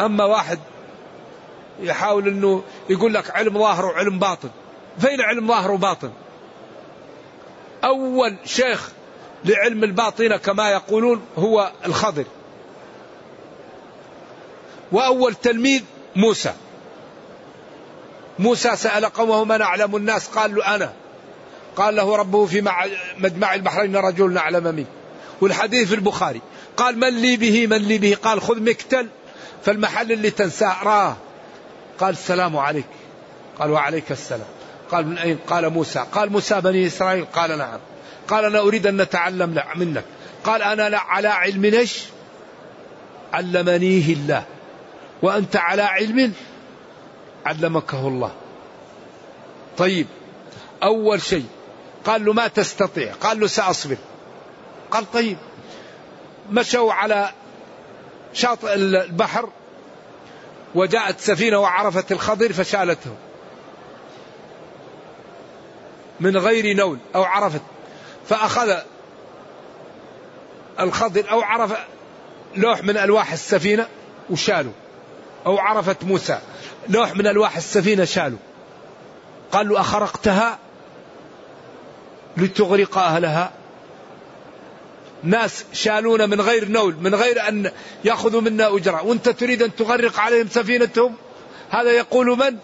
أما 0.00 0.24
واحد 0.24 0.58
يحاول 1.80 2.28
أنه 2.28 2.62
يقول 2.90 3.14
لك 3.14 3.30
علم 3.30 3.58
ظاهر 3.58 3.86
وعلم 3.86 4.18
باطن. 4.18 4.50
فين 4.98 5.20
علم 5.20 5.48
ظاهر 5.48 5.70
وباطن؟ 5.70 6.12
أول 7.84 8.36
شيخ 8.44 8.90
لعلم 9.44 9.84
الباطنة 9.84 10.36
كما 10.36 10.70
يقولون 10.70 11.22
هو 11.38 11.72
الخضر. 11.86 12.24
وأول 14.92 15.34
تلميذ 15.34 15.82
موسى. 16.16 16.52
موسى 18.38 18.76
سأل 18.76 19.04
قومه 19.04 19.44
من 19.44 19.62
أعلم 19.62 19.96
الناس؟ 19.96 20.28
قال 20.28 20.54
له 20.54 20.74
أنا. 20.74 20.92
قال 21.76 21.96
له 21.96 22.16
ربه 22.16 22.46
في 22.46 22.60
مجمع 23.18 23.54
البحرين 23.54 23.96
رجل 23.96 24.32
نعلم 24.32 24.64
منه. 24.74 24.86
والحديث 25.40 25.88
في 25.88 25.94
البخاري. 25.94 26.40
قال 26.76 26.98
من 26.98 27.22
لي 27.22 27.36
به؟ 27.36 27.66
من 27.66 27.76
لي 27.76 27.98
به؟ 27.98 28.16
قال 28.22 28.42
خذ 28.42 28.60
مكتل 28.60 29.08
فالمحل 29.64 30.12
اللي 30.12 30.30
تنساه 30.30 30.84
راه. 30.84 31.16
قال 32.00 32.10
السلام 32.10 32.56
عليك. 32.56 32.86
قال 33.58 33.70
وعليك 33.70 34.12
السلام. 34.12 34.48
قال 34.90 35.06
من 35.06 35.18
أين؟ 35.18 35.38
قال 35.48 35.70
موسى. 35.70 36.04
قال 36.12 36.32
موسى 36.32 36.60
بني 36.60 36.86
إسرائيل؟ 36.86 37.24
قال 37.24 37.58
نعم. 37.58 37.78
قال 38.28 38.44
أنا 38.44 38.58
أريد 38.58 38.86
أن 38.86 38.96
نتعلم 38.96 39.62
منك. 39.74 40.04
قال 40.44 40.62
أنا 40.62 40.88
لا 40.88 40.98
على 40.98 41.28
علم 41.28 41.64
إيش؟ 41.64 42.04
علمنيه 43.32 44.12
الله. 44.12 44.44
وأنت 45.22 45.56
على 45.56 45.82
علم 45.82 46.32
علمكه 47.48 48.08
الله. 48.08 48.32
طيب 49.78 50.06
أول 50.82 51.22
شيء 51.22 51.46
قال 52.04 52.24
له 52.24 52.32
ما 52.32 52.48
تستطيع 52.48 53.12
قال 53.12 53.40
له 53.40 53.46
سأصبر. 53.46 53.96
قال 54.90 55.12
طيب 55.12 55.38
مشوا 56.50 56.92
على 56.92 57.30
شاطئ 58.32 58.74
البحر 58.74 59.48
وجاءت 60.74 61.20
سفينة 61.20 61.58
وعرفت 61.58 62.12
الخضر 62.12 62.52
فشالته. 62.52 63.14
من 66.20 66.36
غير 66.36 66.76
نول 66.76 66.98
أو 67.14 67.22
عرفت 67.22 67.62
فأخذ 68.28 68.76
الخضر 70.80 71.30
أو 71.30 71.40
عرف 71.42 71.72
لوح 72.56 72.84
من 72.84 72.96
ألواح 72.96 73.32
السفينة 73.32 73.86
وشالوا 74.30 74.72
أو 75.46 75.58
عرفت 75.58 76.04
موسى. 76.04 76.38
لوح 76.88 77.16
من 77.16 77.26
ألواح 77.26 77.56
السفينة 77.56 78.04
شالوا. 78.04 78.38
قال 79.52 79.68
له 79.68 79.80
أخرقتها 79.80 80.58
لتغرق 82.36 82.98
أهلها. 82.98 83.52
ناس 85.22 85.64
شالون 85.72 86.30
من 86.30 86.40
غير 86.40 86.68
نول 86.68 86.96
من 87.00 87.14
غير 87.14 87.48
أن 87.48 87.70
يأخذوا 88.04 88.40
منا 88.40 88.76
أجرة. 88.76 89.04
وأنت 89.04 89.28
تريد 89.28 89.62
أن 89.62 89.76
تغرق 89.76 90.20
عليهم 90.20 90.48
سفينتهم؟ 90.48 91.14
هذا 91.70 91.90
يقول 91.90 92.26
من؟ 92.26 92.56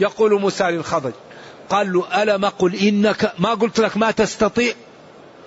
يقول 0.00 0.40
موسى 0.40 0.64
للخضر. 0.64 1.12
قال 1.70 1.92
له 1.92 2.22
ألم 2.22 2.44
قل 2.44 2.74
إنك 2.74 3.32
ما 3.38 3.54
قلت 3.54 3.80
لك 3.80 3.96
ما 3.96 4.10
تستطيع؟ 4.10 4.74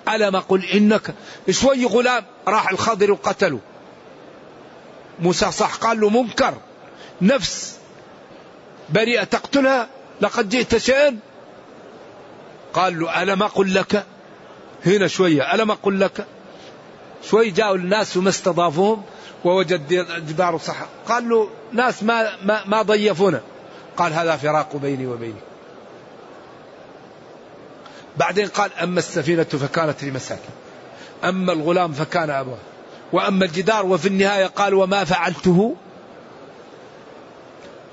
ألم 0.08 0.36
قل 0.36 0.64
إنك؟ 0.64 1.14
شوي 1.50 1.84
غلام 1.84 2.24
راح 2.48 2.70
الخضر 2.70 3.12
وقتله 3.12 3.60
موسى 5.20 5.52
صح 5.52 5.74
قال 5.74 6.00
له 6.00 6.08
منكر. 6.08 6.54
نفس 7.22 7.81
بريئة 8.92 9.24
تقتلها؟ 9.24 9.88
لقد 10.20 10.48
جئت 10.48 10.76
شيئا؟ 10.76 11.18
قال 12.74 13.00
له 13.00 13.22
ألم 13.22 13.42
أقل 13.42 13.74
لك؟ 13.74 14.04
هنا 14.86 15.06
شوية 15.06 15.54
ألم 15.54 15.70
أقل 15.70 16.00
لك؟ 16.00 16.26
شوي 17.30 17.50
جاءوا 17.50 17.76
الناس 17.76 18.16
وما 18.16 18.28
استضافوهم 18.28 19.02
ووجد 19.44 19.88
جدار 20.28 20.58
صح. 20.58 20.76
قال 21.08 21.28
له 21.28 21.48
ناس 21.72 22.02
ما, 22.02 22.36
ما, 22.44 22.64
ما 22.66 22.82
ضيفونا. 22.82 23.40
قال 23.96 24.12
هذا 24.12 24.36
فراق 24.36 24.76
بيني 24.76 25.06
وبينك. 25.06 25.42
بعدين 28.16 28.48
قال 28.48 28.70
أما 28.82 28.98
السفينة 28.98 29.44
فكانت 29.44 30.04
لمساكن 30.04 30.52
أما 31.24 31.52
الغلام 31.52 31.92
فكان 31.92 32.30
أبوه. 32.30 32.58
وأما 33.12 33.44
الجدار 33.44 33.86
وفي 33.86 34.08
النهاية 34.08 34.46
قال 34.46 34.74
وما 34.74 35.04
فعلته؟ 35.04 35.76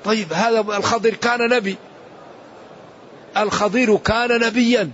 طيب 0.06 0.34
هذا 0.34 0.60
الخضر 0.60 1.14
كان 1.14 1.50
نبي. 1.50 1.76
الخضير 3.38 3.97
كان 3.97 4.39
نبيا. 4.39 4.91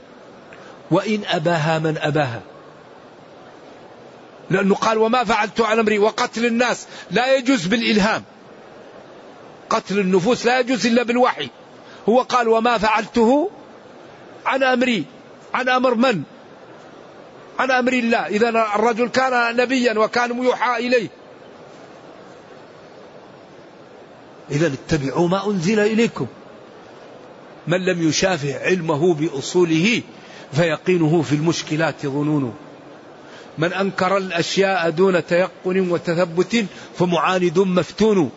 وإن 0.91 1.22
أباها 1.26 1.80
من 1.80 1.97
أباها. 1.97 2.41
لأنه 4.49 4.76
قال 4.76 4.97
وما 4.97 5.24
فعلت 5.24 5.62
عن 5.62 5.80
أمري. 5.80 5.99
وقتل 5.99 6.45
الناس 6.45 6.88
لا 7.12 7.36
يجوز 7.36 7.66
بالإلهام. 7.66 8.24
قتل 9.70 9.99
النفوس 9.99 10.45
لا 10.45 10.60
يجوز 10.60 10.88
إلا 10.88 11.03
بالوحي. 11.03 11.49
هو 12.10 12.22
قال 12.22 12.47
وما 12.47 12.78
فعلته 12.78 13.51
عن 14.45 14.64
أمري. 14.64 15.06
عن 15.53 15.70
أمر 15.70 15.95
من؟ 15.95 16.24
عن 17.60 17.72
أمر 17.72 17.93
الله. 17.93 18.28
إذا 18.28 18.49
الرجل 18.49 19.10
كان 19.10 19.56
نبيا 19.56 19.99
وكان 19.99 20.43
يوحى 20.43 20.88
إليه. 20.88 21.08
إذا 24.51 24.67
اتبعوا 24.67 25.27
ما 25.27 25.49
أنزل 25.49 25.79
إليكم. 25.79 26.27
من 27.67 27.85
لم 27.85 28.09
يشافه 28.09 28.59
علمه 28.65 29.13
بأصوله 29.13 30.01
فيقينه 30.53 31.21
في 31.21 31.35
المشكلات 31.35 32.05
ظنون 32.05 32.53
من 33.57 33.73
أنكر 33.73 34.17
الأشياء 34.17 34.89
دون 34.89 35.25
تيقن 35.25 35.89
وتثبت 35.91 36.65
فمعاند 36.99 37.59
مفتون. 37.59 38.31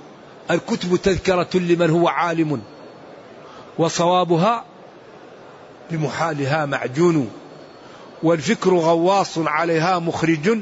الكتب 0.50 0.96
تذكرة 0.96 1.48
لمن 1.54 1.90
هو 1.90 2.09
عالم. 2.09 2.62
وصوابها 3.78 4.64
بمحالها 5.90 6.66
معجون. 6.66 7.30
والفكر 8.22 8.74
غواص 8.74 9.38
عليها 9.38 9.98
مخرج. 9.98 10.59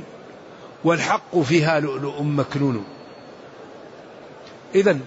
والحق 0.85 1.39
فيها 1.39 1.81
لؤلؤ 1.81 2.23
مكنون. 2.23 2.85
إذا 4.75 4.99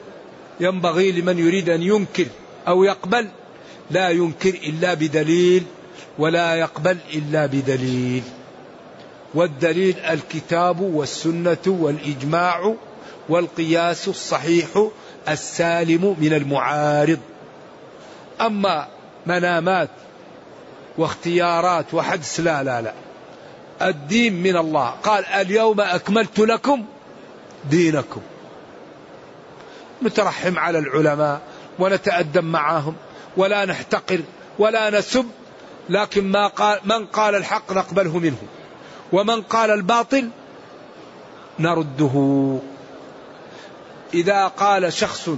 ينبغي 0.59 1.11
لمن 1.11 1.39
يريد 1.39 1.69
أن 1.69 1.81
ينكر 1.81 2.25
أو 2.67 2.83
يقبل. 2.83 3.27
لا 3.91 4.09
ينكر 4.09 4.49
إلا 4.49 4.93
بدليل 4.93 5.63
ولا 6.17 6.55
يقبل 6.55 6.97
إلا 7.13 7.45
بدليل. 7.45 8.23
والدليل 9.33 9.99
الكتاب 9.99 10.81
والسنة 10.81 11.57
والإجماع 11.67 12.75
والقياس 13.29 14.07
الصحيح 14.07 14.87
السالم 15.29 16.15
من 16.19 16.33
المعارض. 16.33 17.19
أما 18.41 18.87
منامات 19.25 19.89
واختيارات 20.97 21.93
وحدس 21.93 22.39
لا 22.39 22.63
لا 22.63 22.81
لا. 22.81 22.93
الدين 23.81 24.43
من 24.43 24.57
الله. 24.57 24.89
قال 24.89 25.25
اليوم 25.25 25.81
أكملت 25.81 26.39
لكم 26.39 26.85
دينكم. 27.69 28.21
نترحم 30.03 30.59
على 30.59 30.79
العلماء 30.79 31.41
ونتأدب 31.79 32.43
معهم 32.43 32.95
ولا 33.37 33.65
نحتقر 33.65 34.21
ولا 34.59 34.89
نسب 34.89 35.25
لكن 35.89 36.31
ما 36.31 36.47
قال 36.47 36.79
من 36.85 37.05
قال 37.05 37.35
الحق 37.35 37.73
نقبله 37.73 38.19
منه 38.19 38.37
ومن 39.11 39.41
قال 39.41 39.71
الباطل 39.71 40.29
نرده. 41.59 42.57
إذا 44.13 44.47
قال 44.47 44.93
شخص 44.93 45.29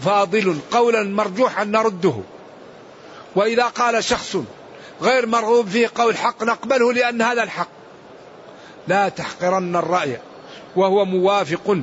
فاضل 0.00 0.58
قولا 0.70 1.02
مرجوحا 1.02 1.64
نرده 1.64 2.14
وإذا 3.36 3.64
قال 3.64 4.04
شخص 4.04 4.36
غير 5.02 5.26
مرغوب 5.26 5.68
فيه 5.68 5.90
قول 5.94 6.16
حق 6.16 6.42
نقبله 6.42 6.92
لأن 6.92 7.22
هذا 7.22 7.42
الحق. 7.42 7.68
لا 8.88 9.08
تحقرن 9.08 9.76
الرأي 9.76 10.18
وهو 10.76 11.04
موافق 11.04 11.78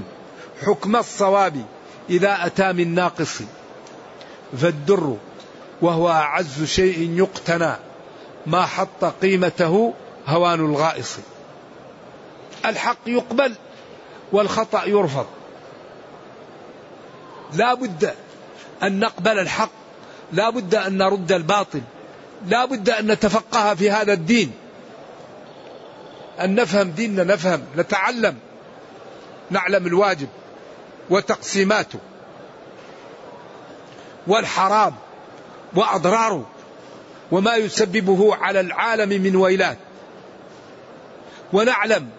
حكم 0.66 0.96
الصواب 0.96 1.66
إذا 2.10 2.46
أتى 2.46 2.74
من 2.74 2.96
ناقص. 2.96 3.40
فالدر 4.58 5.18
وهو 5.82 6.10
أعز 6.10 6.64
شيء 6.64 7.18
يقتنى 7.18 7.76
ما 8.46 8.66
حط 8.66 9.06
قيمته 9.22 9.94
هوان 10.28 10.60
الغائص. 10.60 11.18
الحق 12.66 12.98
يقبل 13.08 13.56
والخطأ 14.32 14.86
يرفض. 14.86 15.26
لا 17.54 17.74
بد 17.74 18.14
أن 18.84 19.00
نقبل 19.00 19.40
الحق 19.40 19.72
لا 20.32 20.50
بد 20.50 20.76
أن 20.76 20.98
نرد 20.98 21.32
الباطل 21.32 21.82
لا 22.48 22.66
بد 22.66 22.90
أن 22.90 23.12
نتفقه 23.12 23.76
في 23.76 23.92
هذا 23.92 24.14
الدين. 24.14 24.52
أن 26.40 26.56
نفهم 26.56 26.92
ديننا 26.92 27.24
نفهم 27.24 27.62
نتعلم 27.78 28.36
نعلم 29.50 29.88
الواجب. 29.88 30.28
وتقسيماته. 31.10 32.00
والحرام 34.28 34.96
وأضراره 35.76 36.50
وما 37.32 37.56
يسببه 37.56 38.36
على 38.36 38.60
العالم 38.60 39.10
من 39.10 39.36
ويلات. 39.36 39.78
ونعلم 41.54 42.10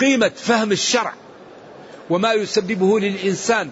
قيمة 0.00 0.32
فهم 0.36 0.72
الشرع 0.72 1.12
وما 2.10 2.32
يسببه 2.32 3.00
للإنسان 3.00 3.70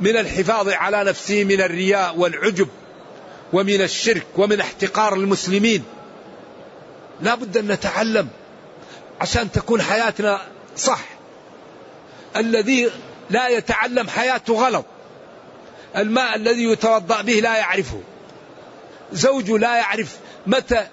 من 0.00 0.16
الحفاظ 0.16 0.68
على 0.68 1.04
نفسه 1.04 1.44
من 1.44 1.60
الرياء 1.60 2.16
والعجب 2.16 2.68
ومن 3.52 3.80
الشرك 3.80 4.26
ومن 4.36 4.60
احتقار 4.60 5.14
المسلمين. 5.14 5.84
لا 7.20 7.34
بد 7.34 7.56
أن 7.56 7.68
نتعلم 7.68 8.28
عشان 9.20 9.52
تكون 9.52 9.82
حياتنا 9.82 10.40
صح. 10.76 11.13
الذي 12.36 12.90
لا 13.30 13.48
يتعلم 13.48 14.08
حياته 14.08 14.54
غلط. 14.54 14.84
الماء 15.96 16.36
الذي 16.36 16.64
يتوضأ 16.64 17.22
به 17.22 17.32
لا 17.32 17.56
يعرفه. 17.56 18.00
زوجه 19.12 19.58
لا 19.58 19.76
يعرف 19.76 20.16
متى 20.46 20.86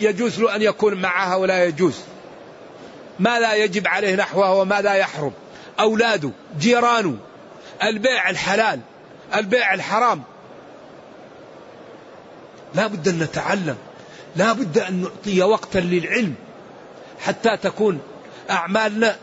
يجوز 0.00 0.40
له 0.40 0.56
أن 0.56 0.62
يكون 0.62 0.94
معها 0.94 1.36
ولا 1.36 1.64
يجوز. 1.64 2.00
ما 3.18 3.40
لا 3.40 3.54
يجب 3.54 3.88
عليه 3.88 4.14
نحوه 4.14 4.54
وما 4.54 4.80
لا 4.80 4.94
يحرم. 4.94 5.32
أولاده 5.80 6.30
جيرانه 6.58 7.16
البيع 7.82 8.30
الحلال 8.30 8.80
البيع 9.34 9.74
الحرام. 9.74 10.22
لا 12.74 12.86
بد 12.86 13.08
أن 13.08 13.18
نتعلم. 13.18 13.76
لا 14.36 14.52
بد 14.52 14.78
أن 14.78 15.02
نعطي 15.02 15.42
وقتا 15.42 15.78
للعلم 15.78 16.34
حتى 17.20 17.56
تكون 17.56 18.00
أعمالنا 18.50 19.16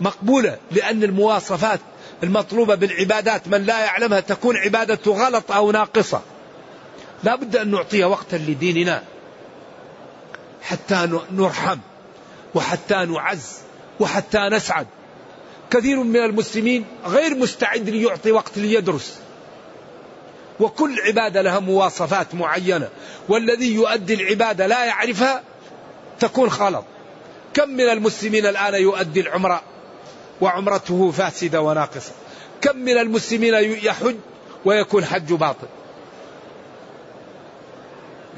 مقبولة 0.00 0.56
لأن 0.70 1.04
المواصفات 1.04 1.80
المطلوبة 2.22 2.74
بالعبادات 2.74 3.48
من 3.48 3.62
لا 3.64 3.80
يعلمها 3.80 4.20
تكون 4.20 4.56
عبادته 4.56 5.26
غلط 5.26 5.52
أو 5.52 5.72
ناقصة. 5.72 6.20
لا 7.24 7.36
بد 7.36 7.56
أن 7.56 7.70
نعطي 7.70 8.04
وقتا 8.04 8.36
لديننا 8.36 9.02
حتى 10.62 11.08
نرحم 11.32 11.78
وحتى 12.54 12.94
نعز 12.94 13.58
وحتى 14.00 14.38
نسعد. 14.38 14.86
كثير 15.70 16.02
من 16.02 16.16
المسلمين 16.16 16.84
غير 17.06 17.34
مستعد 17.34 17.88
ليعطي 17.88 18.32
وقت 18.32 18.58
ليدرس. 18.58 19.18
وكل 20.60 21.00
عبادة 21.00 21.42
لها 21.42 21.58
مواصفات 21.58 22.34
معينة. 22.34 22.88
والذي 23.28 23.74
يؤدي 23.74 24.14
العبادة 24.14 24.66
لا 24.66 24.84
يعرفها 24.84 25.42
تكون 26.20 26.48
غلط 26.48 26.84
كم 27.54 27.68
من 27.68 27.88
المسلمين 27.88 28.46
الآن 28.46 28.74
يؤدي 28.74 29.20
العمرة؟ 29.20 29.62
وعمرته 30.40 31.10
فاسدة 31.10 31.60
وناقصة. 31.60 32.12
كم 32.60 32.76
من 32.76 32.98
المسلمين 32.98 33.54
يحج 33.54 34.16
ويكون 34.64 35.04
حج 35.04 35.32
باطل؟ 35.32 35.66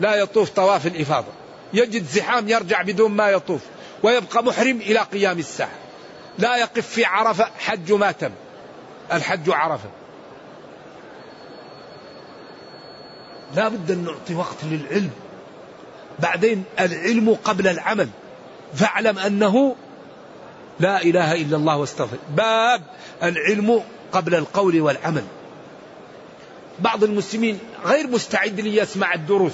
لا 0.00 0.14
يطوف 0.14 0.50
طواف 0.50 0.86
الإفاضة. 0.86 1.32
يجد 1.72 2.04
زحام 2.04 2.48
يرجع 2.48 2.82
بدون 2.82 3.10
ما 3.10 3.30
يطوف 3.30 3.60
ويبقى 4.02 4.44
محرم 4.44 4.76
إلى 4.76 4.98
قيام 4.98 5.38
الساعة. 5.38 5.78
لا 6.38 6.56
يقف 6.56 6.86
في 6.86 7.04
عرفة 7.04 7.50
حج 7.58 7.92
ما 7.92 8.12
تم. 8.12 8.30
الحج 9.12 9.50
عرفة. 9.50 9.88
لا 13.54 13.68
بد 13.68 13.90
أن 13.90 14.04
نعطي 14.04 14.34
وقت 14.34 14.64
للعلم. 14.64 15.10
بعدين 16.18 16.64
العلم 16.80 17.36
قبل 17.44 17.68
العمل. 17.68 18.08
فاعلم 18.74 19.18
أنه 19.18 19.76
لا 20.80 21.02
إله 21.02 21.32
إلا 21.34 21.56
الله 21.56 21.76
واستغفر. 21.76 22.16
باب 22.36 22.82
العلم 23.22 23.82
قبل 24.12 24.34
القول 24.34 24.80
والعمل. 24.80 25.24
بعض 26.78 27.04
المسلمين 27.04 27.58
غير 27.84 28.06
مستعد 28.06 28.60
ليسمع 28.60 29.14
الدروس. 29.14 29.52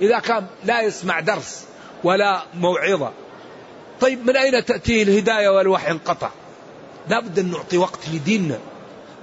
إذا 0.00 0.18
كان 0.18 0.46
لا 0.64 0.80
يسمع 0.80 1.20
درس 1.20 1.64
ولا 2.04 2.42
موعظة. 2.54 3.12
طيب 4.00 4.26
من 4.26 4.36
أين 4.36 4.64
تأتيه 4.64 5.02
الهداية 5.02 5.48
والوحي 5.48 5.90
انقطع؟ 5.90 6.30
لا 7.08 7.20
بد 7.20 7.38
أن 7.38 7.50
نعطي 7.50 7.76
وقت 7.76 8.08
لديننا. 8.12 8.58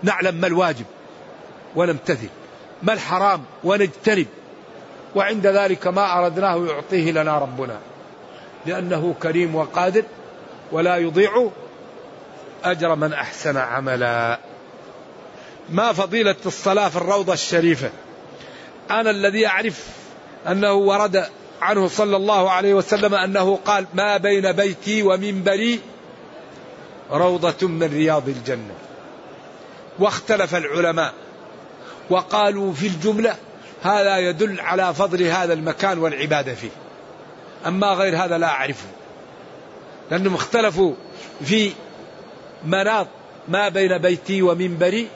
نعلم 0.03 0.35
ما 0.35 0.47
الواجب 0.47 0.85
ونمتثل 1.75 2.29
ما 2.83 2.93
الحرام 2.93 3.43
ونجتنب. 3.63 4.27
وعند 5.15 5.47
ذلك 5.47 5.87
ما 5.87 6.19
أردناه 6.19 6.65
يعطيه 6.67 7.11
لنا 7.11 7.37
ربنا. 7.37 7.79
لأنه 8.65 9.15
كريم 9.23 9.55
وقادر. 9.55 10.03
ولا 10.71 10.97
يضيع 10.97 11.49
أجر 12.63 12.95
من 12.95 13.13
أحسن 13.13 13.57
عملا. 13.57 14.39
ما 15.69 15.93
فضيلة 15.93 16.35
الصلاة 16.45 16.89
في 16.89 16.95
الروضة 16.95 17.33
الشريفة؟ 17.33 17.89
أنا 18.91 19.09
الذي 19.09 19.47
أعرف 19.47 19.85
أنه 20.47 20.73
ورد 20.73 21.25
عنه 21.61 21.87
صلى 21.87 22.17
الله 22.17 22.51
عليه 22.51 22.73
وسلم 22.73 23.15
أنه 23.15 23.59
قال 23.65 23.85
ما 23.93 24.17
بين 24.17 24.51
بيتي 24.51 25.03
ومنبري 25.03 25.79
روضة 27.11 27.67
من 27.67 27.83
رياض 27.83 28.29
الجنة 28.29 28.73
واختلف 29.99 30.55
العلماء 30.55 31.13
وقالوا 32.09 32.73
في 32.73 32.87
الجملة 32.87 33.35
هذا 33.83 34.17
يدل 34.17 34.59
على 34.59 34.93
فضل 34.93 35.23
هذا 35.23 35.53
المكان 35.53 35.97
والعبادة 35.97 36.53
فيه 36.53 36.69
أما 37.65 37.87
غير 37.87 38.25
هذا 38.25 38.37
لا 38.37 38.47
أعرفه. 38.47 38.87
لأنهم 40.11 40.35
اختلفوا 40.35 40.93
في 41.43 41.71
مناط 42.65 43.07
ما 43.47 43.69
بين 43.69 43.97
بيتي 43.97 44.41
ومنبري 44.41 45.07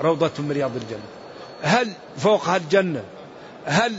روضة 0.00 0.30
من 0.38 0.52
رياض 0.52 0.76
الجنة. 0.76 1.08
هل 1.62 1.88
فوقها 2.16 2.56
الجنة؟ 2.56 3.04
هل 3.64 3.96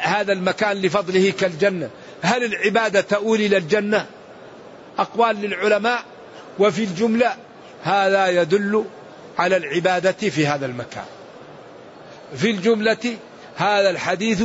هذا 0.00 0.32
المكان 0.32 0.76
لفضله 0.82 1.30
كالجنة؟ 1.30 1.90
هل 2.22 2.44
العبادة 2.44 3.00
تؤول 3.00 3.40
إلى 3.40 3.56
الجنة؟ 3.56 4.06
أقوال 4.98 5.36
للعلماء 5.36 6.04
وفي 6.58 6.84
الجملة 6.84 7.36
هذا 7.82 8.28
يدل 8.28 8.84
على 9.38 9.56
العبادة 9.56 10.12
في 10.12 10.46
هذا 10.46 10.66
المكان. 10.66 11.04
في 12.36 12.50
الجملة 12.50 13.16
هذا 13.56 13.90
الحديث 13.90 14.42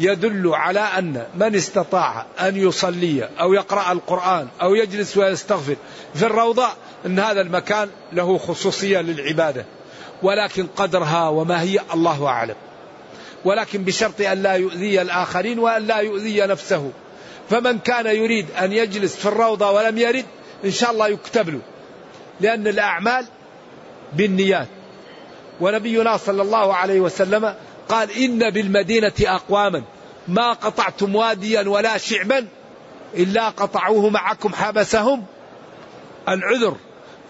يدل 0.00 0.54
على 0.54 0.80
أن 0.80 1.26
من 1.34 1.54
استطاع 1.54 2.26
أن 2.40 2.56
يصلي 2.56 3.28
أو 3.40 3.52
يقرأ 3.52 3.92
القرآن 3.92 4.48
أو 4.62 4.74
يجلس 4.74 5.16
ويستغفر 5.16 5.76
في 6.14 6.26
الروضة 6.26 6.68
أن 7.06 7.18
هذا 7.18 7.40
المكان 7.40 7.88
له 8.12 8.38
خصوصية 8.38 9.00
للعبادة. 9.00 9.64
ولكن 10.22 10.66
قدرها 10.76 11.28
وما 11.28 11.62
هي 11.62 11.80
الله 11.94 12.26
أعلم. 12.26 12.54
ولكن 13.44 13.84
بشرط 13.84 14.20
أن 14.20 14.42
لا 14.42 14.52
يؤذي 14.52 15.02
الآخرين 15.02 15.58
وأن 15.58 15.86
لا 15.86 15.96
يؤذي 15.96 16.40
نفسه. 16.40 16.90
فمن 17.50 17.78
كان 17.78 18.06
يريد 18.06 18.46
أن 18.50 18.72
يجلس 18.72 19.16
في 19.16 19.26
الروضة 19.26 19.70
ولم 19.70 19.98
يرد 19.98 20.24
إن 20.64 20.70
شاء 20.70 20.90
الله 20.90 21.08
يكتب 21.08 21.48
له 21.48 21.60
لأن 22.40 22.66
الأعمال 22.66 23.26
بالنيات. 24.12 24.68
ونبينا 25.60 26.16
صلى 26.16 26.42
الله 26.42 26.74
عليه 26.74 27.00
وسلم 27.00 27.54
قال 27.90 28.10
إن 28.10 28.50
بالمدينة 28.50 29.12
أقواما 29.20 29.82
ما 30.28 30.52
قطعتم 30.52 31.16
واديا 31.16 31.68
ولا 31.68 31.98
شعبا 31.98 32.46
إلا 33.14 33.48
قطعوه 33.48 34.08
معكم 34.10 34.54
حبسهم. 34.54 35.24
العذر 36.28 36.76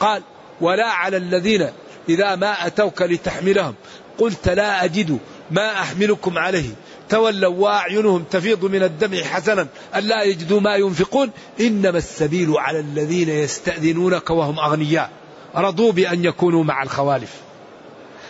قال 0.00 0.22
ولا 0.60 0.86
على 0.86 1.16
الذين 1.16 1.68
إذا 2.08 2.36
ما 2.36 2.66
أتوك 2.66 3.02
لتحملهم 3.02 3.74
قلت 4.18 4.48
لا 4.48 4.84
أجد 4.84 5.18
ما 5.50 5.72
أحملكم 5.72 6.38
عليه. 6.38 6.68
تولوا 7.08 7.54
وأعينهم 7.54 8.24
تفيض 8.30 8.64
من 8.64 8.82
الدمع 8.82 9.22
حسنا 9.22 9.66
ألا 9.96 10.22
يجدوا 10.22 10.60
ما 10.60 10.76
ينفقون. 10.76 11.30
إنما 11.60 11.98
السبيل 11.98 12.54
على 12.58 12.80
الذين 12.80 13.28
يستأذنونك 13.28 14.30
وهم 14.30 14.58
أغنياء. 14.58 15.10
رضوا 15.54 15.92
بأن 15.92 16.24
يكونوا 16.24 16.64
مع 16.64 16.82
الخوالف. 16.82 17.34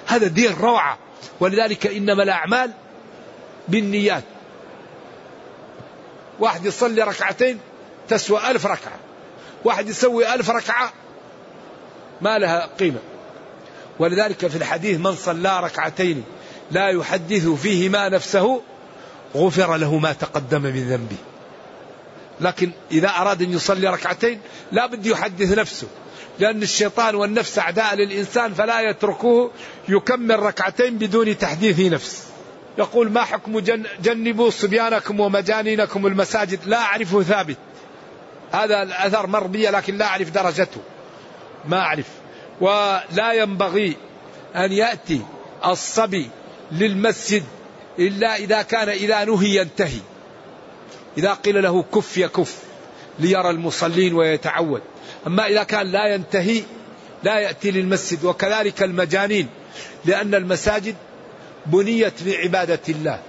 هذا 0.06 0.26
دين 0.26 0.52
روعة. 0.60 0.98
ولذلك 1.40 1.86
إنما 1.86 2.22
الأعمال 2.22 2.70
بالنيات. 3.68 4.24
واحد 6.38 6.66
يصلي 6.66 7.02
ركعتين 7.02 7.58
تسوى 8.08 8.50
ألف 8.50 8.66
ركعة. 8.66 8.98
واحد 9.64 9.88
يسوي 9.88 10.34
ألف 10.34 10.50
ركعة 10.50 10.92
ما 12.20 12.38
لها 12.38 12.68
قيمة. 12.78 12.98
ولذلك 13.98 14.46
في 14.46 14.56
الحديث 14.56 14.98
من 14.98 15.14
صلى 15.14 15.60
ركعتين 15.60 16.24
لا 16.70 16.88
يحدث 16.88 17.48
فيهما 17.48 18.08
نفسه 18.08 18.62
غفر 19.36 19.76
له 19.76 19.98
ما 19.98 20.12
تقدم 20.12 20.62
من 20.62 20.88
ذنبه. 20.88 21.16
لكن 22.40 22.70
إذا 22.90 23.08
أراد 23.08 23.42
أن 23.42 23.52
يصلي 23.52 23.88
ركعتين 23.88 24.40
لا 24.72 24.86
بد 24.86 25.06
يحدث 25.06 25.58
نفسه. 25.58 25.86
لأن 26.40 26.62
الشيطان 26.62 27.14
والنفس 27.14 27.58
أعداء 27.58 27.94
للإنسان 27.94 28.54
فلا 28.54 28.80
يتركوه 28.80 29.50
يكمل 29.88 30.40
ركعتين 30.40 30.98
بدون 30.98 31.38
تحديث 31.38 31.80
نفس. 31.92 32.24
يقول 32.78 33.10
ما 33.10 33.22
حكم 33.22 33.58
جن 33.58 33.86
جنبوا 34.02 34.50
صبيانكم 34.50 35.20
ومجانينكم 35.20 36.06
المساجد؟ 36.06 36.58
لا 36.66 36.76
أعرفه 36.76 37.22
ثابت. 37.22 37.56
هذا 38.52 38.82
الأثر 38.82 39.26
مر 39.26 39.46
بي 39.46 39.66
لكن 39.66 39.96
لا 39.96 40.04
أعرف 40.04 40.30
درجته. 40.30 40.80
ما 41.64 41.78
أعرف. 41.78 42.06
ولا 42.60 43.32
ينبغي 43.32 43.96
أن 44.56 44.72
يأتي 44.72 45.20
الصبي 45.66 46.30
للمسجد 46.72 47.44
إلا 47.98 48.36
إذا 48.36 48.62
كان 48.62 48.88
إذا 48.88 49.24
نهي 49.24 49.56
ينتهي. 49.56 50.00
إذا 51.18 51.34
قيل 51.34 51.62
له 51.62 51.82
كف 51.82 52.18
يكف 52.18 52.58
ليرى 53.18 53.50
المصلين 53.50 54.14
ويتعود. 54.14 54.82
أما 55.26 55.46
إذا 55.46 55.62
كان 55.62 55.86
لا 55.86 56.14
ينتهي 56.14 56.62
لا 57.22 57.38
يأتي 57.38 57.70
للمسجد 57.70 58.24
وكذلك 58.24 58.82
المجانين 58.82 59.48
لأن 60.04 60.34
المساجد 60.34 60.94
بنيت 61.66 62.22
لعبادة 62.22 62.80
الله. 62.88 63.20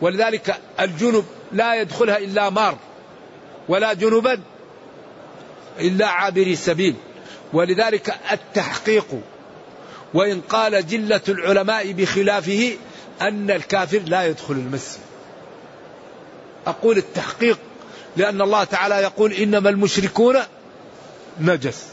ولذلك 0.00 0.56
الجنب 0.80 1.24
لا 1.52 1.80
يدخلها 1.80 2.18
إلا 2.18 2.50
مار 2.50 2.78
ولا 3.68 3.92
جنبا 3.92 4.40
إلا 5.80 6.06
عابري 6.06 6.56
سبيل. 6.56 6.94
ولذلك 7.52 8.14
التحقيق 8.32 9.06
وإن 10.14 10.40
قال 10.40 10.86
جلة 10.86 11.20
العلماء 11.28 11.92
بخلافه 11.92 12.72
أن 13.22 13.50
الكافر 13.50 13.98
لا 13.98 14.26
يدخل 14.26 14.54
المسجد. 14.54 15.00
أقول 16.66 16.98
التحقيق 16.98 17.58
لأن 18.16 18.42
الله 18.42 18.64
تعالى 18.64 18.94
يقول 18.94 19.32
إنما 19.32 19.70
المشركون 19.70 20.36
نجس. 21.40 21.86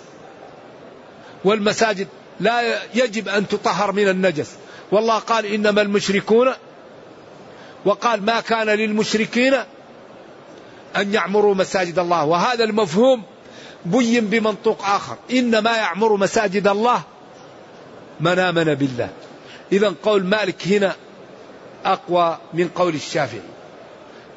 والمساجد 1.43 2.07
لا 2.39 2.79
يجب 2.95 3.27
أن 3.27 3.47
تطهر 3.47 3.91
من 3.91 4.07
النجس. 4.09 4.51
والله 4.91 5.19
قال 5.19 5.45
إنما 5.45 5.81
المشركون 5.81 6.49
وقال 7.85 8.25
ما 8.25 8.39
كان 8.39 8.69
للمشركين 8.69 9.53
أن 10.95 11.13
يعمروا 11.13 11.55
مساجد 11.55 11.99
الله. 11.99 12.25
وهذا 12.25 12.63
المفهوم 12.63 13.23
بين 13.85 14.25
بمنطوق 14.25 14.85
آخر. 14.85 15.17
إنما 15.31 15.77
يعمر 15.77 16.17
مساجد 16.17 16.67
الله 16.67 17.01
من 18.19 18.39
آمن 18.39 18.73
بالله. 18.73 19.09
إذا 19.71 19.93
قول 20.03 20.23
مالك 20.23 20.67
هنا 20.67 20.95
أقوى 21.85 22.37
من 22.53 22.67
قول 22.67 22.95
الشافعي. 22.95 23.41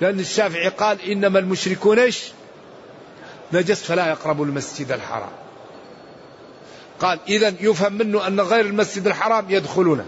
لأن 0.01 0.21
الشافعي 0.21 0.69
قال 0.69 1.11
إنما 1.11 1.39
المشركون 1.39 1.99
إيش؟ 1.99 2.23
نجس 3.53 3.83
فلا 3.83 4.09
يقربوا 4.09 4.45
المسجد 4.45 4.93
الحرام. 4.93 5.31
قال 7.01 7.19
إذا 7.29 7.55
يفهم 7.61 7.93
منه 7.93 8.27
أن 8.27 8.41
غير 8.41 8.67
المسجد 8.67 9.07
الحرام 9.07 9.47
يدخلونه. 9.49 10.05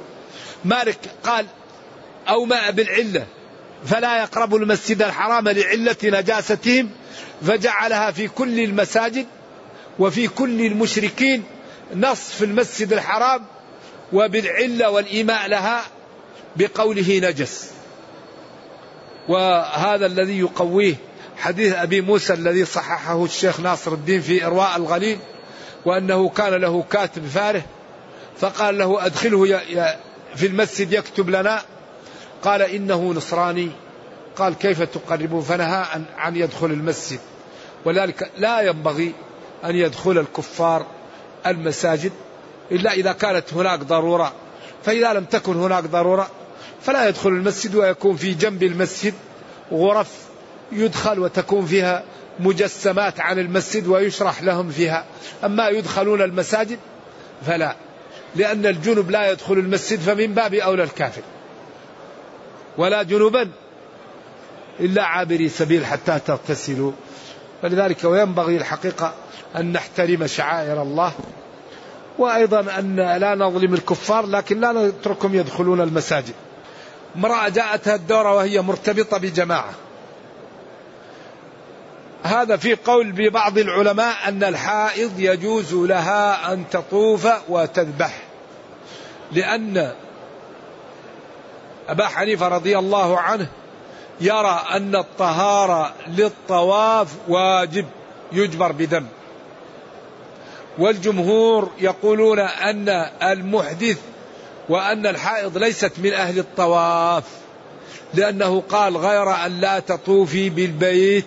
مالك 0.65 0.99
قال 1.25 1.47
أو 2.29 2.45
ما 2.45 2.71
بالعلة 2.71 3.27
فلا 3.85 4.19
يقربوا 4.19 4.59
المسجد 4.59 5.03
الحرام 5.03 5.49
لعلة 5.49 5.97
نجاستهم 6.05 6.91
فجعلها 7.43 8.11
في 8.11 8.29
كل 8.29 8.61
المساجد 8.61 9.27
وفي 9.99 10.29
كل 10.29 10.61
المشركين 10.61 11.45
نص 11.95 12.31
في 12.31 12.45
المسجد 12.45 12.93
الحرام 12.93 13.45
وبالعلة 14.13 14.91
والإيماء 14.91 15.49
لها 15.49 15.83
بقوله 16.57 17.21
نجس. 17.25 17.71
وهذا 19.29 20.07
الذي 20.07 20.39
يقويه 20.39 20.95
حديث 21.39 21.75
أبي 21.75 22.01
موسى 22.01 22.33
الذي 22.33 22.65
صححه 22.65 23.25
الشيخ 23.25 23.61
ناصر 23.61 23.93
الدين 23.93 24.21
في 24.21 24.47
إرواء 24.47 24.77
الغليل 24.77 25.19
وأنه 25.85 26.29
كان 26.29 26.55
له 26.55 26.85
كاتب 26.91 27.27
فاره 27.27 27.63
فقال 28.39 28.79
له 28.79 29.07
أدخله 29.07 29.61
في 30.37 30.47
المسجد 30.47 30.93
يكتب 30.93 31.31
لنا. 31.31 31.63
قال 32.43 32.63
إنه 32.63 33.13
نصراني. 33.13 33.71
قال 34.37 34.55
كيف 34.55 34.83
تقربه 34.83 35.41
فنهى 35.41 35.85
عن 36.17 36.37
يدخل 36.37 36.67
المسجد. 36.67 37.19
ولذلك 37.85 38.31
لا 38.39 38.61
ينبغي 38.61 39.13
أن 39.65 39.77
يدخل 39.77 40.19
الكفار 40.19 40.87
المساجد 41.47 42.13
إلا 42.73 42.93
إذا 42.93 43.13
كانت 43.13 43.55
هناك 43.55 43.81
ضرورة. 43.81 44.33
فإذا 44.85 45.13
لم 45.13 45.25
تكن 45.25 45.57
هناك 45.57 45.85
ضرورة 45.85 46.31
فلا 46.83 47.09
يدخل 47.09 47.29
المسجد 47.29 47.75
ويكون 47.75 48.17
في 48.17 48.35
جنب 48.35 48.63
المسجد 48.63 49.15
غرف 49.73 50.28
يدخل 50.73 51.19
وتكون 51.19 51.67
فيها 51.67 52.05
مجسمات 52.41 53.21
عن 53.21 53.39
المسجد 53.39 53.87
ويشرح 53.87 54.43
لهم 54.43 54.71
فيها. 54.71 55.05
أما 55.45 55.69
يدخلون 55.69 56.23
المساجد 56.23 56.79
فلا 57.47 57.77
لأن 58.37 58.67
الجنب 58.67 59.11
لا 59.11 59.31
يدخل 59.31 59.55
المسجد 59.55 60.01
فمن 60.01 60.35
باب 60.35 60.55
أولى 60.55 60.83
الكافر. 60.83 61.23
ولا 62.79 63.03
جنوبا 63.03 63.51
إلا 64.81 65.03
عابري 65.03 65.49
سبيل 65.49 65.87
حتى 65.87 66.19
تغتسلوا. 66.27 66.93
فلذلك 67.63 68.05
وينبغي 68.05 68.57
الحقيقة 68.57 69.15
أن 69.57 69.73
نحترم 69.73 70.27
شعائر 70.27 70.83
الله 70.83 71.13
وأيضا 72.19 72.79
أن 72.79 72.97
لا 72.97 73.35
نظلم 73.35 73.75
الكفار 73.75 74.27
لكن 74.27 74.61
لا 74.61 74.73
نتركهم 74.73 75.35
يدخلون 75.35 75.81
المساجد. 75.81 76.35
امرأة 77.17 77.49
جاءتها 77.49 77.95
الدورة 77.95 78.35
وهي 78.35 78.61
مرتبطة 78.61 79.19
بجماعة. 79.19 79.71
هذا 82.23 82.57
في 82.57 82.75
قول 82.75 83.13
ببعض 83.13 83.59
العلماء 83.59 84.29
أن 84.29 84.45
الحائض 84.45 85.21
يجوز 85.21 85.75
لها 85.75 86.53
أن 86.53 86.65
تطوف 86.71 87.29
وتذبح. 87.49 88.23
لأن 89.33 89.93
أبا 91.89 92.07
حنيفة 92.07 92.49
رضي 92.49 92.79
الله 92.79 93.19
عنه 93.19 93.49
يرى 94.21 94.63
أن 94.71 94.97
الطهارة 94.97 95.95
للطواف 96.09 97.09
واجب 97.29 97.87
يجبر 98.33 98.73
بدم. 98.73 99.07
والجمهور 100.79 101.71
يقولون 101.81 102.39
أن 102.39 102.89
المحدث 103.23 103.99
وأن 104.69 105.07
الحائض 105.07 105.59
ليست 105.59 105.93
من 105.99 106.13
أهل 106.13 106.39
الطواف 106.39 107.25
لأنه 108.15 108.63
قال 108.69 108.97
غير 108.97 109.31
أن 109.47 109.61
لا 109.61 109.79
تطوفي 109.79 110.51
بالبيت 110.51 111.27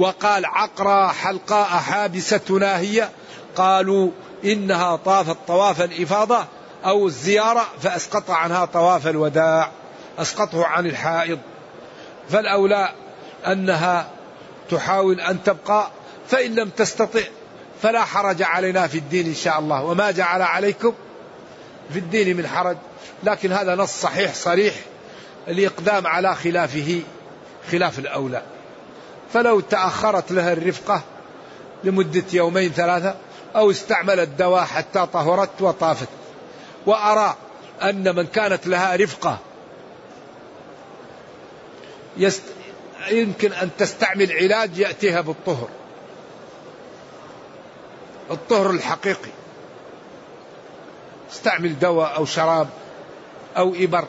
وقال 0.00 0.46
عقرى 0.46 1.08
حلقاء 1.08 1.68
حابسة 1.68 2.58
ناهية 2.60 3.10
قالوا 3.56 4.10
إنها 4.44 4.96
طافت 4.96 5.36
طواف 5.46 5.82
الإفاضة 5.82 6.44
أو 6.84 7.06
الزيارة 7.06 7.66
فأسقط 7.82 8.30
عنها 8.30 8.64
طواف 8.64 9.06
الوداع 9.06 9.70
أسقطه 10.18 10.66
عن 10.66 10.86
الحائض. 10.86 11.38
فالأولى 12.30 12.92
أنها 13.46 14.08
تحاول 14.70 15.20
أن 15.20 15.42
تبقى 15.42 15.90
فإن 16.28 16.54
لم 16.54 16.68
تستطع 16.68 17.20
فلا 17.82 18.04
حرج 18.04 18.42
علينا 18.42 18.86
في 18.86 18.98
الدين 18.98 19.26
إن 19.26 19.34
شاء 19.34 19.58
الله 19.58 19.82
وما 19.84 20.10
جعل 20.10 20.42
عليكم 20.42 20.92
في 21.92 21.98
الدين 21.98 22.36
من 22.36 22.46
حرج. 22.46 22.76
لكن 23.24 23.52
هذا 23.52 23.74
نص 23.74 24.00
صحيح 24.00 24.34
صريح 24.34 24.74
الإقدام 25.48 26.06
على 26.06 26.34
خلافه 26.34 27.02
خلاف 27.72 27.98
الأولى. 27.98 28.42
فلو 29.32 29.60
تأخرت 29.60 30.32
لها 30.32 30.52
الرفقة 30.52 31.02
لمدة 31.84 32.24
يومين 32.32 32.72
ثلاثة 32.72 33.14
أو 33.56 33.70
استعملت 33.70 34.28
دواء 34.28 34.64
حتى 34.64 35.06
طهرت 35.12 35.50
وطافت. 35.60 36.08
وأرى 36.86 37.36
أن 37.82 38.16
من 38.16 38.26
كانت 38.26 38.66
لها 38.66 38.96
رفقة 38.96 39.38
يست... 42.16 42.42
يمكن 43.10 43.52
أن 43.52 43.70
تستعمل 43.78 44.32
علاج 44.32 44.78
يأتيها 44.78 45.20
بالطهر. 45.20 45.68
الطهر 48.30 48.70
الحقيقي. 48.70 49.30
استعمل 51.32 51.78
دواء 51.78 52.16
أو 52.16 52.24
شراب 52.24 52.68
أو 53.56 53.74
إبر 53.74 54.04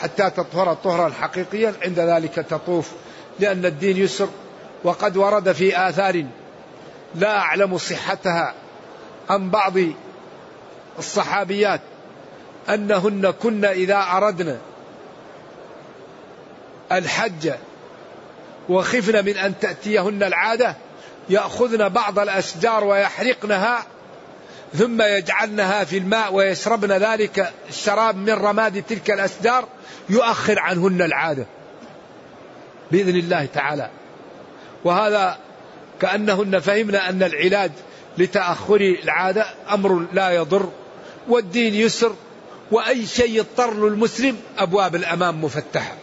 حتى 0.00 0.30
تطهر 0.30 0.74
طهرا 0.74 1.12
حقيقيا. 1.20 1.74
عند 1.82 2.00
ذلك 2.00 2.34
تطوف 2.34 2.92
لأن 3.40 3.66
الدين 3.66 3.96
يسر. 3.96 4.28
وقد 4.84 5.16
ورد 5.16 5.52
في 5.52 5.88
آثار 5.88 6.24
لا 7.14 7.38
أعلم 7.38 7.78
صحتها 7.78 8.54
عن 9.30 9.50
بعض 9.50 9.72
الصحابيات 10.98 11.80
أنهن 12.68 13.30
كن 13.30 13.64
إذا 13.64 14.06
أردنا 14.12 14.58
الحج 16.92 17.52
وخفن 18.68 19.24
من 19.24 19.36
أن 19.36 19.58
تأتيهن 19.60 20.22
العادة 20.22 20.76
يأخذن 21.28 21.88
بعض 21.88 22.18
الأشجار 22.18 22.84
ويحرقنها 22.84 23.86
ثم 24.74 25.02
يجعلنها 25.02 25.84
في 25.84 25.98
الماء 25.98 26.34
ويشربن 26.34 26.92
ذلك 26.92 27.52
الشراب 27.68 28.16
من 28.16 28.32
رماد 28.32 28.82
تلك 28.82 29.10
الأشجار 29.10 29.68
يؤخر 30.08 30.58
عنهن 30.60 31.02
العادة 31.02 31.46
بإذن 32.90 33.16
الله 33.16 33.46
تعالى. 33.54 33.90
وهذا 34.84 35.38
كأنهن 36.00 36.58
فهمن 36.58 36.94
أن 36.94 37.22
العلاج 37.22 37.70
لتأخر 38.18 38.96
العادة 39.04 39.46
أمر 39.70 40.06
لا 40.12 40.30
يضر 40.30 40.68
والدين 41.28 41.74
يسر 41.74 42.14
وأي 42.70 43.06
شيء 43.06 43.38
يضطر 43.38 43.88
المسلم 43.88 44.36
أبواب 44.58 44.94
الأمام 44.94 45.44
مفتحة. 45.44 45.94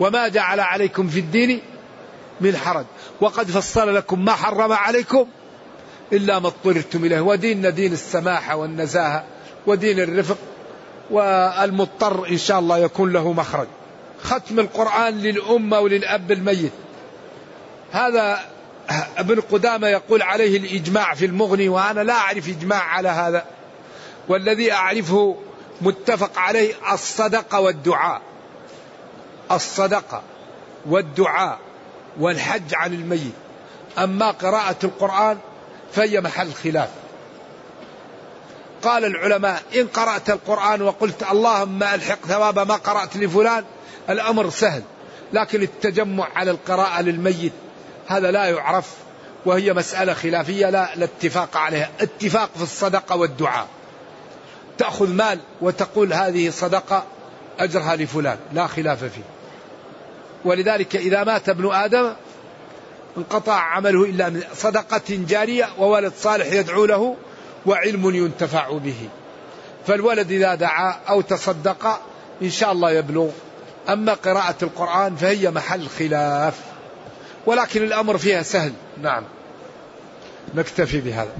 وما 0.00 0.28
جعل 0.28 0.60
عليكم 0.60 1.08
في 1.08 1.20
الدين 1.20 1.60
من 2.40 2.56
حرج. 2.56 2.84
وقد 3.20 3.50
فصل 3.50 3.94
لكم 3.94 4.24
ما 4.24 4.32
حرم 4.32 4.72
عليكم 4.72 5.26
إلا 6.12 6.38
ما 6.38 6.48
اضطررتم 6.48 7.04
إليه. 7.04 7.20
وديننا 7.20 7.70
دين 7.70 7.92
السماحة 7.92 8.56
والنزاهة 8.56 9.24
ودين 9.66 10.00
الرفق 10.00 10.38
والمضطر 11.10 12.28
إن 12.28 12.38
شاء 12.38 12.58
الله 12.58 12.78
يكون 12.78 13.12
له 13.12 13.32
مخرج. 13.32 13.66
ختم 14.22 14.60
القرآن 14.60 15.14
للأمة 15.14 15.80
وللأب 15.80 16.32
الميت. 16.32 16.72
هذا 17.92 18.40
ابن 19.18 19.40
قدامة 19.40 19.88
يقول 19.88 20.22
عليه 20.22 20.56
الإجماع 20.56 21.14
في 21.14 21.26
المغني 21.26 21.68
وأنا 21.68 22.00
لا 22.00 22.12
أعرف 22.12 22.48
إجماع 22.48 22.82
على 22.82 23.08
هذا 23.08 23.44
والذي 24.28 24.72
أعرفه 24.72 25.36
متفق 25.80 26.38
عليه 26.38 26.74
الصدقة 26.92 27.60
والدعاء. 27.60 28.22
الصدقة 29.52 30.22
والدعاء 30.86 31.58
والحج 32.20 32.74
عن 32.74 32.94
الميت. 32.94 33.32
أما 33.98 34.30
قراءة 34.30 34.76
القرآن 34.84 35.38
فهي 35.92 36.20
محل 36.20 36.52
خلاف. 36.52 36.88
قال 38.82 39.04
العلماء 39.04 39.62
إن 39.76 39.86
قرأت 39.86 40.30
القرآن 40.30 40.82
وقلت 40.82 41.22
اللهم 41.30 41.82
ألحق 41.82 42.26
ثواب 42.26 42.58
ما 42.58 42.74
قرأت 42.74 43.16
لفلان 43.16 43.64
الأمر 44.10 44.50
سهل 44.50 44.82
لكن 45.32 45.62
التجمع 45.62 46.28
على 46.36 46.50
القراءة 46.50 47.02
للميت 47.02 47.52
هذا 48.08 48.30
لا 48.30 48.44
يعرف 48.44 48.94
وهي 49.46 49.72
مسألة 49.72 50.14
خلافية 50.14 50.70
لا, 50.70 50.90
لا 50.96 51.04
اتفاق 51.04 51.56
عليها. 51.56 51.90
اتفاق 52.00 52.50
في 52.56 52.62
الصدقة 52.62 53.16
والدعاء. 53.16 53.66
تأخذ 54.78 55.12
مال 55.12 55.40
وتقول 55.60 56.12
هذه 56.12 56.50
صدقة 56.50 57.04
أجرها 57.58 57.96
لفلان 57.96 58.38
لا 58.52 58.66
خلاف 58.66 59.04
فيه. 59.04 59.22
ولذلك 60.44 60.96
إذا 60.96 61.24
مات 61.24 61.48
ابن 61.48 61.74
آدم 61.74 62.12
انقطع 63.16 63.52
عمله 63.52 64.04
إلا 64.04 64.28
من 64.28 64.42
صدقة 64.54 65.02
جارية 65.08 65.68
وولد 65.78 66.12
صالح 66.18 66.46
يدعو 66.46 66.84
له 66.84 67.16
وعلم 67.66 68.14
ينتفع 68.14 68.72
به. 68.72 69.08
فالولد 69.86 70.32
إذا 70.32 70.54
دعا 70.54 70.96
أو 71.08 71.20
تصدق 71.20 72.00
إن 72.42 72.50
شاء 72.50 72.72
الله 72.72 72.90
يبلغ. 72.90 73.28
أما 73.88 74.14
قراءة 74.14 74.56
القرآن 74.62 75.16
فهي 75.16 75.50
محل 75.50 75.88
خلاف. 75.88 76.67
ولكن 77.48 77.82
الأمر 77.82 78.18
فيها 78.18 78.42
سهل. 78.42 78.72
نعم. 79.02 79.22
نكتفي 80.54 81.00
بهذا. 81.00 81.32